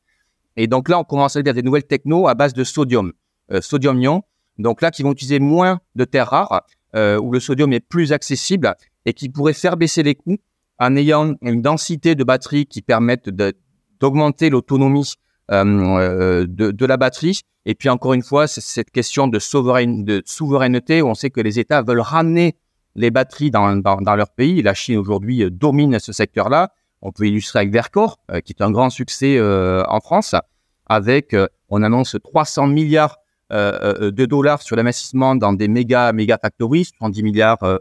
Et 0.56 0.68
donc 0.68 0.90
là, 0.90 1.00
on 1.00 1.04
commence 1.04 1.36
à 1.36 1.42
dire 1.42 1.54
des 1.54 1.64
nouvelles 1.64 1.86
technos 1.86 2.28
à 2.28 2.36
base 2.36 2.54
de 2.54 2.64
sodium, 2.64 3.14
euh, 3.52 3.62
sodium-ion. 3.62 4.24
Donc 4.60 4.82
là, 4.82 4.92
qui 4.92 5.04
vont 5.04 5.12
utiliser 5.12 5.40
moins 5.40 5.80
de 5.96 6.06
terres 6.06 6.30
rares, 6.30 6.62
où 6.96 7.32
le 7.32 7.40
sodium 7.40 7.74
est 7.74 7.80
plus 7.80 8.14
accessible 8.14 8.76
et 9.06 9.14
qui 9.14 9.30
pourrait 9.30 9.54
faire 9.54 9.78
baisser 9.78 10.04
les 10.04 10.16
coûts 10.16 10.38
en 10.80 10.96
ayant 10.96 11.34
une 11.42 11.62
densité 11.62 12.16
de 12.16 12.24
batterie 12.24 12.66
qui 12.66 12.82
permette 12.82 13.30
d'augmenter 14.00 14.50
l'autonomie 14.50 15.14
de, 15.50 16.46
de, 16.46 16.86
la 16.86 16.98
batterie 16.98 17.42
et 17.66 17.76
puis 17.76 17.90
encore 17.90 18.14
une 18.14 18.24
fois, 18.24 18.48
c'est 18.48 18.62
cette 18.62 18.92
question 18.92 19.28
de, 19.28 19.40
souveraineté 19.40 21.02
où 21.02 21.08
on 21.08 21.16
sait 21.16 21.30
que 21.30 21.42
les 21.42 21.60
États 21.60 21.82
veulent 21.82 22.02
ramener 22.02 22.58
les 22.96 23.10
batteries 23.10 23.52
dans, 23.52 23.76
dans, 23.76 24.16
leur 24.16 24.30
pays. 24.30 24.62
La 24.62 24.74
Chine 24.74 24.98
aujourd'hui 24.98 25.44
euh, 25.44 25.50
domine 25.50 25.98
ce 26.00 26.12
secteur-là. 26.12 26.74
On 27.02 27.12
peut 27.12 27.26
illustrer 27.26 27.60
avec 27.60 27.74
Vercor, 27.74 28.20
euh, 28.32 28.40
qui 28.42 28.54
est 28.54 28.62
un 28.62 28.72
grand 28.72 28.90
succès 28.90 29.38
euh, 29.38 29.84
en 29.88 30.00
France, 30.00 30.36
avec, 30.86 31.36
on 31.70 31.82
annonce 31.82 32.18
300 32.22 32.68
milliards 32.68 33.18
de 33.54 34.26
dollars 34.26 34.62
sur 34.62 34.76
l'investissement 34.76 35.36
dans 35.36 35.54
des 35.54 35.68
méga, 35.68 36.12
méga 36.12 36.38
factories, 36.42 36.86
70 36.86 37.24
milliards 37.24 37.80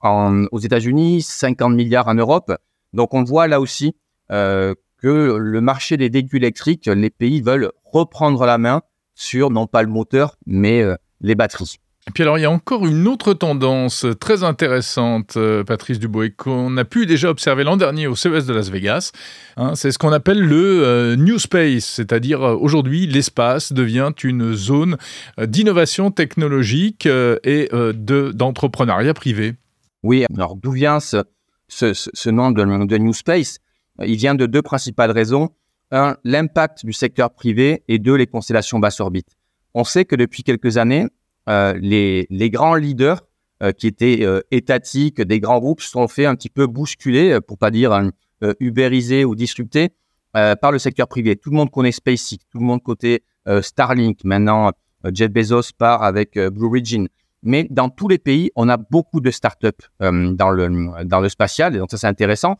en, 0.00 0.44
aux 0.50 0.58
États-Unis, 0.58 1.22
50 1.22 1.74
milliards 1.74 2.08
en 2.08 2.14
Europe. 2.14 2.52
Donc 2.92 3.14
on 3.14 3.22
voit 3.22 3.46
là 3.46 3.60
aussi 3.60 3.94
que 4.28 5.36
le 5.36 5.60
marché 5.60 5.96
des 5.96 6.08
véhicules 6.08 6.42
électriques, 6.42 6.86
les 6.86 7.10
pays 7.10 7.40
veulent 7.40 7.70
reprendre 7.84 8.44
la 8.46 8.58
main 8.58 8.82
sur 9.14 9.50
non 9.50 9.66
pas 9.66 9.82
le 9.82 9.88
moteur, 9.88 10.36
mais 10.46 10.82
euh, 10.82 10.96
les 11.20 11.34
batteries. 11.34 11.76
Et 12.08 12.12
puis 12.12 12.22
alors, 12.22 12.38
il 12.38 12.40
y 12.40 12.46
a 12.46 12.50
encore 12.50 12.86
une 12.86 13.06
autre 13.06 13.34
tendance 13.34 14.06
très 14.20 14.42
intéressante, 14.42 15.36
euh, 15.36 15.62
Patrice 15.64 15.98
Dubois, 15.98 16.30
qu'on 16.30 16.76
a 16.78 16.84
pu 16.84 17.04
déjà 17.04 17.28
observer 17.28 17.62
l'an 17.62 17.76
dernier 17.76 18.06
au 18.06 18.16
CES 18.16 18.46
de 18.46 18.54
Las 18.54 18.70
Vegas. 18.70 19.12
Hein, 19.56 19.74
c'est 19.74 19.92
ce 19.92 19.98
qu'on 19.98 20.12
appelle 20.12 20.40
le 20.40 20.82
euh, 20.82 21.16
New 21.16 21.38
Space, 21.38 21.84
c'est-à-dire 21.84 22.40
aujourd'hui, 22.40 23.06
l'espace 23.06 23.72
devient 23.72 24.12
une 24.24 24.54
zone 24.54 24.96
d'innovation 25.38 26.10
technologique 26.10 27.06
et 27.06 27.68
d'entrepreneuriat 27.70 29.14
privé. 29.14 29.54
Oui, 30.02 30.24
alors 30.34 30.56
d'où 30.56 30.72
vient 30.72 31.00
ce, 31.00 31.22
ce, 31.68 32.30
nom 32.30 32.50
de, 32.50 32.86
de 32.86 32.98
New 32.98 33.12
Space? 33.12 33.58
Il 34.02 34.16
vient 34.16 34.34
de 34.34 34.46
deux 34.46 34.62
principales 34.62 35.10
raisons. 35.10 35.50
Un, 35.90 36.16
l'impact 36.24 36.86
du 36.86 36.92
secteur 36.92 37.34
privé 37.34 37.82
et 37.88 37.98
deux, 37.98 38.14
les 38.14 38.26
constellations 38.26 38.78
basse 38.78 39.00
orbite. 39.00 39.28
On 39.74 39.84
sait 39.84 40.04
que 40.04 40.16
depuis 40.16 40.42
quelques 40.42 40.78
années, 40.78 41.06
euh, 41.50 41.74
les, 41.80 42.50
grands 42.50 42.76
leaders 42.76 43.22
euh, 43.62 43.72
qui 43.72 43.88
étaient 43.88 44.20
euh, 44.22 44.40
étatiques, 44.52 45.20
des 45.20 45.40
grands 45.40 45.58
groupes, 45.58 45.80
se 45.80 45.90
sont 45.90 46.06
fait 46.06 46.24
un 46.24 46.36
petit 46.36 46.48
peu 46.48 46.66
bousculer, 46.66 47.40
pour 47.46 47.58
pas 47.58 47.70
dire 47.70 48.10
ubériser 48.58 49.26
ou 49.26 49.34
disrupter, 49.34 49.90
par 50.32 50.72
le 50.72 50.78
secteur 50.78 51.08
privé. 51.08 51.36
Tout 51.36 51.50
le 51.50 51.56
monde 51.56 51.70
connaît 51.70 51.92
SpaceX, 51.92 52.38
tout 52.50 52.58
le 52.58 52.64
monde 52.64 52.82
côté 52.82 53.22
Starlink. 53.60 54.24
Maintenant, 54.24 54.72
Jeff 55.12 55.30
Bezos 55.30 55.72
part 55.76 56.02
avec 56.02 56.38
Blue 56.38 56.66
Origin. 56.66 57.08
mais 57.42 57.66
dans 57.68 57.90
tous 57.90 58.08
les 58.08 58.16
pays, 58.16 58.50
on 58.56 58.70
a 58.70 58.78
beaucoup 58.78 59.20
de 59.20 59.30
startups 59.30 59.84
dans 60.00 60.50
le 60.50 61.04
dans 61.04 61.20
le 61.20 61.28
spatial, 61.28 61.76
et 61.76 61.78
donc 61.78 61.90
ça 61.90 61.98
c'est 61.98 62.06
intéressant. 62.06 62.56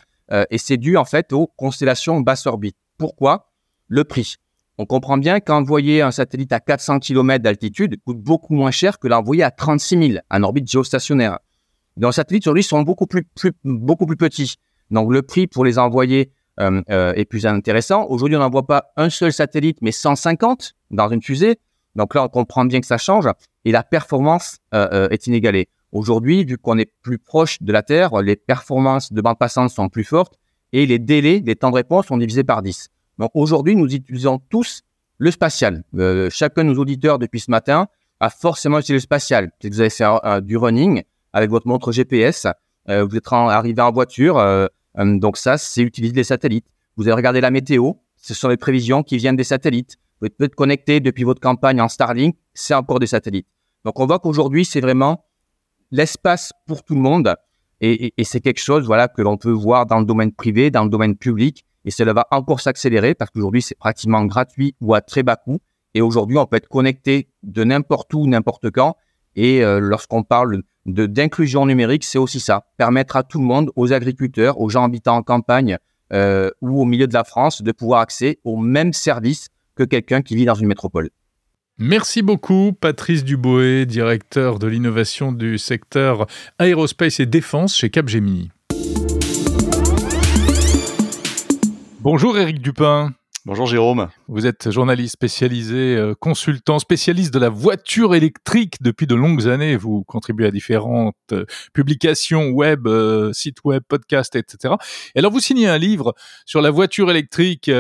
Et 0.51 0.59
c'est 0.59 0.77
dû 0.77 0.99
en 0.99 1.07
fait 1.07 1.33
aux 1.33 1.47
constellations 1.47 2.21
basse 2.21 2.47
orbite. 2.47 2.77
Pourquoi? 2.99 3.51
Le 3.89 4.05
prix. 4.05 4.37
On 4.81 4.87
comprend 4.87 5.19
bien 5.19 5.41
qu'envoyer 5.41 6.01
un 6.01 6.11
satellite 6.11 6.53
à 6.53 6.59
400 6.59 7.01
km 7.01 7.43
d'altitude 7.43 8.01
coûte 8.03 8.17
beaucoup 8.17 8.55
moins 8.55 8.71
cher 8.71 8.99
que 8.99 9.09
l'envoyer 9.09 9.43
à 9.43 9.51
36 9.51 10.13
000 10.13 10.21
en 10.31 10.43
orbite 10.43 10.71
géostationnaire. 10.71 11.39
Les 11.99 12.11
satellites 12.13 12.47
aujourd'hui 12.47 12.63
sont 12.63 12.81
beaucoup 12.81 13.07
plus, 13.07 13.25
plus, 13.25 13.53
beaucoup 13.63 14.07
plus 14.07 14.17
petits. 14.17 14.55
Donc 14.91 15.13
le 15.13 15.21
prix 15.21 15.47
pour 15.47 15.67
les 15.67 15.79
envoyer 15.79 16.33
euh, 16.61 16.81
euh, 16.89 17.13
est 17.13 17.27
plus 17.27 17.45
intéressant. 17.45 18.07
Aujourd'hui, 18.09 18.39
on 18.39 18.41
n'envoie 18.41 18.67
pas 18.67 18.87
un 18.97 19.11
seul 19.11 19.35
satellite, 19.35 19.77
mais 19.83 19.93
150 19.93 20.73
dans 20.91 21.11
une 21.11 21.21
fusée. 21.21 21.59
Donc 21.95 22.15
là, 22.15 22.25
on 22.25 22.29
comprend 22.29 22.65
bien 22.65 22.81
que 22.81 22.87
ça 22.87 22.97
change 22.97 23.29
et 23.67 23.73
la 23.73 23.83
performance 23.83 24.61
euh, 24.73 25.11
est 25.11 25.27
inégalée. 25.27 25.69
Aujourd'hui, 25.93 26.47
vu 26.47 26.57
qu'on 26.57 26.79
est 26.79 26.91
plus 27.03 27.19
proche 27.19 27.61
de 27.61 27.71
la 27.71 27.83
Terre, 27.83 28.23
les 28.23 28.37
performances 28.37 29.13
de 29.13 29.21
bande 29.21 29.39
passante 29.39 29.69
sont 29.69 29.91
plus 29.91 30.05
fortes 30.05 30.39
et 30.73 30.87
les 30.87 30.99
délais, 30.99 31.43
les 31.45 31.55
temps 31.55 31.69
de 31.69 31.77
réponse 31.77 32.07
sont 32.07 32.17
divisés 32.17 32.45
par 32.45 32.63
10. 32.63 32.89
Donc 33.21 33.31
aujourd'hui, 33.35 33.77
nous 33.77 33.87
utilisons 33.95 34.41
tous 34.49 34.83
le 35.19 35.31
spatial. 35.31 35.85
chacun 36.31 36.65
de 36.65 36.71
nos 36.71 36.81
auditeurs 36.81 37.19
depuis 37.19 37.41
ce 37.41 37.51
matin 37.51 37.87
a 38.19 38.31
forcément 38.31 38.79
utilisé 38.79 38.95
le 38.95 39.01
spatial. 39.01 39.53
Vous 39.63 39.81
avez 39.81 39.91
fait 39.91 40.05
du 40.43 40.57
running 40.57 41.03
avec 41.33 41.51
votre 41.51 41.69
montre 41.69 41.93
GPS, 41.93 42.47
vous 42.89 43.17
êtes 43.17 43.33
arrivé 43.33 43.81
en 43.83 43.93
voiture, 43.93 44.39
euh, 44.39 44.67
donc 44.97 45.37
ça, 45.37 45.59
c'est 45.59 45.83
utiliser 45.83 46.15
les 46.15 46.25
satellites. 46.25 46.67
Vous 46.97 47.05
avez 47.05 47.15
regardé 47.15 47.41
la 47.41 47.51
météo, 47.51 47.93
ce 48.17 48.35
sont 48.35 48.49
les 48.49 48.57
prévisions 48.57 49.03
qui 49.03 49.17
viennent 49.17 49.37
des 49.37 49.45
satellites. 49.45 49.97
Vous 50.21 50.29
pouvez 50.29 50.47
être 50.47 50.55
connecté 50.55 51.01
depuis 51.01 51.25
votre 51.25 51.41
campagne 51.41 51.81
en 51.81 51.89
Starlink, 51.89 52.37
c'est 52.55 52.75
encore 52.75 52.99
des 52.99 53.07
satellites. 53.07 53.47
Donc 53.85 53.99
on 54.01 54.07
voit 54.07 54.19
qu'aujourd'hui, 54.19 54.65
c'est 54.65 54.81
vraiment 54.81 55.25
l'espace 55.91 56.53
pour 56.67 56.83
tout 56.83 56.95
le 56.95 57.01
monde. 57.01 57.35
Et, 57.83 58.13
c'est 58.25 58.41
quelque 58.41 58.61
chose 58.61 58.85
voilà, 58.85 59.09
que 59.09 59.23
l'on 59.23 59.39
peut 59.39 59.51
voir 59.51 59.87
dans 59.87 59.99
le 59.99 60.05
domaine 60.05 60.33
privé, 60.33 60.71
dans 60.71 60.85
le 60.85 60.91
domaine 60.91 61.17
public. 61.17 61.65
Et 61.85 61.91
cela 61.91 62.13
va 62.13 62.27
encore 62.31 62.61
s'accélérer 62.61 63.15
parce 63.15 63.31
qu'aujourd'hui, 63.31 63.63
c'est 63.63 63.77
pratiquement 63.77 64.25
gratuit 64.25 64.75
ou 64.81 64.95
à 64.95 65.01
très 65.01 65.23
bas 65.23 65.37
coût. 65.37 65.61
Et 65.95 66.03
aujourd'hui, 66.03 66.39
on 66.39 66.47
peut 66.47 66.57
être 66.57 66.69
connecté 66.69 67.29
de 67.43 67.65
n'importe 67.65 68.13
où, 68.15 68.27
n'importe 68.27 68.71
quand. 68.71 68.97
Et 69.37 69.65
euh, 69.65 69.81
lorsqu'on 69.81 70.23
parle 70.23 70.63
d'inclusion 70.87 71.67
numérique, 71.67 72.05
c'est 72.05 72.19
aussi 72.19 72.41
ça, 72.41 72.67
permettre 72.77 73.17
à 73.17 73.23
tout 73.23 73.39
le 73.39 73.45
monde, 73.45 73.71
aux 73.77 73.93
agriculteurs, 73.93 74.61
aux 74.61 74.69
gens 74.69 74.85
habitant 74.85 75.17
en 75.17 75.23
campagne 75.23 75.79
euh, 76.13 76.51
ou 76.61 76.81
au 76.81 76.85
milieu 76.85 77.07
de 77.07 77.15
la 77.15 77.25
France, 77.25 77.63
de 77.63 77.73
pouvoir 77.73 78.01
accéder 78.01 78.39
aux 78.45 78.57
mêmes 78.57 78.93
services 78.93 79.49
que 79.75 79.85
quelqu'un 79.85 80.23
qui 80.23 80.37
vit 80.37 80.45
dans 80.45 80.55
une 80.55 80.67
métropole. 80.67 81.11
Merci 81.79 82.21
beaucoup, 82.21 82.73
Patrice 82.79 83.25
Duboé, 83.25 83.87
directeur 83.87 84.59
de 84.59 84.67
l'innovation 84.67 85.33
du 85.33 85.57
secteur 85.57 86.27
aérospace 86.59 87.21
et 87.21 87.27
défense 87.27 87.75
chez 87.75 87.89
Capgemini. 87.89 88.51
Bonjour 92.03 92.39
Eric 92.39 92.63
Dupin. 92.63 93.13
Bonjour 93.47 93.65
Jérôme. 93.65 94.11
Vous 94.29 94.47
êtes 94.47 94.71
journaliste 94.71 95.15
spécialisé, 95.15 95.97
euh, 95.97 96.15
consultant, 96.15 96.79
spécialiste 96.79 97.33
de 97.33 97.39
la 97.39 97.49
voiture 97.49 98.15
électrique 98.15 98.75
depuis 98.83 99.07
de 99.07 99.15
longues 99.15 99.49
années. 99.49 99.77
Vous 99.77 100.05
contribuez 100.05 100.47
à 100.47 100.51
différentes 100.51 101.17
euh, 101.33 101.47
publications 101.73 102.51
web, 102.51 102.87
euh, 102.87 103.33
sites 103.33 103.65
web, 103.65 103.83
podcasts, 103.89 104.37
etc. 104.37 104.75
Et 105.15 105.21
alors 105.21 105.33
vous 105.33 105.41
signez 105.41 105.69
un 105.69 105.79
livre 105.79 106.15
sur 106.45 106.61
la 106.61 106.71
voiture 106.71 107.11
électrique 107.11 107.71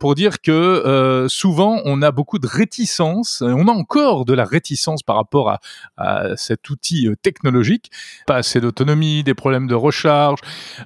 pour 0.00 0.14
dire 0.14 0.40
que 0.40 1.26
souvent 1.28 1.82
on 1.84 2.00
a 2.00 2.10
beaucoup 2.10 2.38
de 2.38 2.46
réticence, 2.46 3.42
on 3.42 3.68
a 3.68 3.72
encore 3.72 4.24
de 4.24 4.32
la 4.32 4.44
réticence 4.44 5.02
par 5.02 5.16
rapport 5.16 5.58
à, 5.96 6.36
cet 6.36 6.70
outil 6.70 7.08
technologique. 7.22 7.90
Pas 8.26 8.36
assez 8.36 8.60
d'autonomie, 8.60 9.24
des 9.24 9.34
problèmes 9.34 9.66
de 9.66 9.74
recharge, 9.74 10.40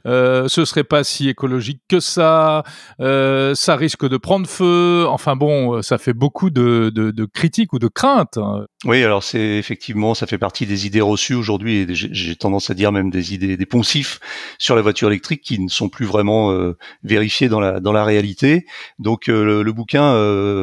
ce 0.05 0.65
serait 0.65 0.85
pas 0.85 1.05
si 1.05 1.29
écologique 1.29 1.83
que 1.89 2.01
ça, 2.01 2.65
ça 2.99 3.77
risque 3.85 4.09
de 4.09 4.17
prendre 4.17 4.47
feu. 4.47 5.05
Enfin 5.09 5.37
bon, 5.37 5.77
euh, 5.77 5.83
ça 5.83 5.99
fait 5.99 6.15
beaucoup 6.15 6.49
de, 6.49 7.13
critiques 7.35 7.75
ou 7.75 7.79
de 7.79 7.89
craintes. 7.89 8.39
Hein. 8.39 8.67
Oui, 8.87 9.03
alors 9.03 9.23
c'est 9.23 9.59
effectivement, 9.59 10.15
ça 10.15 10.27
fait 10.27 10.39
partie 10.39 10.65
des 10.65 10.87
idées 10.87 11.03
reçues 11.03 11.35
aujourd'hui 11.35 11.81
et 11.81 11.87
j'ai 11.91 12.35
tendance 12.35 12.71
à 12.71 12.75
dire 12.75 12.93
même 12.93 13.11
des 13.11 13.35
idées, 13.35 13.57
des 13.59 13.67
poncifs 13.67 14.21
sur 14.59 14.75
la 14.75 14.83
voiture 14.83 15.09
électrique 15.09 15.43
qui 15.43 15.59
ne 15.59 15.69
sont 15.69 15.91
plus 15.91 16.07
vraiment 16.07 16.51
euh, 16.51 16.77
vérifiés 17.03 17.49
dans 17.49 17.61
la 17.61 17.81
dans 17.81 17.93
la 17.93 18.05
réalité. 18.05 18.65
Donc 18.99 19.29
euh, 19.29 19.63
le, 19.63 19.73
bouquin 19.75 20.15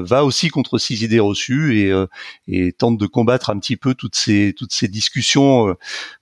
va 0.04 0.24
aussi 0.24 0.50
contre 0.50 0.78
ces 0.78 1.04
idées 1.04 1.20
reçues 1.20 1.80
et, 1.80 1.94
et 2.48 2.72
tente 2.72 2.98
de 2.98 3.06
combattre 3.06 3.50
un 3.50 3.60
petit 3.60 3.76
peu 3.76 3.94
toutes 3.94 4.16
ces 4.16 4.54
toutes 4.58 4.74
ces 4.74 4.88
discussions, 4.88 5.76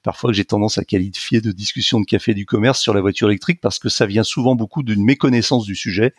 parfois 0.03 0.31
que 0.31 0.35
j'ai 0.35 0.45
tendance 0.45 0.77
à 0.79 0.83
qualifier 0.83 1.39
de 1.39 1.51
discussions 1.51 1.99
de 1.99 2.05
café 2.05 2.33
du 2.33 2.45
commerce 2.45 2.81
sur 2.81 2.93
la 2.93 3.01
voiture 3.01 3.29
électrique 3.29 3.61
parce 3.61 3.77
que 3.77 3.89
ça 3.89 4.05
vient 4.05 4.23
souvent 4.23 4.55
beaucoup 4.55 4.83
d'une 4.83 5.03
méconnaissance 5.03 5.65
du 5.65 5.75
sujet 5.75 6.13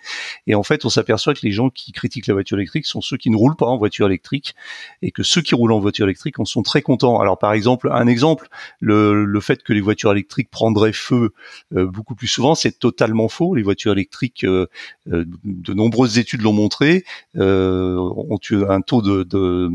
et 0.46 0.54
en 0.54 0.62
fait 0.70 0.84
on 0.84 0.88
s'aperçoit 0.88 1.34
que 1.34 1.40
les 1.42 1.50
gens 1.50 1.68
qui 1.68 1.90
critiquent 1.90 2.28
la 2.28 2.34
voiture 2.34 2.56
électrique 2.56 2.86
sont 2.86 3.00
ceux 3.00 3.16
qui 3.16 3.30
ne 3.30 3.36
roulent 3.36 3.56
pas 3.56 3.66
en 3.66 3.76
voiture 3.76 4.06
électrique 4.06 4.54
et 5.02 5.10
que 5.10 5.22
ceux 5.22 5.42
qui 5.42 5.54
roulent 5.54 5.72
en 5.72 5.80
voiture 5.80 6.06
électrique 6.06 6.38
en 6.38 6.44
sont 6.44 6.62
très 6.62 6.80
contents. 6.80 7.18
Alors 7.18 7.38
par 7.38 7.52
exemple, 7.52 7.90
un 7.92 8.06
exemple, 8.06 8.48
le, 8.80 9.40
fait 9.40 9.62
que 9.62 9.72
les 9.72 9.80
voitures 9.80 10.12
électriques 10.12 10.50
prendraient 10.50 10.92
feu 10.92 11.32
euh, 11.74 11.86
beaucoup 11.86 12.14
plus 12.14 12.28
souvent, 12.28 12.54
c'est 12.54 12.78
totalement 12.78 13.28
faux. 13.28 13.54
Les 13.54 13.62
voitures 13.62 13.92
électriques, 13.92 14.44
euh, 14.44 14.66
euh, 15.10 15.24
de 15.44 15.74
nombreuses 15.74 16.18
études 16.18 16.42
l'ont 16.42 16.52
montré, 16.52 17.04
ont 17.34 18.38
eu 18.50 18.64
un 18.68 18.80
taux 18.80 19.02
de 19.02 19.70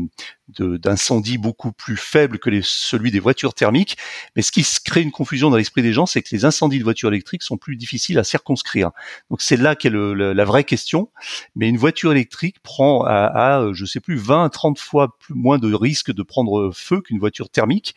d'incendie 0.48 1.38
beaucoup 1.38 1.72
plus 1.72 1.96
faible 1.96 2.38
que 2.38 2.50
les, 2.50 2.60
celui 2.62 3.10
des 3.10 3.20
voitures 3.20 3.54
thermiques. 3.54 3.96
Mais 4.36 4.42
ce 4.42 4.52
qui 4.52 4.64
crée 4.84 5.02
une 5.02 5.10
confusion 5.10 5.50
dans 5.50 5.56
l'esprit 5.56 5.82
des 5.82 5.92
gens, 5.92 6.06
c'est 6.06 6.22
que 6.22 6.28
les 6.32 6.44
incendies 6.44 6.78
de 6.78 6.84
voitures 6.84 7.08
électriques 7.08 7.42
sont 7.42 7.56
plus 7.56 7.76
difficiles 7.76 8.18
à 8.18 8.24
circonscrire. 8.24 8.90
Donc 9.30 9.42
c'est 9.42 9.56
là 9.56 9.74
qu'est 9.74 9.90
la 9.90 10.44
vraie 10.44 10.64
question. 10.64 11.10
Mais 11.54 11.68
une 11.68 11.78
voiture 11.78 12.12
électrique 12.12 12.56
prend 12.62 13.04
à, 13.04 13.56
à, 13.56 13.72
je 13.72 13.84
sais 13.84 14.00
plus, 14.00 14.16
20, 14.16 14.48
30 14.48 14.78
fois 14.78 15.16
plus, 15.18 15.34
moins 15.34 15.58
de 15.58 15.72
risque 15.74 16.12
de 16.12 16.22
prendre 16.22 16.70
feu 16.72 17.00
qu'une 17.00 17.18
voiture 17.18 17.48
thermique. 17.48 17.94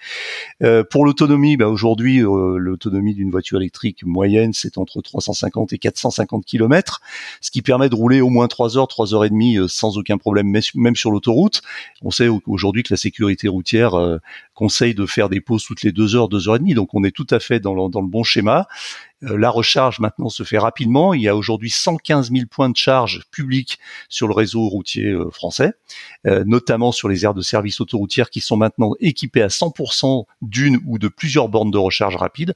Euh, 0.64 0.84
pour 0.84 1.06
l'autonomie, 1.06 1.58
bah 1.58 1.68
aujourd'hui, 1.68 2.22
euh, 2.22 2.58
l'autonomie 2.58 3.14
d'une 3.14 3.32
voiture 3.32 3.60
électrique 3.60 4.04
moyenne, 4.04 4.54
c'est 4.54 4.78
entre 4.78 5.02
350 5.02 5.74
et 5.74 5.78
450 5.78 6.46
km, 6.46 7.02
ce 7.42 7.52
qui 7.52 7.62
permet 7.62 7.90
de 7.90 7.96
rouler 7.96 8.22
au 8.22 8.30
moins 8.30 8.48
3 8.48 8.78
heures, 8.78 8.88
3 8.88 9.14
heures 9.14 9.26
et 9.26 9.30
demie 9.30 9.58
euh, 9.58 9.68
sans 9.68 9.98
aucun 9.98 10.18
problème, 10.18 10.54
même 10.76 10.96
sur 10.96 11.12
l'autoroute. 11.12 11.62
On 12.02 12.12
sait 12.12 12.28
aujourd'hui 12.48 12.84
que 12.84 12.94
la 12.94 12.98
sécurité 12.98 13.48
routière 13.48 13.96
euh, 13.96 14.18
conseille 14.54 14.96
de 14.96 15.06
faire 15.06 15.30
des 15.30 15.42
pauses 15.42 15.64
toutes 15.64 15.84
les 15.84 15.92
deux 15.92 16.16
heures, 16.16 16.30
deux 16.30 16.48
heures 16.48 16.56
et 16.56 16.60
demie. 16.60 16.74
Donc 16.74 16.94
on 16.94 17.04
est 17.04 17.12
tout 17.12 17.28
à 17.30 17.40
fait 17.40 17.60
dans 17.60 17.74
le, 17.74 17.90
dans 17.90 18.02
le 18.02 18.08
bon 18.08 18.24
schéma. 18.24 18.68
Euh, 19.24 19.38
la 19.38 19.50
recharge 19.50 20.00
maintenant 20.00 20.30
se 20.30 20.44
fait 20.44 20.58
rapidement. 20.58 21.14
Il 21.14 21.22
y 21.22 21.28
a 21.28 21.36
aujourd'hui 21.36 21.70
115 21.70 22.32
000 22.32 22.46
points 22.50 22.70
de 22.70 22.76
charge 22.76 23.24
publics 23.32 23.80
sur 24.08 24.28
le 24.28 24.34
réseau 24.34 24.68
routier 24.68 25.08
euh, 25.08 25.30
français, 25.30 25.74
euh, 26.26 26.44
notamment 26.46 26.92
sur 26.92 27.10
les 27.10 27.26
aires 27.26 27.34
de 27.34 27.42
service 27.42 27.82
autoroutières 27.82 28.30
qui 28.30 28.40
sont 28.40 28.58
maintenant 28.58 28.94
équipées 29.00 29.42
à 29.42 29.48
100% 29.48 30.26
d'une 30.42 30.80
ou 30.86 31.00
de 31.00 31.08
plusieurs 31.08 31.50
bornes 31.50 31.72
de 31.72 31.78
recharge 31.78 32.16
rapide. 32.16 32.54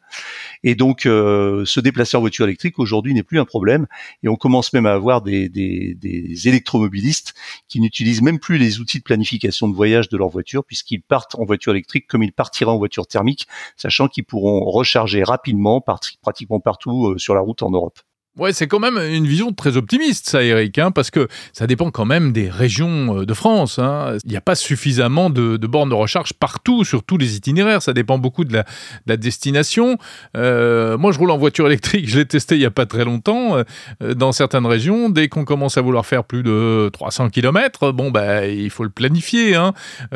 Et 0.63 0.75
donc, 0.75 1.01
se 1.03 1.79
déplacer 1.79 2.17
en 2.17 2.21
voiture 2.21 2.45
électrique 2.45 2.79
aujourd'hui 2.79 3.13
n'est 3.13 3.23
plus 3.23 3.39
un 3.39 3.45
problème. 3.45 3.87
Et 4.23 4.29
on 4.29 4.35
commence 4.35 4.71
même 4.73 4.85
à 4.85 4.93
avoir 4.93 5.21
des, 5.21 5.49
des, 5.49 5.95
des 5.95 6.47
électromobilistes 6.47 7.33
qui 7.67 7.79
n'utilisent 7.79 8.21
même 8.21 8.39
plus 8.39 8.57
les 8.57 8.79
outils 8.79 8.99
de 8.99 9.03
planification 9.03 9.67
de 9.67 9.75
voyage 9.75 10.09
de 10.09 10.17
leur 10.17 10.29
voiture 10.29 10.63
puisqu'ils 10.63 11.01
partent 11.01 11.35
en 11.35 11.45
voiture 11.45 11.73
électrique 11.73 12.07
comme 12.07 12.23
ils 12.23 12.31
partiraient 12.31 12.71
en 12.71 12.77
voiture 12.77 13.07
thermique, 13.07 13.47
sachant 13.75 14.07
qu'ils 14.07 14.25
pourront 14.25 14.63
recharger 14.65 15.23
rapidement, 15.23 15.81
pratiquement 15.81 16.52
partout 16.59 17.07
euh, 17.07 17.17
sur 17.17 17.35
la 17.35 17.41
route 17.41 17.63
en 17.63 17.71
Europe. 17.71 17.99
Ouais, 18.35 18.51
c'est 18.51 18.65
quand 18.65 18.79
même 18.79 18.97
une 18.97 19.27
vision 19.27 19.53
très 19.53 19.77
optimiste, 19.77 20.27
ça, 20.27 20.43
Eric, 20.43 20.79
hein, 20.79 20.89
parce 20.89 21.11
que 21.11 21.27
ça 21.51 21.67
dépend 21.67 21.91
quand 21.91 22.05
même 22.05 22.31
des 22.33 22.49
régions 22.49 23.19
euh, 23.19 23.25
de 23.27 23.33
France. 23.35 23.77
Hein. 23.77 24.17
Il 24.25 24.31
n'y 24.31 24.37
a 24.37 24.41
pas 24.41 24.55
suffisamment 24.55 25.29
de, 25.29 25.55
bornes 25.67 25.89
de 25.89 25.93
recharge 25.93 26.33
partout, 26.33 26.83
sur 26.83 27.03
tous 27.03 27.19
les 27.19 27.35
itinéraires. 27.35 27.83
Ça 27.83 27.93
dépend 27.93 28.17
beaucoup 28.17 28.43
de 28.43 28.63
la, 29.05 29.17
destination. 29.17 29.99
Euh, 30.35 30.97
moi, 30.97 31.11
je 31.11 31.19
roule 31.19 31.29
en 31.29 31.37
voiture 31.37 31.67
électrique. 31.67 32.09
Je 32.09 32.17
l'ai 32.17 32.25
testé 32.25 32.55
il 32.55 32.59
n'y 32.59 32.65
a 32.65 32.71
pas 32.71 32.87
très 32.87 33.05
longtemps. 33.05 33.63
dans 34.01 34.31
certaines 34.31 34.65
régions, 34.65 35.09
dès 35.09 35.27
qu'on 35.27 35.45
commence 35.45 35.77
à 35.77 35.81
vouloir 35.81 36.03
faire 36.07 36.23
plus 36.23 36.41
de 36.41 36.89
300 36.91 37.29
km, 37.29 37.91
bon, 37.91 38.09
bah, 38.09 38.47
il 38.47 38.71
faut 38.71 38.83
le 38.83 38.89
planifier. 38.89 39.53
Hein. 39.53 39.73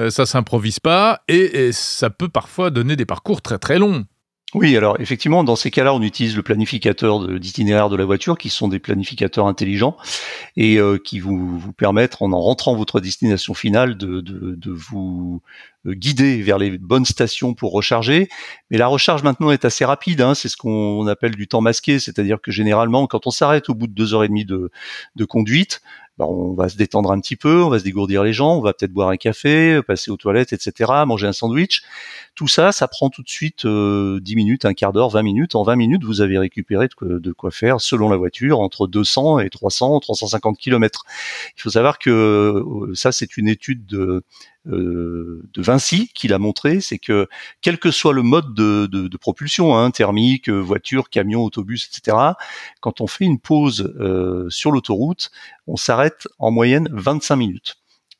ça 0.09 0.25
s'improvise 0.25 0.79
pas 0.79 1.21
et 1.27 1.71
ça 1.71 2.09
peut 2.09 2.29
parfois 2.29 2.71
donner 2.71 2.95
des 2.95 3.05
parcours 3.05 3.43
très 3.43 3.59
très 3.59 3.77
longs. 3.77 4.05
Oui, 4.53 4.77
alors 4.77 4.95
effectivement, 5.01 5.43
dans 5.43 5.57
ces 5.57 5.71
cas-là, 5.71 5.93
on 5.93 6.01
utilise 6.01 6.37
le 6.37 6.41
planificateur 6.41 7.27
d'itinéraire 7.37 7.89
de, 7.89 7.97
la 7.97 8.05
voiture, 8.05 8.37
qui 8.37 8.47
sont 8.47 8.69
des 8.69 8.79
planificateurs 8.79 9.45
intelligents 9.45 9.97
et 10.55 10.77
euh, 10.77 10.97
qui 10.97 11.19
vous, 11.19 11.73
permettent, 11.73 12.21
en 12.21 12.31
en 12.31 12.39
rentrant 12.39 12.73
votre 12.73 13.01
destination 13.01 13.53
finale, 13.53 13.97
de, 13.97 14.21
de, 14.21 14.55
de, 14.55 14.71
vous 14.71 15.41
euh, 15.85 15.93
guider 15.93 16.41
vers 16.41 16.59
les 16.59 16.77
bonnes 16.77 17.03
stations 17.03 17.55
pour 17.55 17.73
recharger. 17.73 18.29
Mais 18.71 18.77
la 18.77 18.87
recharge 18.87 19.21
maintenant 19.21 19.51
est 19.51 19.65
assez 19.65 19.83
rapide, 19.83 20.21
hein, 20.21 20.33
c'est 20.33 20.47
ce 20.47 20.55
qu'on 20.55 21.05
appelle 21.07 21.35
du 21.35 21.49
temps 21.49 21.61
masqué, 21.61 21.99
c'est-à-dire 21.99 22.39
que 22.41 22.51
généralement, 22.51 23.05
quand 23.05 23.27
on 23.27 23.31
s'arrête 23.31 23.67
au 23.67 23.75
bout 23.75 23.87
de 23.87 23.93
deux 23.93 24.13
heures 24.13 24.23
et 24.23 24.29
demie 24.29 24.45
de, 24.45 24.71
de 25.17 25.25
conduite, 25.25 25.81
bah, 26.17 26.25
on 26.25 26.53
va 26.53 26.67
se 26.67 26.77
détendre 26.77 27.11
un 27.11 27.19
petit 27.19 27.35
peu, 27.35 27.61
on 27.63 27.69
va 27.69 27.79
se 27.79 27.83
dégourdir 27.83 28.23
les 28.23 28.33
jambes, 28.33 28.59
on 28.59 28.63
va 28.63 28.73
peut-être 28.73 28.93
boire 28.93 29.09
un 29.09 29.17
café, 29.17 29.81
passer 29.85 30.09
aux 30.09 30.17
toilettes, 30.17 30.51
etc., 30.51 30.91
manger 31.05 31.27
un 31.27 31.33
sandwich. 31.33 31.83
Tout 32.37 32.47
ça, 32.47 32.71
ça 32.71 32.87
prend 32.87 33.09
tout 33.09 33.23
de 33.23 33.29
suite 33.29 33.65
euh, 33.65 34.19
10 34.19 34.35
minutes, 34.35 34.65
un 34.65 34.75
quart 34.75 34.93
d'heure, 34.93 35.09
20 35.09 35.23
minutes. 35.23 35.55
En 35.55 35.63
20 35.63 35.75
minutes, 35.75 36.03
vous 36.03 36.21
avez 36.21 36.37
récupéré 36.37 36.87
de 37.01 37.31
quoi, 37.31 37.49
faire, 37.49 37.81
selon 37.81 38.09
la 38.09 38.15
voiture, 38.15 38.59
entre 38.59 38.85
200 38.85 39.39
et 39.39 39.49
300, 39.49 39.99
350 40.01 40.55
km. 40.55 41.03
Il 41.57 41.61
faut 41.63 41.71
savoir 41.71 41.97
que 41.97 42.11
euh, 42.11 42.93
ça, 42.93 43.11
c'est 43.11 43.37
une 43.37 43.47
étude 43.47 43.87
de, 43.87 44.23
euh, 44.67 45.49
de 45.51 45.61
Vinci 45.63 46.11
qui 46.13 46.27
l'a 46.27 46.37
montré, 46.37 46.79
c'est 46.79 46.99
que 46.99 47.27
quel 47.61 47.79
que 47.79 47.89
soit 47.89 48.13
le 48.13 48.21
mode 48.21 48.53
de, 48.53 48.85
de, 48.85 49.07
de 49.07 49.17
propulsion, 49.17 49.75
hein, 49.75 49.89
thermique, 49.89 50.47
voiture, 50.47 51.09
camion, 51.09 51.43
autobus, 51.43 51.87
etc., 51.87 52.17
quand 52.81 53.01
on 53.01 53.07
fait 53.07 53.25
une 53.25 53.39
pause 53.39 53.95
euh, 53.99 54.47
sur 54.51 54.69
l'autoroute, 54.69 55.31
on 55.65 55.75
s'arrête 55.75 56.27
en 56.37 56.51
moyenne 56.51 56.87
25 56.91 57.35
minutes 57.35 57.77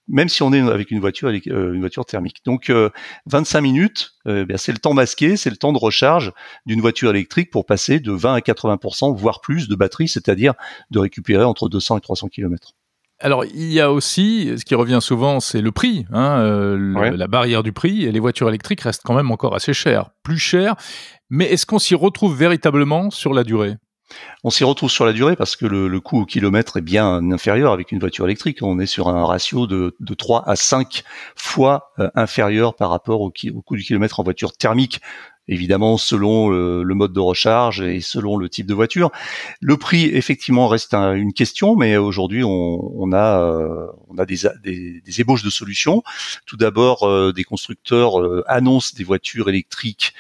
même 0.08 0.30
si 0.30 0.42
on 0.44 0.54
est 0.54 0.60
avec 0.60 0.92
une 0.92 1.00
voiture 1.00 1.30
euh, 1.30 1.74
une 1.74 1.80
voiture 1.80 2.06
thermique. 2.06 2.42
Donc 2.46 2.72
25 3.26 3.62
minutes, 3.62 4.14
euh, 4.28 4.46
c'est 4.56 4.72
le 4.72 4.78
temps 4.78 4.94
masqué, 4.94 5.38
c'est 5.38 5.50
le 5.50 5.58
temps 5.58 5.74
de 5.74 5.78
recharge 5.78 6.32
d'une 6.66 6.82
voiture 6.82 7.10
électrique 7.10 7.52
pour 7.52 7.66
passer 7.66 8.00
de 8.00 8.12
20 8.12 8.36
à 8.36 8.40
80% 8.40 9.16
voire 9.16 9.42
plus 9.42 9.68
de 9.68 9.76
batterie, 9.76 10.08
c'est-à-dire 10.08 10.54
de 10.92 11.00
récupérer 11.00 11.44
entre 11.44 11.70
200 11.70 11.98
et 11.98 12.02
300 12.02 12.30
km. 12.30 12.74
Alors, 13.20 13.46
il 13.46 13.74
y 13.74 13.82
a 13.82 13.92
aussi, 13.92 14.54
ce 14.58 14.64
qui 14.64 14.76
revient 14.76 15.00
souvent, 15.02 15.40
c'est 15.40 15.62
le 15.62 15.72
prix, 15.72 16.06
hein, 16.12 16.38
euh, 16.40 17.16
la 17.18 17.28
barrière 17.28 17.64
du 17.64 17.74
prix. 17.74 18.06
Et 18.06 18.12
les 18.12 18.20
voitures 18.20 18.48
électriques 18.48 18.82
restent 18.82 19.02
quand 19.04 19.16
même 19.16 19.32
encore 19.32 19.56
assez 19.56 19.74
chères, 19.74 20.12
plus 20.22 20.38
chères. 20.38 20.76
Mais 21.32 21.46
est-ce 21.46 21.66
qu'on 21.66 21.80
s'y 21.80 21.96
retrouve 21.96 22.38
véritablement 22.38 23.10
sur 23.10 23.34
la 23.34 23.44
durée? 23.44 23.78
On 24.44 24.50
s'y 24.50 24.64
retrouve 24.64 24.90
sur 24.90 25.06
la 25.06 25.14
durée 25.14 25.36
parce 25.36 25.56
que 25.56 25.66
le, 25.66 26.00
coût 26.00 26.22
au 26.22 26.26
kilomètre 26.26 26.78
est 26.78 26.82
bien 26.82 27.32
inférieur 27.32 27.74
avec 27.74 27.92
une 27.92 28.00
voiture 28.00 28.26
électrique. 28.26 28.60
On 28.62 28.80
est 28.80 28.86
sur 28.86 29.10
un 29.10 29.26
ratio 29.26 29.68
de, 29.68 29.96
de 30.00 30.14
3 30.14 30.48
à 30.48 30.56
5 30.56 31.04
fois 31.36 31.92
euh, 32.00 32.10
inférieur 32.16 32.76
par 32.76 32.90
rapport 32.90 33.22
au, 33.22 33.32
coût 33.32 33.76
du 33.76 33.84
kilomètre 33.84 34.20
en 34.20 34.24
voiture 34.24 34.54
thermique 34.54 35.02
évidemment 35.50 35.98
selon 35.98 36.50
le, 36.50 36.84
mode 36.94 37.14
de 37.14 37.22
recharge 37.22 37.80
et 37.82 38.02
selon 38.02 38.36
le 38.36 38.50
type 38.50 38.66
de 38.66 38.74
voiture. 38.74 39.12
Le 39.62 39.78
prix 39.78 40.04
effectivement 40.04 40.68
reste 40.68 40.94
une 40.94 41.32
question, 41.32 41.78
mais 41.78 41.96
aujourd'hui 41.96 42.44
on, 42.44 43.12
a 43.14 43.42
euh, 43.42 43.88
on 44.10 44.16
des, 44.16 45.22
ébauches 45.22 45.44
de 45.44 45.50
solutions. 45.50 46.04
Tout 46.46 46.58
d'abord, 46.58 47.04
euh, 47.04 47.32
des 47.32 47.46
constructeurs 47.46 48.16
annoncent 48.48 48.94
des 48.98 49.06
voitures 49.06 49.48
électriques 49.48 50.14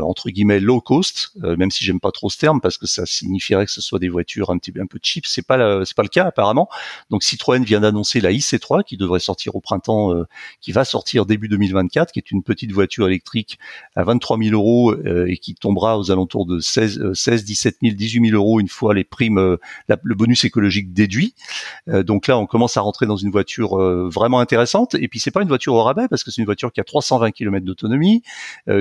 entre 0.00 0.30
guillemets 0.30 0.60
low 0.60 0.80
cost, 0.80 1.32
euh, 1.42 1.56
même 1.56 1.70
si 1.70 1.84
j'aime 1.84 2.00
pas 2.00 2.12
trop 2.12 2.30
ce 2.30 2.38
terme 2.38 2.60
parce 2.60 2.78
que 2.78 2.86
ça 2.86 3.04
signifierait 3.04 3.66
que 3.66 3.72
ce 3.72 3.80
soit 3.80 3.98
des 3.98 4.08
voitures 4.08 4.50
un 4.50 4.58
petit 4.58 4.72
peu 4.72 4.82
cheap. 5.02 5.26
C'est 5.26 5.46
pas 5.46 5.84
c'est 5.84 5.96
pas 5.96 6.02
le 6.02 6.08
cas 6.08 6.26
apparemment. 6.26 6.68
Donc 7.10 7.22
Citroën 7.22 7.62
vient 7.62 7.80
d'annoncer 7.80 8.20
la 8.20 8.32
IC3 8.32 8.84
qui 8.84 8.96
devrait 8.96 9.20
sortir 9.20 9.54
au 9.54 9.60
printemps, 9.60 10.14
euh, 10.14 10.24
qui 10.60 10.72
va 10.72 10.84
sortir 10.84 11.26
début 11.26 11.48
2024, 11.48 12.12
qui 12.12 12.18
est 12.18 12.30
une 12.30 12.42
petite 12.42 12.72
voiture 12.72 13.06
électrique 13.06 13.58
à 13.96 14.04
23 14.04 14.38
000 14.38 14.50
euros 14.52 14.94
et 15.26 15.36
qui 15.38 15.54
tombera 15.54 15.98
aux 15.98 16.10
alentours 16.10 16.46
de 16.46 16.60
16, 16.60 17.12
16 17.12 17.44
17 17.44 17.76
000, 17.82 17.94
18 17.94 18.28
000 18.30 18.36
euros 18.36 18.60
une 18.60 18.68
fois 18.68 18.94
les 18.94 19.04
primes, 19.04 19.58
le 19.88 20.14
bonus 20.14 20.44
écologique 20.44 20.92
déduit. 20.92 21.34
donc 21.86 22.26
là, 22.26 22.38
on 22.38 22.46
commence 22.46 22.76
à 22.76 22.80
rentrer 22.80 23.06
dans 23.06 23.16
une 23.16 23.30
voiture 23.30 23.76
vraiment 24.08 24.40
intéressante. 24.40 24.94
Et 24.94 25.08
puis 25.08 25.20
c'est 25.20 25.30
pas 25.30 25.42
une 25.42 25.48
voiture 25.48 25.74
au 25.74 25.82
rabais 25.82 26.08
parce 26.08 26.24
que 26.24 26.30
c'est 26.30 26.40
une 26.40 26.46
voiture 26.46 26.72
qui 26.72 26.80
a 26.80 26.84
320 26.84 27.30
km 27.32 27.64
d'autonomie, 27.64 28.22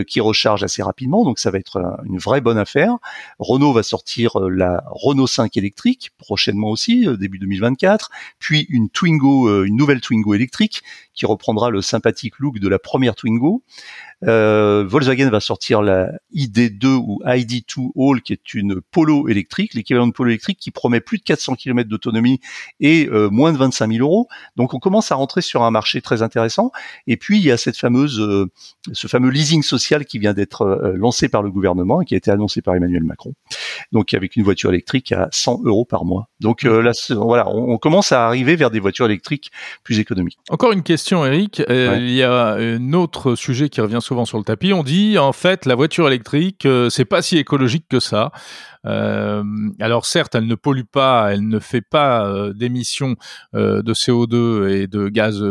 qui 0.08 0.20
recharge 0.20 0.64
assez 0.64 0.82
rapidement 0.82 1.01
donc 1.08 1.40
ça 1.40 1.52
va 1.52 1.58
être 1.58 2.00
une 2.06 2.18
vraie 2.18 2.42
bonne 2.42 2.58
affaire. 2.58 2.98
Renault 3.40 3.74
va 3.74 3.84
sortir 3.84 4.40
euh, 4.40 4.50
la 4.50 4.84
Renault 4.88 5.28
5 5.28 5.56
électrique 5.58 6.12
prochainement 6.18 6.70
aussi, 6.70 7.08
euh, 7.08 7.18
début 7.18 7.40
2024, 7.40 8.10
puis 8.40 8.66
une 8.70 8.90
Twingo, 8.90 9.48
euh, 9.48 9.64
une 9.66 9.76
nouvelle 9.76 10.02
Twingo 10.02 10.34
électrique 10.34 10.84
qui 11.14 11.26
reprendra 11.26 11.70
le 11.70 11.82
sympathique 11.82 12.40
look 12.40 12.60
de 12.60 12.68
la 12.68 12.80
première 12.80 13.16
Twingo. 13.16 13.64
Euh, 14.28 14.86
Volkswagen 14.88 15.30
va 15.30 15.40
sortir 15.40 15.82
la 15.82 16.12
ID2 16.36 16.86
ou 16.86 17.20
ID2 17.26 17.92
All, 17.98 18.22
qui 18.22 18.34
est 18.34 18.54
une 18.54 18.82
Polo 18.82 19.28
électrique, 19.28 19.74
l'équivalent 19.74 20.08
de 20.08 20.12
Polo 20.12 20.30
électrique, 20.30 20.60
qui 20.60 20.72
promet 20.72 21.02
plus 21.02 21.18
de 21.18 21.24
400 21.24 21.56
km 21.56 21.90
d'autonomie 21.90 22.40
et 22.80 23.08
euh, 23.12 23.30
moins 23.30 23.52
de 23.52 23.58
25 23.58 23.92
000 23.92 24.06
euros. 24.06 24.28
Donc 24.56 24.74
on 24.74 24.80
commence 24.80 25.12
à 25.12 25.16
rentrer 25.16 25.42
sur 25.42 25.64
un 25.64 25.72
marché 25.72 26.02
très 26.02 26.22
intéressant. 26.22 26.72
Et 27.08 27.18
puis 27.18 27.40
il 27.40 27.44
y 27.44 27.52
a 27.52 27.58
cette 27.58 27.78
fameuse, 27.78 28.20
euh, 28.20 28.48
ce 28.92 29.08
fameux 29.08 29.30
leasing 29.30 29.64
social 29.64 30.06
qui 30.06 30.20
vient 30.20 30.34
d'être 30.34 30.92
lancé 30.96 31.30
par 31.30 31.42
le 31.42 31.50
gouvernement 31.50 32.02
et 32.02 32.06
qui 32.06 32.14
a 32.14 32.18
été 32.18 32.32
annoncé 32.32 32.62
par 32.62 32.76
Emmanuel 32.76 33.04
Macron. 33.04 33.34
Donc 33.92 34.14
avec 34.14 34.36
une 34.36 34.44
voiture 34.44 34.70
électrique 34.70 35.12
à 35.12 35.30
100 35.32 35.62
euros 35.66 35.86
par 35.86 36.06
mois. 36.06 36.30
Donc 36.40 36.64
là, 36.64 36.92
voilà, 37.10 37.48
on, 37.50 37.78
commence 37.78 38.12
à 38.12 38.26
arriver 38.28 38.56
vers 38.56 38.70
des 38.70 38.80
voitures 38.80 39.06
électriques 39.06 39.52
plus 39.84 40.00
économiques. 40.00 40.38
Encore 40.50 40.72
une 40.72 40.84
question, 40.84 41.11
Eric. 41.26 41.64
Il 41.70 42.12
y 42.12 42.24
a 42.24 42.54
un 42.54 42.94
autre 42.94 43.36
sujet 43.36 43.70
qui 43.70 43.82
revient 43.82 44.00
souvent 44.02 44.12
souvent 44.12 44.26
sur 44.26 44.38
le 44.38 44.44
tapis. 44.44 44.74
On 44.74 44.84
dit 44.84 45.18
en 45.18 45.32
fait 45.32 45.66
la 45.66 45.74
voiture 45.74 46.06
électrique, 46.06 46.66
euh, 46.66 46.90
c'est 46.90 47.06
pas 47.06 47.22
si 47.22 47.38
écologique 47.38 47.86
que 47.90 48.02
ça. 48.02 48.34
Euh, 48.86 49.42
alors 49.80 50.06
certes, 50.06 50.36
elle 50.36 50.48
ne 50.48 50.56
pollue 50.56 50.90
pas, 50.92 51.32
elle 51.32 51.48
ne 51.48 51.60
fait 51.60 51.80
pas 51.80 52.28
euh, 52.28 52.52
d'émissions 52.52 53.16
de 53.54 53.94
CO2 53.94 54.68
et 54.68 54.88
de 54.88 55.08
gaz 55.08 55.42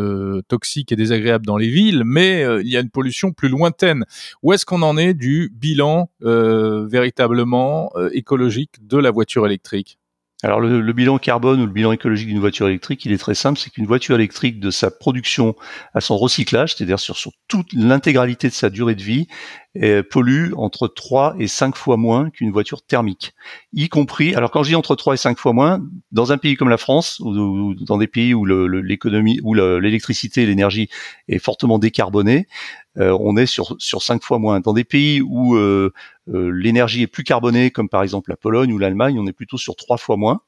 toxiques 0.49 0.93
et 0.93 0.97
désagréables 0.97 1.47
dans 1.47 1.57
les 1.57 1.71
villes, 1.71 2.03
mais 2.05 2.45
il 2.61 2.69
y 2.69 2.77
a 2.77 2.81
une 2.81 2.91
pollution 2.91 3.33
plus 3.33 3.49
lointaine. 3.49 4.05
Où 4.43 4.53
est-ce 4.53 4.67
qu'on 4.67 4.83
en 4.83 4.99
est 4.99 5.15
du 5.15 5.51
bilan 5.55 6.11
véritablement 6.21 7.93
écologique 8.13 8.87
de 8.87 8.99
la 8.99 9.11
voiture 9.11 9.47
électrique? 9.47 10.00
Alors 10.43 10.61
le, 10.61 10.93
bilan 10.93 11.19
carbone 11.19 11.61
ou 11.61 11.67
le 11.67 11.73
bilan 11.73 11.93
écologique 11.93 12.29
d'une 12.29 12.41
voiture 12.41 12.67
électrique, 12.67 13.05
il 13.05 13.13
est 13.13 13.19
très 13.19 13.35
simple, 13.35 13.59
c'est 13.59 13.71
qu'une 13.71 13.87
voiture 13.87 14.15
électrique 14.15 14.59
de 14.59 14.71
sa 14.71 14.91
production 14.91 15.55
à 15.95 16.01
son 16.01 16.17
recyclage, 16.17 16.75
c'est-à-dire 16.75 16.99
sur, 16.99 17.17
sur 17.17 17.33
toute 17.47 17.73
l'intégralité 17.75 18.49
de 18.49 18.55
sa 18.55 18.71
durée 18.71 18.95
de 18.95 19.03
vie, 19.03 19.29
pollue 20.11 20.53
entre 20.57 20.89
3 20.89 21.37
et 21.39 21.47
5 21.47 21.77
fois 21.77 21.97
moins 21.97 22.31
qu'une 22.31 22.51
voiture 22.51 22.83
thermique. 22.83 23.35
Y 23.73 23.89
compris, 23.89 24.35
alors 24.35 24.51
quand 24.51 24.65
je 24.65 24.71
dis 24.71 24.75
entre 24.75 24.97
3 24.97 25.15
et 25.15 25.17
5 25.17 25.39
fois 25.39 25.53
moins, 25.53 25.81
dans 26.11 26.33
un 26.33 26.39
pays 26.39 26.57
comme 26.57 26.69
la 26.69 26.77
France, 26.77 27.21
ou, 27.21 27.75
dans 27.75 27.99
des 27.99 28.09
pays 28.09 28.35
où 28.35 28.45
l'économie, 28.45 29.39
où 29.45 29.55
l'électricité 29.55 30.43
et 30.43 30.47
l'énergie 30.47 30.89
est 31.29 31.39
fortement 31.39 31.79
décarbonée, 31.79 32.49
euh, 32.99 33.17
on 33.21 33.37
est 33.37 33.47
sur, 33.47 33.77
sur 33.79 34.03
5 34.03 34.23
fois 34.23 34.39
moins. 34.39 34.61
Dans 34.61 34.73
des 34.73 34.85
pays 34.85 35.21
où 35.21 35.55
euh, 35.55 35.93
euh, 36.29 36.51
l'énergie 36.51 37.03
est 37.03 37.07
plus 37.07 37.23
carbonée, 37.23 37.71
comme 37.71 37.89
par 37.89 38.03
exemple 38.03 38.31
la 38.31 38.37
Pologne 38.37 38.73
ou 38.73 38.79
l'Allemagne, 38.79 39.19
on 39.19 39.27
est 39.27 39.33
plutôt 39.33 39.59
sur 39.59 39.77
3 39.77 39.97
fois 39.97 40.17
moins. 40.17 40.41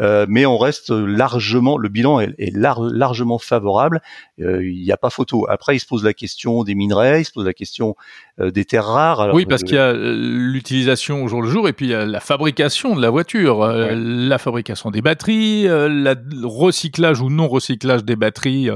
Euh, 0.00 0.26
mais 0.28 0.46
on 0.46 0.58
reste 0.58 0.90
largement, 0.90 1.78
le 1.78 1.88
bilan 1.88 2.20
est, 2.20 2.34
largement 2.54 3.38
favorable. 3.38 4.02
Euh, 4.40 4.66
il 4.66 4.82
n'y 4.82 4.92
a 4.92 4.96
pas 4.96 5.10
photo. 5.10 5.46
Après, 5.48 5.76
il 5.76 5.80
se 5.80 5.86
pose 5.86 6.04
la 6.04 6.12
question 6.12 6.64
des 6.64 6.74
minerais, 6.74 7.22
il 7.22 7.24
se 7.24 7.32
pose 7.32 7.46
la 7.46 7.54
question 7.54 7.96
euh, 8.40 8.50
des 8.50 8.64
terres 8.64 8.84
rares. 8.84 9.34
oui, 9.34 9.46
parce 9.46 9.62
qu'il 9.62 9.76
y 9.76 9.78
a 9.78 9.92
l'utilisation 9.92 11.24
au 11.24 11.28
jour 11.28 11.42
le 11.42 11.48
jour 11.48 11.68
et 11.68 11.72
puis 11.72 11.86
il 11.86 11.90
y 11.90 11.94
a 11.94 12.04
la 12.04 12.20
fabrication 12.20 12.94
de 12.94 13.02
la 13.02 13.10
voiture, 13.10 13.66
la 13.66 14.38
fabrication 14.38 14.90
des 14.90 15.02
batteries, 15.02 15.64
le 15.64 16.44
recyclage 16.44 17.20
ou 17.20 17.30
non 17.30 17.48
recyclage 17.48 18.04
des 18.04 18.16
batteries 18.16 18.68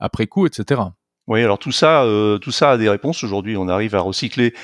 après 0.00 0.26
coup, 0.26 0.46
etc. 0.46 0.80
Oui, 1.26 1.42
alors 1.42 1.58
tout 1.58 1.72
ça, 1.72 2.06
tout 2.40 2.50
ça 2.50 2.72
a 2.72 2.76
des 2.78 2.88
réponses. 2.88 3.22
Aujourd'hui, 3.22 3.56
on 3.56 3.68
arrive 3.68 3.94
à 3.94 4.00
recycler 4.00 4.54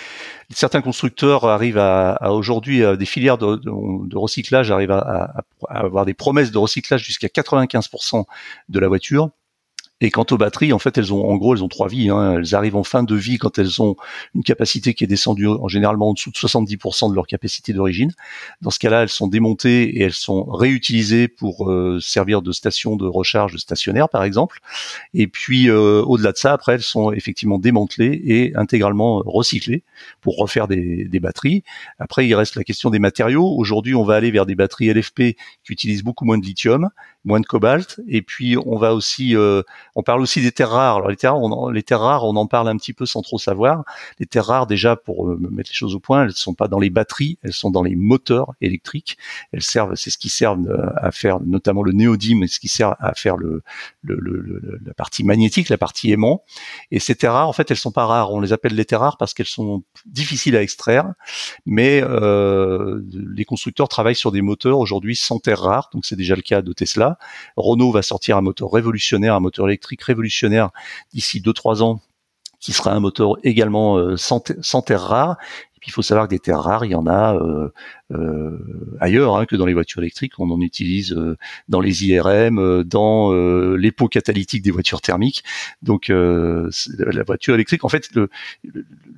certains 0.51 0.82
constructeurs 0.82 1.45
arrivent 1.45 1.78
à, 1.78 2.32
aujourd'hui 2.32 2.82
des 2.97 3.07
filières 3.07 3.38
de, 3.38 4.16
recyclage 4.16 4.70
arrivent 4.70 4.90
à, 4.90 5.34
à, 5.68 5.78
avoir 5.78 6.05
des 6.05 6.14
promesses 6.14 6.51
de 6.51 6.59
recyclage 6.59 7.05
jusqu'à 7.05 7.28
95% 7.28 8.24
de 8.68 8.78
la 8.78 8.88
voiture. 8.88 9.30
Et 10.05 10.11
quant 10.11 10.26
aux 10.30 10.36
batteries, 10.36 10.74
en 10.74 10.78
fait, 10.78 10.98
elles 10.98 11.14
ont, 11.14 11.26
en 11.26 11.36
gros, 11.36 11.57
elles 11.57 11.64
ont 11.64 11.68
trois 11.68 11.88
vies. 11.88 12.11
Hein. 12.11 12.34
Elles 12.36 12.55
arrivent 12.55 12.76
en 12.76 12.84
fin 12.84 13.05
de 13.05 13.14
vie 13.14 13.38
quand 13.38 13.59
elles 13.59 13.80
ont 13.80 13.96
une 14.34 14.42
capacité 14.42 14.92
qui 14.92 15.02
est 15.02 15.07
descendue 15.07 15.46
en 15.46 15.66
généralement 15.66 16.11
en 16.11 16.12
dessous 16.12 16.30
de 16.30 16.36
70% 16.36 17.09
de 17.09 17.14
leur 17.14 17.26
capacité 17.26 17.72
d'origine. 17.72 18.12
Dans 18.61 18.68
ce 18.68 18.78
cas-là, 18.80 19.05
elles 19.05 19.09
sont 19.09 19.28
démontées 19.28 19.96
et 19.96 20.02
elles 20.02 20.12
sont 20.12 20.44
réutilisées 20.44 21.26
pour 21.26 21.70
euh, 21.70 22.00
servir 22.02 22.42
de 22.42 22.52
station 22.52 22.96
de 22.96 23.07
recharge 23.07 23.57
stationnaire, 23.57 24.11
par 24.11 24.24
exemple. 24.24 24.61
Et 25.14 25.26
puis, 25.26 25.70
euh, 25.70 26.02
au-delà 26.02 26.32
de 26.32 26.36
ça, 26.36 26.52
après, 26.52 26.74
elles 26.74 26.82
sont 26.82 27.11
effectivement 27.11 27.59
démantelées 27.59 28.20
et 28.26 28.52
intégralement 28.57 29.22
recyclées 29.24 29.84
pour 30.20 30.36
refaire 30.36 30.68
des, 30.68 31.07
des 31.07 31.18
batteries. 31.18 31.64
Après, 31.98 32.26
il 32.26 32.34
reste 32.34 32.57
la 32.57 32.64
question 32.64 32.90
des 32.90 32.98
matériaux. 32.98 33.57
Aujourd'hui, 33.57 33.94
on 33.94 34.05
va 34.05 34.16
aller 34.16 34.30
vers 34.30 34.44
des 34.44 34.55
batteries 34.55 34.92
LFP 34.92 35.16
qui 35.64 35.72
utilisent 35.72 36.05
beaucoup 36.05 36.26
moins 36.26 36.36
de 36.36 36.44
lithium 36.44 36.90
moins 37.25 37.41
de 37.41 37.47
cobalt. 37.47 38.01
Et 38.09 38.22
puis 38.22 38.57
on 38.66 38.77
va 38.77 38.95
aussi, 38.95 39.37
euh, 39.37 39.62
on 39.95 40.03
parle 40.03 40.20
aussi 40.20 40.41
des 40.43 40.53
terres 40.53 40.70
rares. 40.70 40.97
Alors 40.97 41.09
les 41.09 41.16
terres, 41.16 41.37
on, 41.37 41.68
les 41.68 41.83
terres 41.83 42.01
rares, 42.01 42.25
on 42.25 42.37
en 42.37 42.47
parle 42.47 42.68
un 42.68 42.77
petit 42.77 42.93
peu 42.93 43.07
sans 43.07 43.22
trop 43.22 43.39
savoir. 43.39 43.85
Les 44.18 44.27
terres 44.27 44.47
rares, 44.47 44.66
déjà 44.66 44.97
pour 44.97 45.29
euh, 45.29 45.39
mettre 45.51 45.70
les 45.70 45.75
choses 45.75 45.95
au 45.95 46.01
point, 46.01 46.25
elles 46.25 46.33
sont 46.33 46.55
pas 46.55 46.68
dans 46.68 46.79
les 46.79 46.91
batteries, 46.91 47.39
elles 47.43 47.53
sont 47.53 47.70
dans 47.70 47.83
les 47.83 47.97
moteurs 47.97 48.53
électriques. 48.61 49.18
Elles 49.53 49.62
servent, 49.62 49.95
c'est 49.95 50.11
ce 50.11 50.18
qui 50.18 50.29
sert 50.29 50.53
euh, 50.53 50.87
à 50.97 51.11
faire, 51.11 51.41
notamment 51.41 51.83
le 51.83 51.93
néodyme, 51.93 52.47
ce 52.47 52.61
qui 52.61 52.68
sert 52.68 52.95
à 53.01 53.14
faire 53.14 53.37
le, 53.37 53.62
le, 54.03 54.16
le, 54.20 54.81
la 54.85 54.95
partie 54.95 55.25
magnétique, 55.25 55.68
la 55.68 55.79
partie 55.79 56.12
aimant. 56.12 56.43
Et 56.91 57.01
ces 57.01 57.14
terres 57.14 57.33
rares, 57.33 57.49
en 57.49 57.53
fait, 57.53 57.70
elles 57.70 57.77
sont 57.77 57.93
pas 57.93 58.07
rares. 58.07 58.33
On 58.33 58.41
les 58.41 58.53
appelle 58.53 58.75
les 58.75 58.85
terres 58.85 59.01
rares 59.01 59.16
parce 59.16 59.35
qu'elles 59.35 59.47
sont 59.47 59.83
difficiles 60.07 60.57
à 60.57 60.62
extraire, 60.62 61.12
mais 61.66 62.03
euh, 62.03 63.03
les 63.12 63.45
constructeurs 63.45 63.89
travaillent 63.89 64.14
sur 64.14 64.33
des 64.33 64.43
moteurs 64.43 64.79
aujourd'hui 64.79 65.16
sans 65.16 65.39
terres 65.39 65.61
rares. 65.61 65.91
Donc 65.93 66.05
c'est 66.05 66.16
déjà 66.16 66.37
le 66.37 66.43
cas 66.43 66.62
de 66.62 66.72
Tesla 66.72 67.14
Renault 67.57 67.93
va 67.93 68.03
sortir 68.03 68.37
un 68.37 68.43
moteur 68.43 68.71
révolutionnaire, 68.71 69.35
un 69.35 69.41
moteur 69.41 69.69
électrique 69.69 70.03
révolutionnaire 70.03 70.71
d'ici 71.12 71.41
2-3 71.41 71.83
ans 71.83 72.01
qui 72.61 72.73
sera 72.73 72.93
un 72.93 73.01
moteur 73.01 73.37
également 73.43 73.99
euh, 73.99 74.17
sans, 74.17 74.43
sans 74.62 74.81
terres 74.81 75.03
rares 75.03 75.37
il 75.87 75.93
faut 75.93 76.03
savoir 76.03 76.27
que 76.27 76.31
des 76.31 76.39
terres 76.39 76.61
rares, 76.61 76.85
il 76.85 76.93
y 76.93 76.95
en 76.95 77.07
a 77.07 77.35
euh, 77.35 77.69
euh, 78.12 78.97
ailleurs 79.01 79.37
hein, 79.37 79.45
que 79.45 79.55
dans 79.55 79.67
les 79.67 79.75
voitures 79.75 80.01
électriques. 80.01 80.39
On 80.39 80.51
en 80.51 80.61
utilise 80.61 81.15
dans 81.69 81.81
les 81.81 82.07
IRM, 82.07 82.85
dans 82.85 83.33
les 83.77 83.93
pots 83.93 84.09
catalytiques 84.09 84.62
des 84.62 84.71
voitures 84.71 85.01
thermiques. 85.01 85.45
Donc 85.83 86.09
la 86.09 87.23
voiture 87.27 87.55
électrique, 87.55 87.85
en 87.85 87.89
fait, 87.89 88.09
le, 88.15 88.31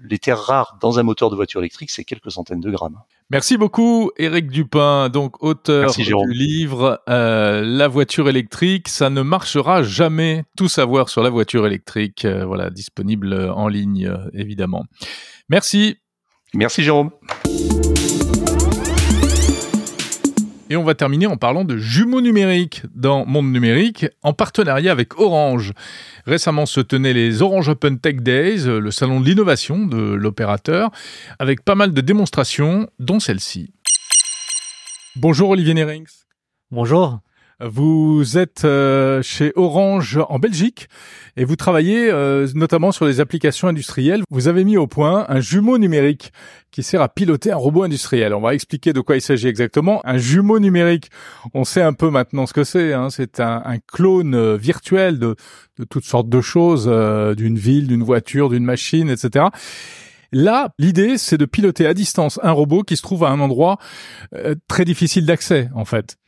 les 0.09 0.19
terres 0.19 0.41
rares 0.41 0.77
dans 0.81 0.99
un 0.99 1.03
moteur 1.03 1.31
de 1.31 1.37
voiture 1.37 1.61
électrique, 1.61 1.91
c'est 1.91 2.05
quelques 2.05 2.33
centaines 2.33 2.61
de 2.61 2.71
grammes. 2.71 3.01
Merci 3.31 3.57
beaucoup, 3.57 4.13
Éric 4.19 4.51
Dupin, 4.51 5.09
donc 5.09 5.43
auteur 5.43 5.93
du 5.93 6.15
livre 6.29 7.03
La 7.09 7.89
voiture 7.89 8.29
électrique. 8.29 8.89
Ça 8.89 9.11
ne 9.11 9.23
marchera 9.23 9.83
jamais. 9.83 10.45
Tout 10.57 10.69
savoir 10.69 11.09
sur 11.09 11.23
la 11.23 11.31
voiture 11.31 11.67
électrique, 11.67 12.25
voilà, 12.25 12.71
disponible 12.71 13.35
en 13.55 13.67
ligne, 13.69 14.13
évidemment. 14.33 14.85
Merci. 15.49 15.97
Merci 16.55 16.85
Jérôme. 16.85 17.11
Et 20.69 20.77
on 20.77 20.83
va 20.83 20.97
terminer 20.97 21.27
en 21.27 21.37
parlant 21.37 21.65
de 21.65 21.77
jumeaux 21.77 22.21
numériques 22.21 22.83
dans 22.93 23.25
Monde 23.25 23.53
Numérique 23.53 24.07
en 24.25 24.33
partenariat 24.33 24.91
avec 24.91 25.17
Orange. 25.21 25.73
Récemment 26.27 26.67
se 26.67 26.81
tenaient 26.81 27.13
les 27.13 27.41
Orange 27.41 27.69
Open 27.69 28.01
Tech 28.01 28.17
Days, 28.17 28.65
le 28.67 28.91
salon 28.91 29.21
de 29.21 29.27
l'innovation 29.27 29.87
de 29.87 29.97
l'opérateur, 29.97 30.91
avec 31.39 31.65
pas 31.65 31.77
mal 31.77 31.93
de 31.93 32.01
démonstrations, 32.01 32.89
dont 32.99 33.21
celle-ci. 33.21 33.73
Bonjour 35.15 35.51
Olivier 35.51 35.75
Nerings. 35.75 36.25
Bonjour. 36.73 37.21
Vous 37.65 38.37
êtes 38.37 38.67
euh, 38.67 39.23
chez 39.23 39.51
Orange 39.57 40.21
en 40.29 40.39
Belgique 40.39 40.89
et 41.39 41.47
vous 41.47 41.57
travaillez 41.57 42.11
euh, 42.11 42.47
notamment 42.55 42.93
sur 42.93 43.07
les 43.07 43.19
applications 43.19 43.67
industrielles. 43.67 44.25
Vous 44.29 44.49
avez 44.49 44.63
mis 44.63 44.77
au 44.77 44.87
point 44.87 45.25
un 45.31 45.41
jumeau 45.41 45.79
numérique 45.79 46.35
qui 46.71 46.83
sert 46.83 47.01
à 47.01 47.09
piloter 47.09 47.53
un 47.53 47.57
robot 47.57 47.85
industriel. 47.85 48.35
On 48.35 48.43
va 48.43 48.53
expliquer 48.53 48.93
de 48.93 49.01
quoi 49.01 49.17
il 49.17 49.23
s'agit 49.23 49.49
exactement. 49.49 50.03
Un 50.05 50.19
jumeau 50.19 50.59
numérique, 50.59 51.09
on 51.55 51.65
sait 51.65 51.81
un 51.81 51.95
peu 51.95 52.11
maintenant 52.11 52.45
ce 52.45 52.53
que 52.53 52.63
c'est. 52.63 52.93
Hein. 52.93 53.09
C'est 53.09 53.41
un, 53.41 53.63
clone 53.91 54.35
euh, 54.35 54.57
virtuel 54.59 55.19
de, 55.19 55.35
de, 55.79 55.85
toutes 55.85 56.05
sortes 56.05 56.29
de 56.29 56.43
choses, 56.43 56.87
d'une 57.39 57.57
ville, 57.57 57.87
d'une 57.87 58.03
voiture, 58.03 58.51
d'une 58.51 58.65
machine, 58.65 59.09
etc. 59.09 59.47
Là, 60.31 60.75
l'idée, 60.79 61.17
c'est 61.17 61.39
de 61.39 61.47
piloter 61.47 61.87
à 61.87 61.95
distance 61.95 62.39
un 62.43 62.53
robot 62.53 62.83
qui 62.83 62.99
se 62.99 63.03
trouve 63.03 63.25
à 63.25 63.31
un 63.31 63.41
endroit 63.41 63.79
très 64.69 64.85
difficile 64.85 65.25
d'accès, 65.25 65.71
en 65.75 65.87
fait. 65.87 66.19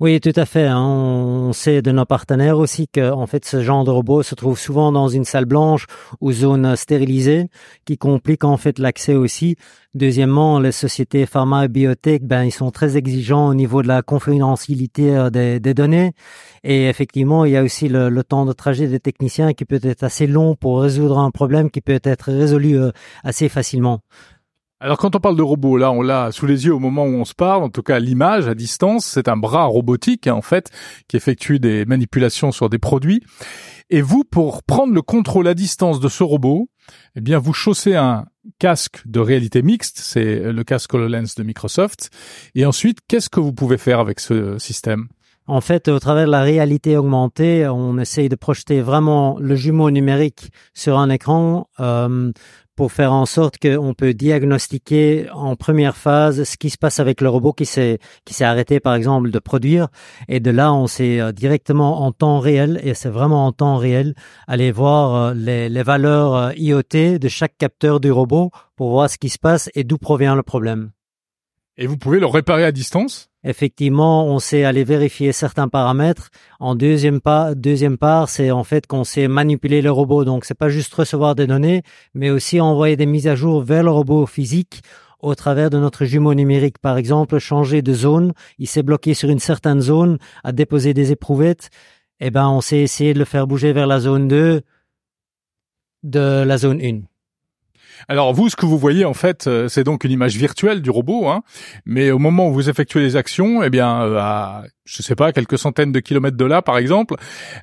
Oui, 0.00 0.20
tout 0.20 0.32
à 0.36 0.46
fait. 0.46 0.66
Hein. 0.66 0.80
On 0.80 1.52
sait 1.52 1.82
de 1.82 1.90
nos 1.90 2.04
partenaires 2.04 2.58
aussi 2.58 2.86
que, 2.86 3.10
en 3.10 3.26
fait, 3.26 3.44
ce 3.44 3.62
genre 3.62 3.82
de 3.82 3.90
robot 3.90 4.22
se 4.22 4.36
trouve 4.36 4.56
souvent 4.56 4.92
dans 4.92 5.08
une 5.08 5.24
salle 5.24 5.44
blanche 5.44 5.86
ou 6.20 6.30
zone 6.30 6.76
stérilisée, 6.76 7.48
qui 7.84 7.98
complique 7.98 8.44
en 8.44 8.56
fait 8.56 8.78
l'accès 8.78 9.16
aussi. 9.16 9.56
Deuxièmement, 9.94 10.60
les 10.60 10.70
sociétés 10.70 11.26
pharma 11.26 11.64
et 11.64 11.68
biotech, 11.68 12.22
ben, 12.22 12.44
ils 12.44 12.52
sont 12.52 12.70
très 12.70 12.96
exigeants 12.96 13.48
au 13.48 13.54
niveau 13.54 13.82
de 13.82 13.88
la 13.88 14.02
confidentialité 14.02 15.16
euh, 15.16 15.30
des, 15.30 15.74
données. 15.74 16.12
Et 16.62 16.88
effectivement, 16.88 17.44
il 17.44 17.52
y 17.52 17.56
a 17.56 17.64
aussi 17.64 17.88
le, 17.88 18.22
temps 18.22 18.46
de 18.46 18.52
trajet 18.52 18.86
des 18.86 19.00
techniciens 19.00 19.52
qui 19.52 19.64
peut 19.64 19.80
être 19.82 20.04
assez 20.04 20.28
long 20.28 20.54
pour 20.54 20.80
résoudre 20.80 21.18
un 21.18 21.32
problème 21.32 21.70
qui 21.72 21.80
peut 21.80 21.98
être 22.04 22.30
résolu 22.30 22.78
euh, 22.78 22.92
assez 23.24 23.48
facilement. 23.48 24.00
Alors 24.80 24.96
quand 24.96 25.16
on 25.16 25.20
parle 25.20 25.34
de 25.34 25.42
robot, 25.42 25.76
là 25.76 25.90
on 25.90 26.02
l'a 26.02 26.30
sous 26.30 26.46
les 26.46 26.66
yeux 26.66 26.74
au 26.74 26.78
moment 26.78 27.04
où 27.04 27.14
on 27.14 27.24
se 27.24 27.34
parle, 27.34 27.64
en 27.64 27.68
tout 27.68 27.82
cas 27.82 27.98
l'image 27.98 28.46
à 28.46 28.54
distance, 28.54 29.04
c'est 29.04 29.26
un 29.26 29.36
bras 29.36 29.64
robotique 29.64 30.28
hein, 30.28 30.34
en 30.34 30.42
fait 30.42 30.70
qui 31.08 31.16
effectue 31.16 31.58
des 31.58 31.84
manipulations 31.84 32.52
sur 32.52 32.70
des 32.70 32.78
produits. 32.78 33.24
Et 33.90 34.02
vous, 34.02 34.22
pour 34.22 34.62
prendre 34.62 34.94
le 34.94 35.02
contrôle 35.02 35.48
à 35.48 35.54
distance 35.54 35.98
de 35.98 36.08
ce 36.08 36.22
robot, 36.22 36.68
eh 37.16 37.20
bien 37.20 37.38
vous 37.38 37.52
chaussez 37.52 37.96
un 37.96 38.26
casque 38.60 39.02
de 39.04 39.18
réalité 39.18 39.62
mixte, 39.62 39.98
c'est 39.98 40.52
le 40.52 40.62
casque 40.62 40.94
HoloLens 40.94 41.34
de 41.36 41.42
Microsoft. 41.42 42.10
Et 42.54 42.64
ensuite, 42.64 42.98
qu'est-ce 43.08 43.30
que 43.30 43.40
vous 43.40 43.52
pouvez 43.52 43.78
faire 43.78 43.98
avec 43.98 44.20
ce 44.20 44.58
système? 44.58 45.08
En 45.48 45.62
fait, 45.62 45.88
au 45.88 45.98
travers 45.98 46.26
de 46.26 46.30
la 46.30 46.42
réalité 46.42 46.98
augmentée, 46.98 47.66
on 47.66 47.96
essaye 47.98 48.28
de 48.28 48.36
projeter 48.36 48.82
vraiment 48.82 49.38
le 49.40 49.56
jumeau 49.56 49.90
numérique 49.90 50.50
sur 50.74 50.98
un 50.98 51.08
écran 51.08 51.68
euh, 51.80 52.30
pour 52.78 52.92
faire 52.92 53.12
en 53.12 53.26
sorte 53.26 53.58
qu'on 53.58 53.92
peut 53.92 54.14
diagnostiquer 54.14 55.28
en 55.32 55.56
première 55.56 55.96
phase 55.96 56.44
ce 56.44 56.56
qui 56.56 56.70
se 56.70 56.78
passe 56.78 57.00
avec 57.00 57.20
le 57.20 57.28
robot 57.28 57.52
qui 57.52 57.66
s'est 57.66 57.98
qui 58.24 58.34
s'est 58.34 58.44
arrêté 58.44 58.78
par 58.78 58.94
exemple 58.94 59.32
de 59.32 59.38
produire 59.40 59.88
et 60.28 60.38
de 60.38 60.52
là 60.52 60.72
on 60.72 60.86
sait 60.86 61.20
euh, 61.20 61.32
directement 61.32 62.02
en 62.02 62.12
temps 62.12 62.38
réel 62.38 62.80
et 62.84 62.94
c'est 62.94 63.08
vraiment 63.08 63.46
en 63.46 63.50
temps 63.50 63.78
réel 63.78 64.14
aller 64.46 64.70
voir 64.70 65.16
euh, 65.16 65.34
les, 65.34 65.68
les 65.68 65.82
valeurs 65.82 66.36
euh, 66.36 66.52
IoT 66.56 67.18
de 67.18 67.28
chaque 67.28 67.58
capteur 67.58 67.98
du 67.98 68.12
robot 68.12 68.52
pour 68.76 68.90
voir 68.90 69.10
ce 69.10 69.18
qui 69.18 69.28
se 69.28 69.40
passe 69.40 69.68
et 69.74 69.82
d'où 69.82 69.98
provient 69.98 70.36
le 70.36 70.44
problème. 70.44 70.92
Et 71.78 71.88
vous 71.88 71.96
pouvez 71.96 72.20
le 72.20 72.26
réparer 72.26 72.62
à 72.62 72.70
distance? 72.70 73.27
Effectivement, 73.44 74.26
on 74.26 74.40
sait 74.40 74.64
aller 74.64 74.82
vérifier 74.82 75.32
certains 75.32 75.68
paramètres. 75.68 76.30
En 76.58 76.74
deuxième, 76.74 77.20
pas, 77.20 77.54
deuxième 77.54 77.96
part, 77.96 78.28
c'est 78.28 78.50
en 78.50 78.64
fait 78.64 78.86
qu'on 78.86 79.04
sait 79.04 79.28
manipuler 79.28 79.80
le 79.80 79.92
robot. 79.92 80.24
Donc, 80.24 80.44
c'est 80.44 80.54
pas 80.54 80.68
juste 80.68 80.92
recevoir 80.94 81.34
des 81.34 81.46
données, 81.46 81.82
mais 82.14 82.30
aussi 82.30 82.60
envoyer 82.60 82.96
des 82.96 83.06
mises 83.06 83.28
à 83.28 83.36
jour 83.36 83.62
vers 83.62 83.84
le 83.84 83.90
robot 83.90 84.26
physique 84.26 84.82
au 85.20 85.34
travers 85.34 85.70
de 85.70 85.78
notre 85.78 86.04
jumeau 86.04 86.34
numérique. 86.34 86.78
Par 86.78 86.96
exemple, 86.96 87.38
changer 87.38 87.80
de 87.80 87.92
zone. 87.92 88.32
Il 88.58 88.66
s'est 88.66 88.82
bloqué 88.82 89.14
sur 89.14 89.30
une 89.30 89.38
certaine 89.38 89.80
zone, 89.80 90.18
à 90.42 90.52
déposer 90.52 90.92
des 90.92 91.12
éprouvettes. 91.12 91.70
Eh 92.20 92.30
ben, 92.30 92.48
on 92.48 92.60
sait 92.60 92.78
essayer 92.78 93.14
de 93.14 93.20
le 93.20 93.24
faire 93.24 93.46
bouger 93.46 93.72
vers 93.72 93.86
la 93.86 94.00
zone 94.00 94.26
2 94.26 94.62
de 96.02 96.42
la 96.44 96.58
zone 96.58 96.80
1. 96.80 97.00
Alors 98.06 98.32
vous, 98.32 98.48
ce 98.48 98.56
que 98.56 98.66
vous 98.66 98.78
voyez 98.78 99.04
en 99.04 99.14
fait, 99.14 99.46
euh, 99.46 99.68
c'est 99.68 99.84
donc 99.84 100.04
une 100.04 100.12
image 100.12 100.36
virtuelle 100.36 100.82
du 100.82 100.90
robot, 100.90 101.28
hein, 101.28 101.42
mais 101.86 102.10
au 102.10 102.18
moment 102.18 102.48
où 102.48 102.52
vous 102.52 102.68
effectuez 102.68 103.00
les 103.00 103.16
actions, 103.16 103.62
eh 103.62 103.70
bien, 103.70 104.02
euh, 104.02 104.62
je 104.88 105.02
sais 105.02 105.14
pas 105.14 105.32
quelques 105.32 105.58
centaines 105.58 105.92
de 105.92 106.00
kilomètres 106.00 106.36
de 106.36 106.44
là, 106.44 106.62
par 106.62 106.78
exemple, 106.78 107.14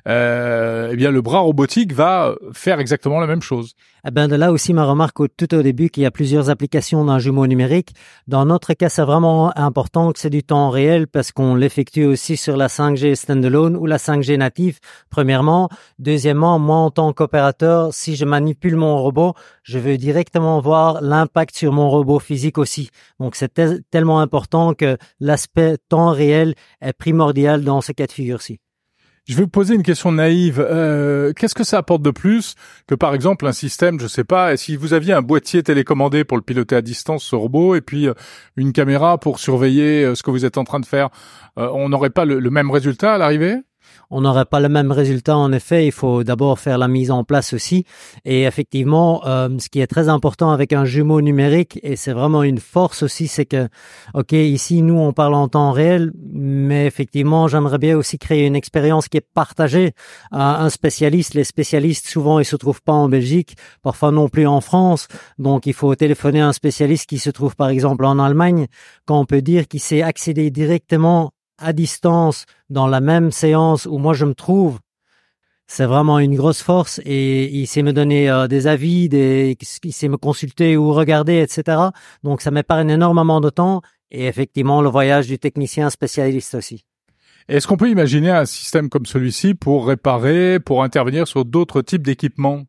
euh, 0.06 0.90
eh 0.92 0.96
bien 0.96 1.10
le 1.10 1.20
bras 1.22 1.40
robotique 1.40 1.92
va 1.92 2.34
faire 2.52 2.78
exactement 2.78 3.18
la 3.18 3.26
même 3.26 3.42
chose. 3.42 3.74
Eh 4.06 4.12
ben 4.12 4.28
de 4.28 4.36
là 4.36 4.52
aussi 4.52 4.72
ma 4.72 4.84
remarque 4.84 5.16
tout 5.36 5.52
au 5.52 5.62
début 5.62 5.90
qu'il 5.90 6.04
y 6.04 6.06
a 6.06 6.12
plusieurs 6.12 6.48
applications 6.48 7.04
d'un 7.04 7.18
jumeau 7.18 7.48
numérique. 7.48 7.94
Dans 8.28 8.44
notre 8.44 8.72
cas, 8.74 8.88
c'est 8.88 9.02
vraiment 9.02 9.52
important 9.58 10.12
que 10.12 10.20
c'est 10.20 10.30
du 10.30 10.44
temps 10.44 10.70
réel 10.70 11.08
parce 11.08 11.32
qu'on 11.32 11.56
l'effectue 11.56 12.04
aussi 12.04 12.36
sur 12.36 12.56
la 12.56 12.68
5G 12.68 13.16
standalone 13.16 13.76
ou 13.76 13.86
la 13.86 13.96
5G 13.96 14.36
native. 14.36 14.78
Premièrement, 15.10 15.68
deuxièmement, 15.98 16.60
moi 16.60 16.76
en 16.76 16.92
tant 16.92 17.12
qu'opérateur, 17.12 17.92
si 17.92 18.14
je 18.14 18.24
manipule 18.24 18.76
mon 18.76 18.96
robot, 18.98 19.34
je 19.64 19.80
veux 19.80 19.96
directement 19.96 20.60
voir 20.60 21.00
l'impact 21.02 21.56
sur 21.56 21.72
mon 21.72 21.90
robot 21.90 22.20
physique 22.20 22.58
aussi. 22.58 22.90
Donc 23.18 23.34
c'est 23.34 23.60
tellement 23.90 24.20
important 24.20 24.74
que 24.74 24.96
l'aspect 25.18 25.78
temps 25.88 26.10
réel 26.10 26.54
est 26.80 26.92
primordial 26.92 27.15
Je 29.26 29.34
vais 29.34 29.42
vous 29.42 29.48
poser 29.48 29.74
une 29.74 29.82
question 29.82 30.12
naïve. 30.12 30.60
Euh, 30.60 31.32
qu'est-ce 31.32 31.56
que 31.56 31.64
ça 31.64 31.78
apporte 31.78 32.00
de 32.00 32.12
plus 32.12 32.54
que 32.86 32.94
par 32.94 33.12
exemple 33.12 33.44
un 33.46 33.52
système, 33.52 33.98
je 33.98 34.06
sais 34.06 34.22
pas, 34.22 34.56
si 34.56 34.76
vous 34.76 34.94
aviez 34.94 35.14
un 35.14 35.22
boîtier 35.22 35.64
télécommandé 35.64 36.22
pour 36.22 36.36
le 36.36 36.44
piloter 36.44 36.76
à 36.76 36.80
distance, 36.80 37.24
ce 37.24 37.34
robot, 37.34 37.74
et 37.74 37.80
puis 37.80 38.06
euh, 38.06 38.14
une 38.54 38.72
caméra 38.72 39.18
pour 39.18 39.40
surveiller 39.40 40.04
euh, 40.04 40.14
ce 40.14 40.22
que 40.22 40.30
vous 40.30 40.44
êtes 40.44 40.58
en 40.58 40.64
train 40.64 40.78
de 40.78 40.86
faire, 40.86 41.08
on 41.56 41.88
n'aurait 41.88 42.10
pas 42.10 42.24
le 42.26 42.50
même 42.50 42.70
résultat 42.70 43.14
à 43.14 43.18
l'arrivée? 43.18 43.56
On 44.10 44.20
n'aurait 44.20 44.44
pas 44.44 44.60
le 44.60 44.68
même 44.68 44.92
résultat. 44.92 45.36
En 45.36 45.52
effet, 45.52 45.86
il 45.86 45.92
faut 45.92 46.24
d'abord 46.24 46.58
faire 46.58 46.78
la 46.78 46.88
mise 46.88 47.10
en 47.10 47.24
place 47.24 47.52
aussi. 47.52 47.84
Et 48.24 48.44
effectivement, 48.44 49.26
euh, 49.26 49.48
ce 49.58 49.68
qui 49.68 49.80
est 49.80 49.86
très 49.86 50.08
important 50.08 50.50
avec 50.50 50.72
un 50.72 50.84
jumeau 50.84 51.20
numérique, 51.20 51.78
et 51.82 51.96
c'est 51.96 52.12
vraiment 52.12 52.42
une 52.42 52.58
force 52.58 53.02
aussi, 53.02 53.28
c'est 53.28 53.46
que, 53.46 53.68
ok, 54.14 54.32
ici 54.32 54.82
nous 54.82 54.98
on 54.98 55.12
parle 55.12 55.34
en 55.34 55.48
temps 55.48 55.72
réel, 55.72 56.12
mais 56.32 56.86
effectivement, 56.86 57.48
j'aimerais 57.48 57.78
bien 57.78 57.96
aussi 57.96 58.18
créer 58.18 58.46
une 58.46 58.56
expérience 58.56 59.08
qui 59.08 59.18
est 59.18 59.26
partagée 59.34 59.92
à 60.30 60.62
un 60.62 60.70
spécialiste. 60.70 61.34
Les 61.34 61.44
spécialistes, 61.44 62.06
souvent, 62.06 62.38
ils 62.38 62.44
se 62.44 62.56
trouvent 62.56 62.82
pas 62.82 62.92
en 62.92 63.08
Belgique, 63.08 63.56
parfois 63.82 64.10
non 64.10 64.28
plus 64.28 64.46
en 64.46 64.60
France. 64.60 65.08
Donc, 65.38 65.66
il 65.66 65.74
faut 65.74 65.94
téléphoner 65.94 66.40
à 66.40 66.48
un 66.48 66.52
spécialiste 66.52 67.06
qui 67.08 67.18
se 67.18 67.30
trouve 67.30 67.56
par 67.56 67.68
exemple 67.68 68.04
en 68.04 68.18
Allemagne, 68.18 68.66
quand 69.06 69.18
on 69.18 69.24
peut 69.24 69.42
dire 69.42 69.68
qu'il 69.68 69.80
sait 69.80 70.02
accéder 70.02 70.50
directement 70.50 71.32
à 71.58 71.72
distance 71.72 72.46
dans 72.70 72.86
la 72.86 73.00
même 73.00 73.30
séance 73.30 73.86
où 73.86 73.98
moi 73.98 74.14
je 74.14 74.24
me 74.24 74.34
trouve, 74.34 74.78
c'est 75.66 75.86
vraiment 75.86 76.18
une 76.18 76.36
grosse 76.36 76.62
force 76.62 77.00
et 77.04 77.46
il 77.52 77.66
sait 77.66 77.82
me 77.82 77.92
donner 77.92 78.30
euh, 78.30 78.46
des 78.46 78.66
avis, 78.66 79.06
il 79.06 79.92
sait 79.92 80.08
me 80.08 80.16
consulter 80.16 80.76
ou 80.76 80.92
regarder, 80.92 81.38
etc. 81.38 81.78
Donc 82.22 82.40
ça 82.40 82.50
m'épargne 82.50 82.90
énormément 82.90 83.40
de 83.40 83.50
temps 83.50 83.82
et 84.10 84.26
effectivement 84.26 84.80
le 84.80 84.88
voyage 84.88 85.26
du 85.26 85.38
technicien 85.38 85.90
spécialiste 85.90 86.54
aussi. 86.54 86.84
Est-ce 87.48 87.66
qu'on 87.66 87.76
peut 87.76 87.90
imaginer 87.90 88.30
un 88.30 88.44
système 88.44 88.88
comme 88.88 89.06
celui-ci 89.06 89.54
pour 89.54 89.86
réparer, 89.86 90.58
pour 90.58 90.82
intervenir 90.82 91.28
sur 91.28 91.44
d'autres 91.44 91.80
types 91.80 92.02
d'équipements? 92.02 92.64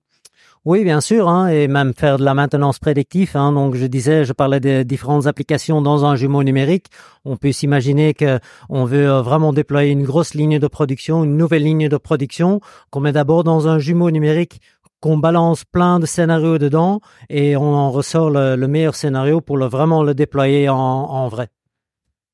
Oui, 0.68 0.84
bien 0.84 0.99
sûr, 0.99 1.30
hein, 1.30 1.47
et 1.47 1.70
même 1.70 1.93
faire 1.93 2.18
de 2.18 2.26
la 2.26 2.34
maintenance 2.34 2.78
prédictive. 2.78 3.38
Hein, 3.38 3.53
donc, 3.53 3.76
je 3.76 3.86
disais, 3.86 4.26
je 4.26 4.34
parlais 4.34 4.59
des 4.59 4.84
différentes 4.84 5.26
applications 5.26 5.82
dans 5.82 6.03
un 6.03 6.18
jumeau 6.18 6.43
numérique. 6.43 6.88
On 7.24 7.38
peut 7.38 7.53
s'imaginer 7.53 8.13
que 8.13 8.38
on 8.68 8.84
veut 8.84 9.09
euh, 9.09 9.22
vraiment 9.22 9.53
déployer 9.53 9.93
une 9.93 10.03
grosse 10.03 10.34
ligne 10.34 10.59
de 10.59 10.68
production, 10.68 11.24
une 11.24 11.38
nouvelle 11.38 11.63
ligne 11.63 11.88
de 11.88 11.95
production, 11.95 12.59
qu'on 12.89 12.99
met 12.99 13.13
d'abord 13.13 13.45
dans 13.45 13.70
un 13.70 13.80
jumeau 13.80 14.11
numérique 14.11 14.59
qu'on 14.99 15.18
balance 15.18 15.63
plein 15.63 16.01
de 16.01 16.05
scénarios 16.05 16.57
dedans 16.57 16.99
et 17.30 17.55
on 17.55 17.74
en 17.74 17.89
ressort 17.89 18.30
le, 18.30 18.57
meilleur 18.68 18.95
scénario 18.95 19.39
pour 19.39 19.55
le, 19.55 19.68
vraiment 19.68 20.03
le 20.03 20.13
déployer 20.15 20.68
en, 20.68 20.76
en 20.76 21.30
vrai. 21.30 21.47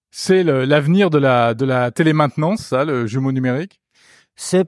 C'est 0.09 0.41
l'avenir 0.41 1.11
de 1.11 1.19
la, 1.19 1.53
de 1.53 1.65
la 1.65 1.91
télémaintenance, 1.91 2.61
ça, 2.61 2.84
le 2.84 3.05
jumeau 3.05 3.31
numérique? 3.31 3.79
C'est 4.36 4.67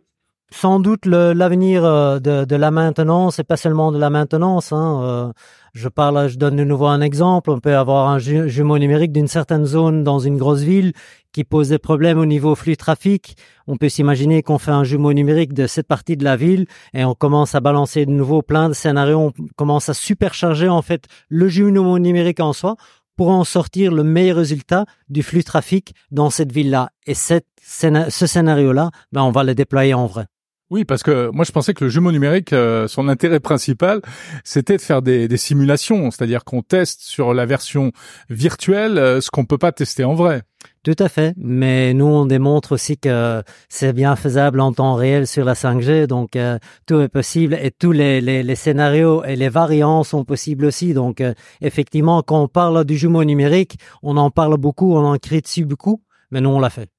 sans 0.51 0.79
doute 0.79 1.05
l'avenir 1.05 1.83
euh, 1.83 2.19
de, 2.19 2.45
de, 2.45 2.55
la 2.55 2.71
maintenance 2.71 3.39
et 3.39 3.43
pas 3.43 3.57
seulement 3.57 3.91
de 3.91 3.97
la 3.97 4.09
maintenance. 4.09 4.71
Hein. 4.71 5.01
Euh, 5.03 5.33
je 5.73 5.89
parle, 5.89 6.29
je 6.29 6.37
donne 6.37 6.55
de 6.55 6.63
nouveau 6.63 6.87
un 6.87 7.01
exemple. 7.01 7.49
On 7.49 7.59
peut 7.59 7.75
avoir 7.75 8.09
un 8.09 8.19
jumeau 8.19 8.77
numérique 8.77 9.11
d'une 9.11 9.27
certaine 9.27 9.65
zone 9.65 10.03
dans 10.03 10.19
une 10.19 10.37
grosse 10.37 10.61
ville 10.61 10.93
qui 11.33 11.43
pose 11.43 11.69
des 11.69 11.79
problèmes 11.79 12.17
au 12.17 12.25
niveau 12.25 12.55
flux 12.55 12.77
trafic. 12.77 13.35
On 13.67 13.75
peut 13.75 13.89
s'imaginer 13.89 14.41
qu'on 14.41 14.57
fait 14.57 14.71
un 14.71 14.85
jumeau 14.85 15.11
numérique 15.11 15.53
de 15.53 15.67
cette 15.67 15.87
partie 15.87 16.15
de 16.15 16.23
la 16.23 16.37
ville 16.37 16.65
et 16.93 17.03
on 17.03 17.13
commence 17.13 17.55
à 17.55 17.59
balancer 17.59 18.05
de 18.05 18.11
nouveau 18.11 18.41
plein 18.41 18.69
de 18.69 18.73
scénarios. 18.73 19.19
On 19.19 19.33
commence 19.57 19.89
à 19.89 19.93
supercharger 19.93 20.69
en 20.69 20.81
fait 20.81 21.05
le 21.27 21.49
jumeau 21.49 21.99
numérique 21.99 22.39
en 22.39 22.53
soi 22.53 22.77
pour 23.17 23.29
en 23.29 23.43
sortir 23.43 23.91
le 23.91 24.03
meilleur 24.03 24.37
résultat 24.37 24.85
du 25.09 25.23
flux 25.23 25.43
trafic 25.43 25.93
dans 26.11 26.29
cette 26.29 26.51
ville-là. 26.51 26.89
Et 27.05 27.13
cette, 27.13 27.47
ce 27.61 28.27
scénario-là, 28.27 28.91
ben, 29.11 29.23
on 29.23 29.31
va 29.31 29.43
le 29.43 29.55
déployer 29.55 29.93
en 29.93 30.05
vrai. 30.05 30.27
Oui, 30.75 30.83
parce 30.83 31.03
que 31.03 31.29
moi 31.31 31.45
je 31.45 31.53
pensais 31.53 31.73
que 31.73 31.85
le 31.85 31.89
jumeau 31.89 32.11
numérique, 32.11 32.51
euh, 32.51 32.89
son 32.89 33.07
intérêt 33.07 33.39
principal, 33.39 34.01
c'était 34.43 34.75
de 34.75 34.81
faire 34.81 35.01
des, 35.01 35.29
des 35.29 35.37
simulations, 35.37 36.11
c'est-à-dire 36.11 36.43
qu'on 36.43 36.63
teste 36.63 36.99
sur 36.99 37.33
la 37.33 37.45
version 37.45 37.93
virtuelle 38.29 38.97
euh, 38.97 39.21
ce 39.21 39.31
qu'on 39.31 39.45
peut 39.45 39.57
pas 39.57 39.71
tester 39.71 40.03
en 40.03 40.15
vrai. 40.15 40.41
Tout 40.83 40.97
à 40.99 41.07
fait, 41.07 41.33
mais 41.37 41.93
nous 41.93 42.07
on 42.07 42.25
démontre 42.25 42.73
aussi 42.73 42.97
que 42.97 43.41
c'est 43.69 43.93
bien 43.93 44.17
faisable 44.17 44.59
en 44.59 44.73
temps 44.73 44.95
réel 44.95 45.27
sur 45.27 45.45
la 45.45 45.53
5G, 45.53 46.07
donc 46.07 46.35
euh, 46.35 46.59
tout 46.85 46.99
est 46.99 47.07
possible 47.07 47.53
et 47.53 47.71
tous 47.71 47.93
les, 47.93 48.19
les, 48.19 48.43
les, 48.43 48.55
scénarios 48.55 49.23
et 49.23 49.37
les 49.37 49.47
variants 49.47 50.03
sont 50.03 50.25
possibles 50.25 50.65
aussi. 50.65 50.93
Donc 50.93 51.23
effectivement, 51.61 52.21
quand 52.21 52.43
on 52.43 52.49
parle 52.49 52.83
du 52.83 52.97
jumeau 52.97 53.23
numérique, 53.23 53.77
on 54.03 54.17
en 54.17 54.29
parle 54.29 54.57
beaucoup, 54.57 54.93
on 54.93 55.05
en 55.05 55.17
crie 55.19 55.39
dessus 55.39 55.63
beaucoup, 55.63 56.01
mais 56.31 56.41
nous 56.41 56.49
on 56.49 56.59
l'a 56.59 56.69
fait. 56.69 56.94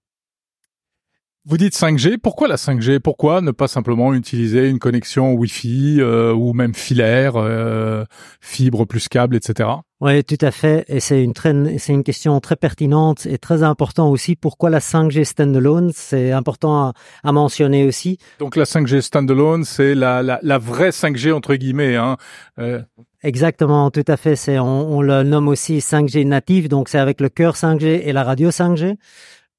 Vous 1.49 1.59
dites 1.59 1.75
5G, 1.75 2.19
pourquoi 2.19 2.49
la 2.49 2.57
5G 2.57 2.99
Pourquoi 2.99 3.41
ne 3.41 3.53
pas 3.53 3.69
simplement 3.69 4.13
utiliser 4.13 4.69
une 4.69 4.81
connexion 4.81 5.33
Wi-Fi 5.35 5.99
euh, 6.01 6.33
ou 6.33 6.53
même 6.55 6.75
filaire, 6.75 7.35
euh, 7.37 8.05
fibre 8.41 8.85
plus 8.85 9.07
câble, 9.07 9.37
etc. 9.37 9.69
Oui, 10.01 10.25
tout 10.25 10.45
à 10.45 10.51
fait. 10.51 10.85
Et 10.89 10.99
c'est 10.99 11.23
une 11.23 11.33
c'est 11.79 11.93
une 11.93 12.03
question 12.03 12.41
très 12.41 12.57
pertinente 12.57 13.27
et 13.27 13.39
très 13.39 13.63
importante 13.63 14.13
aussi. 14.13 14.35
Pourquoi 14.35 14.71
la 14.71 14.81
5G 14.81 15.23
standalone? 15.23 15.93
C'est 15.95 16.33
important 16.33 16.93
à, 17.23 17.33
mentionner 17.33 17.87
aussi. 17.87 18.19
Donc 18.41 18.57
la 18.57 18.65
5G 18.65 19.01
standalone, 19.01 19.63
c'est 19.63 19.95
la, 19.95 20.25
la, 20.25 20.41
la, 20.43 20.59
vraie 20.59 20.91
5G 20.91 21.33
entre 21.33 21.55
guillemets. 21.55 21.95
Hein. 21.95 22.17
Euh... 22.59 22.83
Exactement, 23.23 23.93
tout 23.93 24.05
à 24.09 24.17
fait. 24.17 24.35
C'est 24.35 24.59
on, 24.59 24.97
on 24.97 25.01
le 25.01 25.23
nomme 25.23 25.47
aussi 25.47 25.79
5G 25.79 26.27
native. 26.27 26.69
Donc 26.69 26.89
c'est 26.89 26.99
avec 26.99 27.21
le 27.21 27.29
cœur 27.29 27.55
5G 27.55 28.03
et 28.03 28.13
la 28.13 28.25
radio 28.25 28.51
5G. 28.51 28.97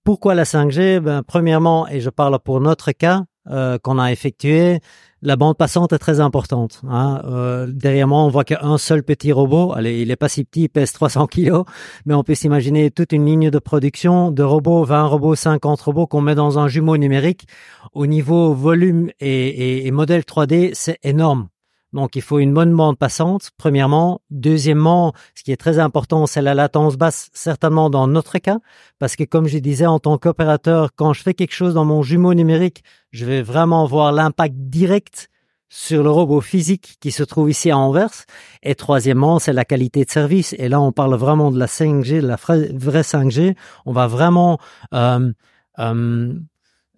Pourquoi 0.08 0.36
la 0.36 0.46
5G 0.46 1.02
ben, 1.02 1.22
Premièrement, 1.22 1.86
et 1.86 2.00
je 2.00 2.10
parle 2.10 2.40
pour 2.40 2.62
notre 2.62 2.94
cas 2.94 3.26
euh, 3.50 3.78
qu'on 3.78 4.00
a 4.00 4.10
effectué, 4.10 4.80
la 5.22 5.36
bande 5.36 5.58
passante 5.58 5.92
est 5.92 5.98
très 5.98 6.22
importante. 6.22 6.82
Hein. 6.90 7.22
Euh, 7.26 7.68
derrière 7.70 8.08
moi, 8.08 8.20
on 8.20 8.30
voit 8.30 8.46
qu'un 8.46 8.78
seul 8.78 9.04
petit 9.04 9.34
robot. 9.34 9.74
Allez, 9.74 10.02
il 10.02 10.10
est 10.10 10.16
pas 10.16 10.30
si 10.30 10.46
petit, 10.46 10.62
il 10.62 10.70
pèse 10.70 10.94
300 10.94 11.28
kilos, 11.28 11.66
mais 12.06 12.14
on 12.14 12.24
peut 12.24 12.36
s'imaginer 12.36 12.90
toute 12.90 13.12
une 13.12 13.26
ligne 13.26 13.50
de 13.50 13.60
production 13.60 14.32
de 14.32 14.44
robots, 14.44 14.86
20 14.86 15.08
robots, 15.08 15.36
50 15.36 15.82
robots 15.82 16.08
qu'on 16.08 16.22
met 16.22 16.36
dans 16.36 16.58
un 16.58 16.70
jumeau 16.70 16.96
numérique. 16.96 17.46
Au 17.92 18.08
niveau 18.08 18.54
volume 18.54 19.10
et, 19.20 19.88
et 19.88 19.92
modèle 19.92 20.22
3D, 20.22 20.70
c'est 20.74 21.00
énorme. 21.04 21.50
Donc, 21.94 22.16
il 22.16 22.22
faut 22.22 22.40
une 22.40 22.54
bonne 22.54 22.76
bande 22.76 22.98
passante, 22.98 23.52
premièrement. 23.58 24.22
Deuxièmement, 24.30 25.14
ce 25.36 25.44
qui 25.44 25.52
est 25.52 25.58
très 25.58 25.80
important, 25.80 26.26
c'est 26.26 26.42
la 26.42 26.54
latence 26.54 26.98
basse, 26.98 27.30
certainement 27.34 27.90
dans 27.90 28.08
notre 28.08 28.40
cas, 28.40 28.60
parce 29.00 29.16
que 29.16 29.24
comme 29.24 29.48
je 29.48 29.58
disais, 29.60 29.86
en 29.86 30.00
tant 30.00 30.18
qu'opérateur, 30.18 30.90
quand 30.96 31.14
je 31.14 31.24
fais 31.24 31.34
quelque 31.34 31.54
chose 31.54 31.74
dans 31.74 31.86
mon 31.86 32.04
jumeau 32.04 32.34
numérique, 32.34 32.84
je 33.12 33.26
vais 33.26 33.42
vraiment 33.42 33.86
voir 33.86 34.12
l'impact 34.12 34.56
direct 34.56 35.30
sur 35.70 36.04
le 36.04 36.10
robot 36.10 36.42
physique 36.42 36.98
qui 37.00 37.12
se 37.12 37.24
trouve 37.24 37.50
ici 37.50 37.72
à 37.72 37.78
Anvers. 37.78 38.26
Et 38.64 38.76
troisièmement, 38.76 39.40
c'est 39.40 39.54
la 39.54 39.66
qualité 39.66 40.06
de 40.06 40.10
service. 40.10 40.56
Et 40.58 40.70
là, 40.70 40.80
on 40.82 40.92
parle 40.92 41.16
vraiment 41.16 41.52
de 41.52 41.60
la 41.60 41.66
5G, 41.66 42.22
de 42.22 42.28
la 42.28 42.38
vraie 42.38 43.02
5G. 43.02 43.56
On 43.86 43.92
va 43.92 44.08
vraiment 44.08 44.60
euh, 44.94 45.32
euh, 45.80 46.34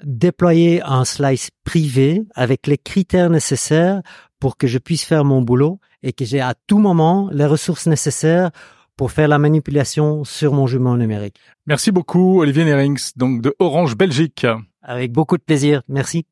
déployer 0.03 0.81
un 0.83 1.03
slice 1.03 1.49
privé 1.63 2.23
avec 2.35 2.67
les 2.67 2.77
critères 2.77 3.29
nécessaires 3.29 4.01
pour 4.39 4.57
que 4.57 4.67
je 4.67 4.77
puisse 4.77 5.03
faire 5.03 5.25
mon 5.25 5.41
boulot 5.41 5.79
et 6.03 6.13
que 6.13 6.25
j'ai 6.25 6.39
à 6.39 6.53
tout 6.67 6.79
moment 6.79 7.29
les 7.31 7.45
ressources 7.45 7.87
nécessaires 7.87 8.51
pour 8.95 9.11
faire 9.11 9.27
la 9.27 9.39
manipulation 9.39 10.23
sur 10.23 10.53
mon 10.53 10.67
jumeau 10.67 10.97
numérique. 10.97 11.39
Merci 11.67 11.91
beaucoup, 11.91 12.41
Olivier 12.41 12.65
Nerings, 12.65 13.11
donc 13.15 13.41
de 13.41 13.55
Orange 13.59 13.95
Belgique. 13.95 14.45
Avec 14.81 15.11
beaucoup 15.11 15.37
de 15.37 15.43
plaisir. 15.43 15.83
Merci. 15.87 16.25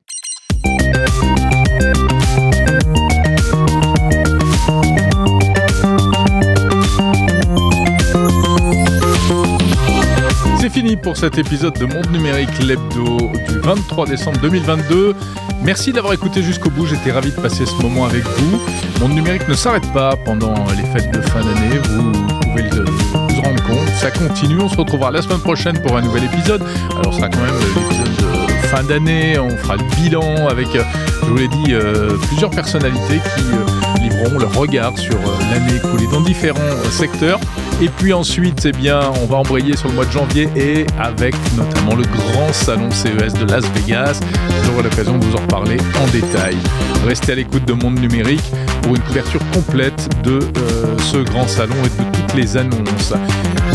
Fini 10.78 10.96
pour 10.96 11.18
cet 11.18 11.40
épisode 11.40 11.74
de 11.80 11.88
Monde 11.88 12.12
Numérique, 12.12 12.60
l'hebdo 12.60 13.32
du 13.48 13.60
23 13.64 14.06
décembre 14.06 14.38
2022. 14.42 15.16
Merci 15.64 15.92
d'avoir 15.92 16.14
écouté 16.14 16.44
jusqu'au 16.44 16.70
bout, 16.70 16.86
j'étais 16.86 17.12
ravi 17.12 17.32
de 17.32 17.42
passer 17.42 17.66
ce 17.66 17.82
moment 17.82 18.06
avec 18.06 18.24
vous. 18.24 18.62
Monde 19.00 19.14
Numérique 19.14 19.48
ne 19.48 19.56
s'arrête 19.56 19.92
pas 19.92 20.16
pendant 20.18 20.54
les 20.76 20.84
fêtes 20.84 21.12
de 21.12 21.20
fin 21.20 21.40
d'année, 21.40 21.80
vous 21.90 22.12
pouvez 22.42 22.62
vous 22.70 23.42
rendre 23.42 23.64
compte, 23.64 23.90
ça 24.00 24.12
continue, 24.12 24.60
on 24.60 24.70
se 24.70 24.78
retrouvera 24.78 25.10
la 25.10 25.24
semaine 25.24 25.40
prochaine 25.40 25.82
pour 25.82 25.98
un 25.98 26.02
nouvel 26.02 26.26
épisode. 26.26 26.62
Alors 26.92 27.12
ce 27.12 27.22
sera 27.22 27.30
quand 27.30 27.42
même 27.42 27.56
l'épisode 27.76 28.16
de 28.16 28.68
fin 28.68 28.84
d'année, 28.84 29.40
on 29.40 29.50
fera 29.58 29.78
le 29.78 29.84
bilan 29.96 30.48
avec, 30.48 30.68
je 30.76 31.26
vous 31.26 31.38
l'ai 31.38 31.48
dit, 31.48 31.74
euh, 31.74 32.16
plusieurs 32.28 32.52
personnalités 32.52 33.20
qui 33.36 33.42
euh, 33.52 34.00
livreront 34.04 34.38
leur 34.38 34.54
regard 34.54 34.96
sur 34.96 35.16
euh, 35.16 35.40
l'année 35.52 35.78
écoulée 35.78 36.08
dans 36.12 36.22
différents 36.22 36.60
secteurs. 36.92 37.40
Et 37.80 37.90
puis 37.90 38.12
ensuite, 38.12 38.66
eh 38.66 38.72
bien, 38.72 39.00
on 39.22 39.28
va 39.28 39.38
embrayer 39.38 39.76
sur 39.76 39.90
le 39.90 39.94
mois 39.94 40.06
de 40.06 40.12
janvier 40.12 40.50
et 40.56 40.88
avec 41.00 41.36
notamment 41.56 41.96
le 41.96 42.04
grand 42.04 42.52
salon 42.52 42.90
CES 42.90 43.34
de 43.34 43.46
Las 43.46 43.66
Vegas. 43.76 44.20
J'aurai 44.66 44.84
l'occasion 44.84 45.18
de 45.18 45.24
vous 45.24 45.36
en 45.36 45.42
reparler 45.42 45.78
en 46.02 46.08
détail. 46.08 46.58
Restez 47.06 47.34
à 47.34 47.36
l'écoute 47.36 47.66
de 47.66 47.74
Monde 47.74 48.00
Numérique 48.00 48.52
pour 48.82 48.96
une 48.96 49.02
couverture 49.04 49.42
complète 49.54 50.10
de 50.24 50.40
euh, 50.40 50.98
ce 50.98 51.18
grand 51.18 51.48
salon 51.48 51.76
et 51.84 52.02
de 52.02 52.18
toutes 52.18 52.34
les 52.34 52.58
annonces. 52.58 53.14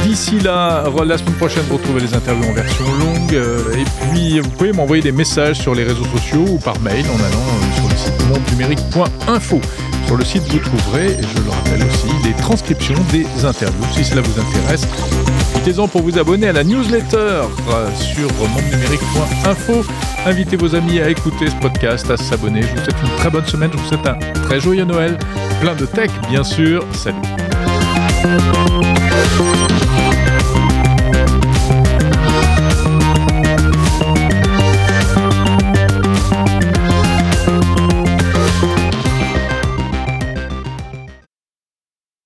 D'ici 0.05 0.40
là, 0.40 0.84
la 1.07 1.16
semaine 1.16 1.34
prochaine, 1.34 1.62
vous 1.68 1.76
retrouvez 1.76 2.00
les 2.00 2.14
interviews 2.14 2.50
en 2.50 2.55
version 2.55 2.84
longue. 2.98 3.34
Euh, 3.34 3.76
et 3.76 3.84
puis, 4.11 4.40
vous 4.40 4.50
pouvez 4.50 4.72
m'envoyer 4.72 5.03
des 5.03 5.12
messages 5.12 5.61
sur 5.61 5.76
les 5.76 5.84
réseaux 5.84 6.07
sociaux 6.16 6.44
ou 6.48 6.59
par 6.59 6.78
mail 6.80 7.05
en 7.07 7.24
allant 7.24 7.46
euh, 7.46 7.76
sur 7.76 7.88
le 7.88 7.96
site 7.96 8.28
mondenumérique.info. 8.28 9.61
Sur 10.07 10.16
le 10.16 10.24
site, 10.24 10.42
vous 10.48 10.59
trouverez, 10.59 11.16
je 11.20 11.42
le 11.42 11.50
rappelle 11.50 11.82
aussi, 11.84 12.09
les 12.24 12.34
transcriptions 12.34 12.94
des 13.11 13.26
interviews 13.44 13.84
si 13.94 14.05
cela 14.05 14.20
vous 14.20 14.40
intéresse. 14.40 14.86
Profitez-en 15.53 15.88
pour 15.88 16.03
vous 16.03 16.18
abonner 16.18 16.48
à 16.48 16.53
la 16.53 16.64
newsletter 16.64 17.16
euh, 17.16 17.90
sur 17.94 18.28
mondenumérique.info. 18.34 19.84
Invitez 20.26 20.57
vos 20.57 20.74
amis 20.74 21.00
à 21.00 21.09
écouter 21.09 21.48
ce 21.48 21.57
podcast, 21.57 22.11
à 22.11 22.16
s'abonner. 22.16 22.62
Je 22.62 22.68
vous 22.68 22.84
souhaite 22.84 23.03
une 23.03 23.16
très 23.16 23.30
bonne 23.30 23.46
semaine, 23.46 23.70
je 23.72 23.78
vous 23.78 23.88
souhaite 23.88 24.07
un 24.07 24.18
très 24.42 24.61
joyeux 24.61 24.84
Noël, 24.84 25.18
plein 25.61 25.74
de 25.74 25.86
tech 25.86 26.11
bien 26.28 26.44
sûr. 26.44 26.84
Salut 26.92 27.16